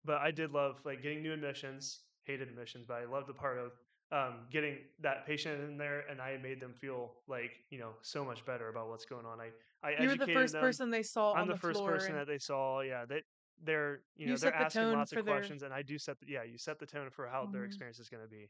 but 0.04 0.18
I 0.22 0.32
did 0.32 0.52
love 0.52 0.82
like 0.86 1.02
getting 1.02 1.22
new 1.22 1.34
admissions. 1.34 2.00
Hated 2.26 2.50
admissions, 2.50 2.86
but 2.88 3.02
I 3.02 3.06
loved 3.06 3.28
the 3.28 3.34
part 3.34 3.58
of 3.58 3.72
um, 4.12 4.48
getting 4.52 4.78
that 5.02 5.26
patient 5.26 5.62
in 5.62 5.78
there, 5.78 6.02
and 6.10 6.22
I 6.22 6.38
made 6.38 6.60
them 6.60 6.74
feel 6.74 7.12
like 7.28 7.52
you 7.70 7.80
know 7.80 7.92
so 8.02 8.26
much 8.26 8.46
better 8.46 8.70
about 8.70 8.90
what's 8.90 9.06
going 9.06 9.26
on. 9.26 9.40
I 9.40 9.52
I 9.84 9.92
You 10.02 10.10
were 10.10 10.16
the 10.16 10.28
first 10.28 10.54
them. 10.54 10.62
person 10.62 10.90
they 10.90 11.04
saw 11.04 11.34
I'm 11.34 11.42
on 11.42 11.48
the, 11.48 11.54
the, 11.54 11.60
first 11.60 11.86
person 11.86 12.16
and 12.16 12.22
that 12.22 12.28
they 12.28 12.40
saw. 12.40 12.82
Yeah, 12.82 13.06
they 13.06 13.22
they're 13.64 14.02
you 14.16 14.28
know 14.28 14.34
You 14.34 14.38
they're 14.38 14.54
asking 14.54 14.92
lots 14.92 15.12
of 15.14 15.24
their- 15.26 15.36
questions, 15.36 15.64
and 15.64 15.74
I 15.74 15.82
do 15.82 15.98
set 15.98 16.20
the 16.20 16.26
yeah 16.28 16.44
you 16.44 16.58
set 16.58 16.80
the 16.80 16.86
tone 16.86 17.10
for 17.10 17.28
how 17.28 17.48
their 17.48 17.64
Mhm. 17.64 17.66
experience 17.66 18.00
is 18.00 18.10
going 18.10 18.24
to 18.24 18.30
be, 18.30 18.50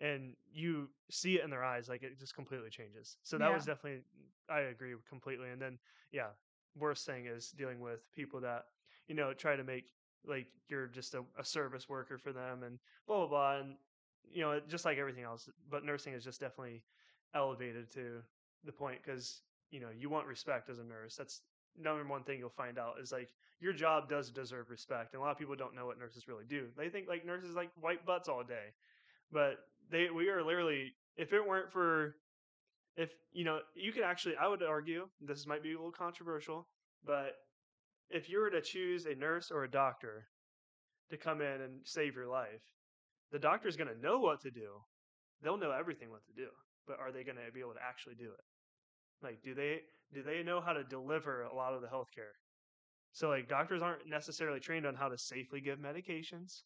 and 0.00 0.36
you 0.52 0.90
see 1.10 1.36
it 1.36 1.44
in 1.44 1.50
their 1.50 1.64
eyes 1.64 1.88
like 1.88 2.02
it 2.02 2.18
just 2.18 2.34
completely 2.34 2.70
changes. 2.70 3.16
So 3.22 3.38
that 3.38 3.52
was 3.52 3.64
definitely 3.64 4.02
I 4.48 4.60
agree 4.60 4.94
completely. 5.08 5.50
And 5.50 5.60
then 5.60 5.78
yeah, 6.12 6.28
worst 6.76 7.06
thing 7.06 7.26
is 7.26 7.50
dealing 7.50 7.80
with 7.80 8.10
people 8.12 8.40
that 8.40 8.64
you 9.08 9.14
know 9.14 9.32
try 9.32 9.56
to 9.56 9.64
make 9.64 9.92
like 10.26 10.46
you're 10.68 10.86
just 10.86 11.14
a, 11.14 11.24
a 11.38 11.44
service 11.44 11.88
worker 11.88 12.18
for 12.18 12.32
them 12.32 12.62
and 12.62 12.78
blah 13.06 13.18
blah 13.18 13.28
blah 13.28 13.56
and 13.60 13.76
you 14.32 14.42
know 14.42 14.60
just 14.68 14.84
like 14.84 14.98
everything 14.98 15.24
else 15.24 15.48
but 15.70 15.84
nursing 15.84 16.12
is 16.12 16.24
just 16.24 16.40
definitely 16.40 16.82
elevated 17.34 17.90
to 17.92 18.22
the 18.64 18.72
point 18.72 18.98
because 19.04 19.42
you 19.70 19.80
know 19.80 19.88
you 19.96 20.08
want 20.10 20.26
respect 20.26 20.70
as 20.70 20.78
a 20.78 20.84
nurse. 20.84 21.16
That's 21.16 21.42
number 21.80 22.04
one 22.04 22.24
thing 22.24 22.38
you'll 22.38 22.48
find 22.48 22.78
out 22.78 22.94
is 23.00 23.12
like 23.12 23.28
your 23.60 23.72
job 23.72 24.08
does 24.08 24.30
deserve 24.30 24.70
respect 24.70 25.14
and 25.14 25.20
a 25.20 25.24
lot 25.24 25.30
of 25.30 25.38
people 25.38 25.54
don't 25.54 25.74
know 25.74 25.86
what 25.86 25.98
nurses 25.98 26.26
really 26.26 26.44
do. 26.48 26.66
They 26.76 26.88
think 26.88 27.08
like 27.08 27.24
nurses 27.24 27.54
like 27.54 27.70
wipe 27.80 28.04
butts 28.04 28.28
all 28.28 28.42
day 28.42 28.74
but 29.32 29.58
they 29.90 30.08
we 30.10 30.28
are 30.28 30.42
literally 30.42 30.92
if 31.16 31.32
it 31.32 31.46
weren't 31.46 31.70
for 31.70 32.16
if 32.96 33.10
you 33.32 33.44
know 33.44 33.60
you 33.74 33.92
could 33.92 34.02
actually 34.02 34.34
i 34.40 34.46
would 34.48 34.62
argue 34.62 35.06
this 35.20 35.46
might 35.46 35.62
be 35.62 35.72
a 35.72 35.76
little 35.76 35.92
controversial 35.92 36.66
but 37.04 37.36
if 38.10 38.28
you 38.28 38.38
were 38.38 38.50
to 38.50 38.60
choose 38.60 39.06
a 39.06 39.14
nurse 39.14 39.50
or 39.50 39.64
a 39.64 39.70
doctor 39.70 40.26
to 41.10 41.16
come 41.16 41.40
in 41.40 41.60
and 41.60 41.80
save 41.84 42.14
your 42.14 42.26
life 42.26 42.62
the 43.32 43.38
doctor's 43.38 43.76
going 43.76 43.88
to 43.88 44.00
know 44.00 44.18
what 44.18 44.40
to 44.40 44.50
do 44.50 44.68
they'll 45.42 45.58
know 45.58 45.70
everything 45.70 46.10
what 46.10 46.24
to 46.24 46.32
do 46.32 46.48
but 46.88 46.98
are 46.98 47.12
they 47.12 47.22
going 47.22 47.36
to 47.36 47.52
be 47.52 47.60
able 47.60 47.74
to 47.74 47.86
actually 47.86 48.14
do 48.14 48.24
it? 48.24 48.44
Like 49.22 49.42
do 49.42 49.54
they 49.54 49.80
do 50.12 50.22
they 50.22 50.42
know 50.42 50.60
how 50.60 50.72
to 50.72 50.82
deliver 50.82 51.42
a 51.42 51.54
lot 51.54 51.74
of 51.74 51.82
the 51.82 51.86
healthcare? 51.86 52.32
So 53.12 53.28
like 53.28 53.48
doctors 53.48 53.82
aren't 53.82 54.08
necessarily 54.08 54.58
trained 54.58 54.86
on 54.86 54.94
how 54.94 55.08
to 55.08 55.18
safely 55.18 55.60
give 55.60 55.78
medications 55.78 56.62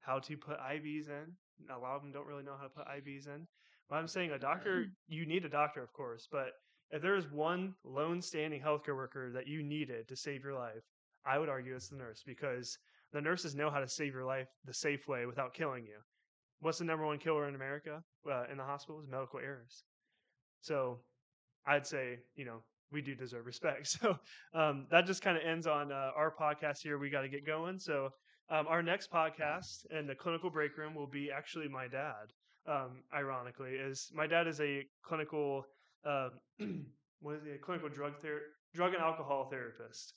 how 0.00 0.18
to 0.18 0.36
put 0.36 0.58
ivs 0.60 1.08
in 1.08 1.26
a 1.74 1.78
lot 1.78 1.96
of 1.96 2.02
them 2.02 2.12
don't 2.12 2.26
really 2.26 2.42
know 2.42 2.56
how 2.56 2.62
to 2.62 2.70
put 2.70 2.86
ivs 2.86 3.26
in 3.26 3.46
but 3.90 3.96
i'm 3.96 4.06
saying 4.06 4.30
a 4.30 4.38
doctor 4.38 4.82
mm-hmm. 4.82 4.90
you 5.08 5.26
need 5.26 5.44
a 5.44 5.48
doctor 5.48 5.82
of 5.82 5.92
course 5.92 6.28
but 6.30 6.52
if 6.90 7.02
there's 7.02 7.30
one 7.30 7.74
lone 7.84 8.22
standing 8.22 8.62
healthcare 8.62 8.96
worker 8.96 9.30
that 9.32 9.46
you 9.46 9.62
needed 9.62 10.08
to 10.08 10.16
save 10.16 10.42
your 10.44 10.54
life 10.54 10.84
i 11.26 11.36
would 11.36 11.48
argue 11.48 11.74
it's 11.74 11.88
the 11.88 11.96
nurse 11.96 12.22
because 12.24 12.78
the 13.12 13.20
nurses 13.20 13.54
know 13.54 13.70
how 13.70 13.80
to 13.80 13.88
save 13.88 14.12
your 14.12 14.24
life 14.24 14.48
the 14.64 14.74
safe 14.74 15.06
way 15.08 15.26
without 15.26 15.54
killing 15.54 15.84
you 15.84 15.98
what's 16.60 16.78
the 16.78 16.84
number 16.84 17.06
one 17.06 17.18
killer 17.18 17.48
in 17.48 17.54
america 17.54 18.02
uh, 18.30 18.44
in 18.50 18.58
the 18.58 18.64
hospitals 18.64 19.06
medical 19.10 19.38
errors 19.38 19.84
so 20.60 20.98
I'd 21.66 21.86
say, 21.86 22.18
you 22.34 22.44
know, 22.44 22.62
we 22.90 23.02
do 23.02 23.14
deserve 23.14 23.46
respect. 23.46 23.88
So 24.00 24.18
um, 24.54 24.86
that 24.90 25.06
just 25.06 25.22
kind 25.22 25.36
of 25.36 25.42
ends 25.44 25.66
on 25.66 25.92
uh, 25.92 26.10
our 26.16 26.34
podcast 26.34 26.78
here. 26.82 26.98
We 26.98 27.10
got 27.10 27.22
to 27.22 27.28
get 27.28 27.46
going. 27.46 27.78
So 27.78 28.10
um, 28.50 28.66
our 28.66 28.82
next 28.82 29.10
podcast 29.10 29.86
in 29.90 30.06
the 30.06 30.14
Clinical 30.14 30.50
Breakroom 30.50 30.94
will 30.94 31.06
be 31.06 31.30
actually 31.30 31.68
my 31.68 31.86
dad. 31.86 32.32
Um, 32.66 33.02
ironically, 33.14 33.72
is 33.72 34.10
my 34.14 34.26
dad 34.26 34.46
is 34.46 34.60
a 34.60 34.84
clinical, 35.02 35.64
uh, 36.04 36.28
what 37.20 37.36
is 37.36 37.44
he? 37.44 37.52
A 37.52 37.58
clinical 37.58 37.88
drug 37.88 38.18
ther- 38.20 38.42
drug 38.74 38.92
and 38.92 39.02
alcohol 39.02 39.48
therapist, 39.50 40.12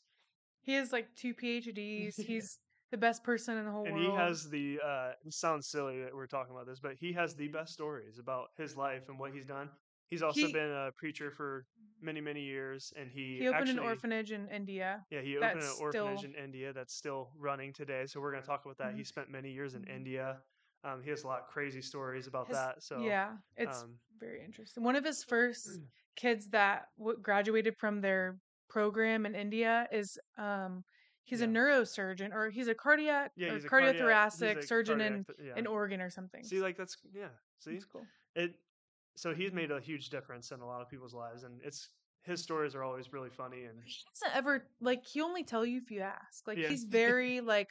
He 0.61 0.73
has 0.73 0.91
like 0.91 1.07
two 1.15 1.33
PhDs. 1.33 2.19
He's 2.25 2.59
the 2.91 2.97
best 2.97 3.23
person 3.23 3.57
in 3.57 3.65
the 3.65 3.71
whole 3.71 3.85
and 3.85 3.93
world. 3.95 4.05
And 4.05 4.13
he 4.13 4.17
has 4.19 4.49
the. 4.49 4.79
Uh, 4.85 5.11
it 5.25 5.33
sounds 5.33 5.67
silly 5.67 6.01
that 6.03 6.13
we're 6.13 6.27
talking 6.27 6.53
about 6.53 6.67
this, 6.67 6.79
but 6.79 6.93
he 6.99 7.13
has 7.13 7.35
the 7.35 7.47
best 7.47 7.73
stories 7.73 8.19
about 8.19 8.49
his 8.57 8.75
life 8.77 9.03
and 9.09 9.17
what 9.17 9.31
he's 9.33 9.45
done. 9.45 9.69
He's 10.09 10.21
also 10.21 10.41
He- 10.47 10.51
been 10.53 10.69
a 10.71 10.91
preacher 10.97 11.31
for 11.31 11.65
many, 12.01 12.19
many 12.19 12.41
years, 12.41 12.91
and 12.97 13.09
he 13.09 13.37
he 13.39 13.47
opened 13.47 13.69
actually, 13.69 13.77
an 13.77 13.85
orphanage 13.85 14.31
in 14.33 14.47
India. 14.49 15.05
Yeah, 15.09 15.21
he 15.21 15.37
opened 15.37 15.61
an 15.61 15.69
orphanage 15.79 16.19
still- 16.19 16.29
in 16.31 16.35
India 16.35 16.73
that's 16.73 16.93
still 16.93 17.31
running 17.37 17.71
today. 17.71 18.05
So 18.07 18.19
we're 18.19 18.31
going 18.31 18.43
to 18.43 18.47
talk 18.47 18.65
about 18.65 18.77
that. 18.79 18.93
He 18.93 19.01
Mhm. 19.01 19.07
spent 19.07 19.29
many 19.29 19.51
years 19.51 19.73
in 19.75 19.83
Mhm. 19.83 19.95
India. 19.95 20.41
Um, 20.83 21.01
he 21.01 21.09
has 21.11 21.23
a 21.23 21.27
lot 21.27 21.41
of 21.41 21.47
crazy 21.47 21.81
stories 21.81 22.27
about 22.27 22.47
His- 22.47 22.57
that. 22.57 22.83
So 22.83 22.99
yeah, 22.99 23.37
it's 23.55 23.83
um, 23.83 23.99
very 24.19 24.43
interesting. 24.43 24.83
One 24.83 24.95
of 24.97 25.05
his 25.05 25.23
first 25.23 25.79
kids 26.17 26.49
that 26.49 26.87
w- 26.97 27.17
graduated 27.19 27.77
from 27.77 28.01
their 28.01 28.37
program 28.67 29.25
in 29.25 29.33
India 29.35 29.87
is 29.91 30.17
um 30.37 30.83
he's 31.23 31.41
a 31.41 31.47
neurosurgeon 31.47 32.33
or 32.33 32.49
he's 32.49 32.67
a 32.67 32.75
cardiac 32.75 33.31
yeah, 33.35 33.49
or 33.49 33.53
he's 33.55 33.65
cardiac- 33.65 33.93
he's 33.95 34.01
cardiothoracic 34.01 34.57
a 34.57 34.63
surgeon 34.63 35.01
in 35.01 35.23
cardiac 35.23 35.37
th- 35.37 35.49
yeah. 35.49 35.59
in 35.59 35.67
Oregon 35.67 36.01
or 36.01 36.09
something. 36.09 36.43
See, 36.43 36.59
like 36.59 36.77
that's 36.77 36.97
yeah. 37.13 37.27
See, 37.59 37.71
That's 37.73 37.85
cool. 37.85 38.05
it. 38.35 38.55
So 39.15 39.33
he's 39.33 39.51
made 39.51 39.71
a 39.71 39.79
huge 39.79 40.09
difference 40.09 40.51
in 40.51 40.61
a 40.61 40.65
lot 40.65 40.81
of 40.81 40.89
people's 40.89 41.13
lives, 41.13 41.43
and 41.43 41.59
it's 41.63 41.89
his 42.23 42.41
stories 42.41 42.75
are 42.75 42.83
always 42.83 43.11
really 43.13 43.29
funny 43.29 43.63
and 43.65 43.79
He 43.83 43.95
doesn't 44.13 44.37
ever 44.37 44.67
like 44.79 45.05
he 45.05 45.21
only 45.21 45.43
tell 45.43 45.65
you 45.65 45.79
if 45.79 45.89
you 45.91 46.01
ask. 46.01 46.47
Like 46.47 46.57
Yeah. 46.57 46.67
he's 46.69 46.83
very 47.01 47.41
like 47.41 47.69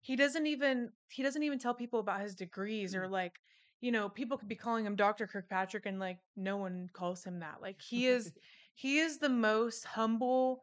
he 0.00 0.16
doesn't 0.16 0.46
even 0.46 0.90
he 1.08 1.22
doesn't 1.22 1.42
even 1.42 1.58
tell 1.58 1.74
people 1.74 2.00
about 2.00 2.20
his 2.20 2.34
degrees 2.34 2.94
Mm. 2.94 2.98
or 2.98 3.08
like 3.08 3.40
you 3.80 3.90
know 3.92 4.08
people 4.08 4.38
could 4.38 4.48
be 4.48 4.54
calling 4.56 4.84
him 4.86 4.96
Dr. 4.96 5.26
Kirkpatrick 5.26 5.86
and 5.86 5.98
like 6.00 6.18
no 6.36 6.56
one 6.56 6.88
calls 6.92 7.24
him 7.24 7.40
that. 7.40 7.56
Like 7.60 7.80
he 7.80 8.06
is 8.06 8.32
he 8.74 8.98
is 8.98 9.18
the 9.18 9.28
most 9.28 9.84
humble 9.84 10.62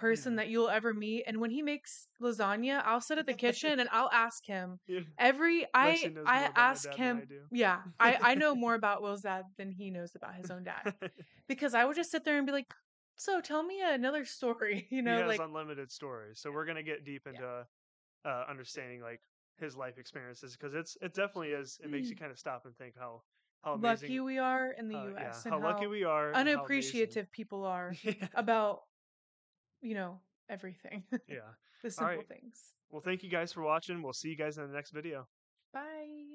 person 0.00 0.32
Yeah. 0.32 0.36
that 0.38 0.48
you'll 0.48 0.68
ever 0.70 0.94
meet 0.94 1.24
and 1.26 1.40
when 1.40 1.50
he 1.50 1.62
makes 1.62 2.08
lasagna 2.22 2.82
i'll 2.84 3.00
sit 3.00 3.18
at 3.18 3.26
the 3.26 3.34
kitchen 3.44 3.78
and 3.80 3.88
i'll 3.92 4.10
ask 4.12 4.44
him 4.46 4.78
Yeah. 4.88 5.00
every 5.18 5.66
i 5.74 5.90
Lexi 5.90 6.14
knows 6.14 6.26
more 6.26 6.26
i 6.26 6.48
ask 6.56 6.94
him 6.94 7.16
I 7.18 7.34
yeah 7.50 7.78
i 8.00 8.18
i 8.22 8.34
know 8.34 8.54
more 8.54 8.74
about 8.74 9.02
will's 9.02 9.22
dad 9.22 9.44
than 9.58 9.70
he 9.70 9.90
knows 9.90 10.12
about 10.16 10.34
his 10.34 10.50
own 10.50 10.64
dad 10.64 10.94
because 11.48 11.74
i 11.74 11.84
would 11.84 11.96
just 11.96 12.10
sit 12.10 12.24
there 12.24 12.38
and 12.38 12.46
be 12.46 12.52
like 12.52 12.66
so 13.16 13.40
tell 13.40 13.62
me 13.62 13.82
another 13.82 14.24
story 14.24 14.86
you 14.90 15.02
know 15.02 15.14
he 15.14 15.20
has 15.20 15.28
like 15.28 15.40
unlimited 15.40 15.90
stories, 15.90 16.40
so 16.40 16.50
we're 16.50 16.64
gonna 16.64 16.82
get 16.82 17.04
deep 17.04 17.26
into 17.26 17.66
uh, 18.24 18.44
understanding 18.48 19.00
like 19.00 19.20
his 19.58 19.76
life 19.76 19.98
experiences 19.98 20.56
because 20.56 20.74
it's 20.74 20.96
it 21.02 21.14
definitely 21.14 21.50
is. 21.50 21.78
It 21.82 21.90
makes 21.90 22.10
you 22.10 22.16
kind 22.16 22.30
of 22.30 22.38
stop 22.38 22.66
and 22.66 22.76
think 22.76 22.94
how 22.98 23.22
how 23.62 23.74
amazing, 23.74 24.08
lucky 24.08 24.20
we 24.20 24.38
are 24.38 24.72
in 24.78 24.88
the 24.88 24.96
uh, 24.96 25.04
yeah, 25.20 25.28
us 25.28 25.44
how 25.48 25.56
and 25.56 25.64
lucky 25.64 25.86
we 25.86 26.04
are, 26.04 26.32
and 26.32 26.48
how 26.48 26.48
unappreciative 26.48 27.30
people 27.32 27.64
are 27.64 27.94
yeah. 28.02 28.28
about 28.34 28.80
you 29.82 29.94
know 29.94 30.18
everything 30.48 31.02
yeah. 31.28 31.38
the 31.82 31.90
simple 31.90 32.16
right. 32.16 32.28
things 32.28 32.74
Well, 32.90 33.02
thank 33.02 33.22
you 33.22 33.30
guys 33.30 33.52
for 33.52 33.62
watching. 33.62 34.02
We'll 34.02 34.12
see 34.12 34.30
you 34.30 34.36
guys 34.36 34.58
in 34.58 34.66
the 34.66 34.74
next 34.74 34.90
video. 34.90 35.26
bye 35.72 36.29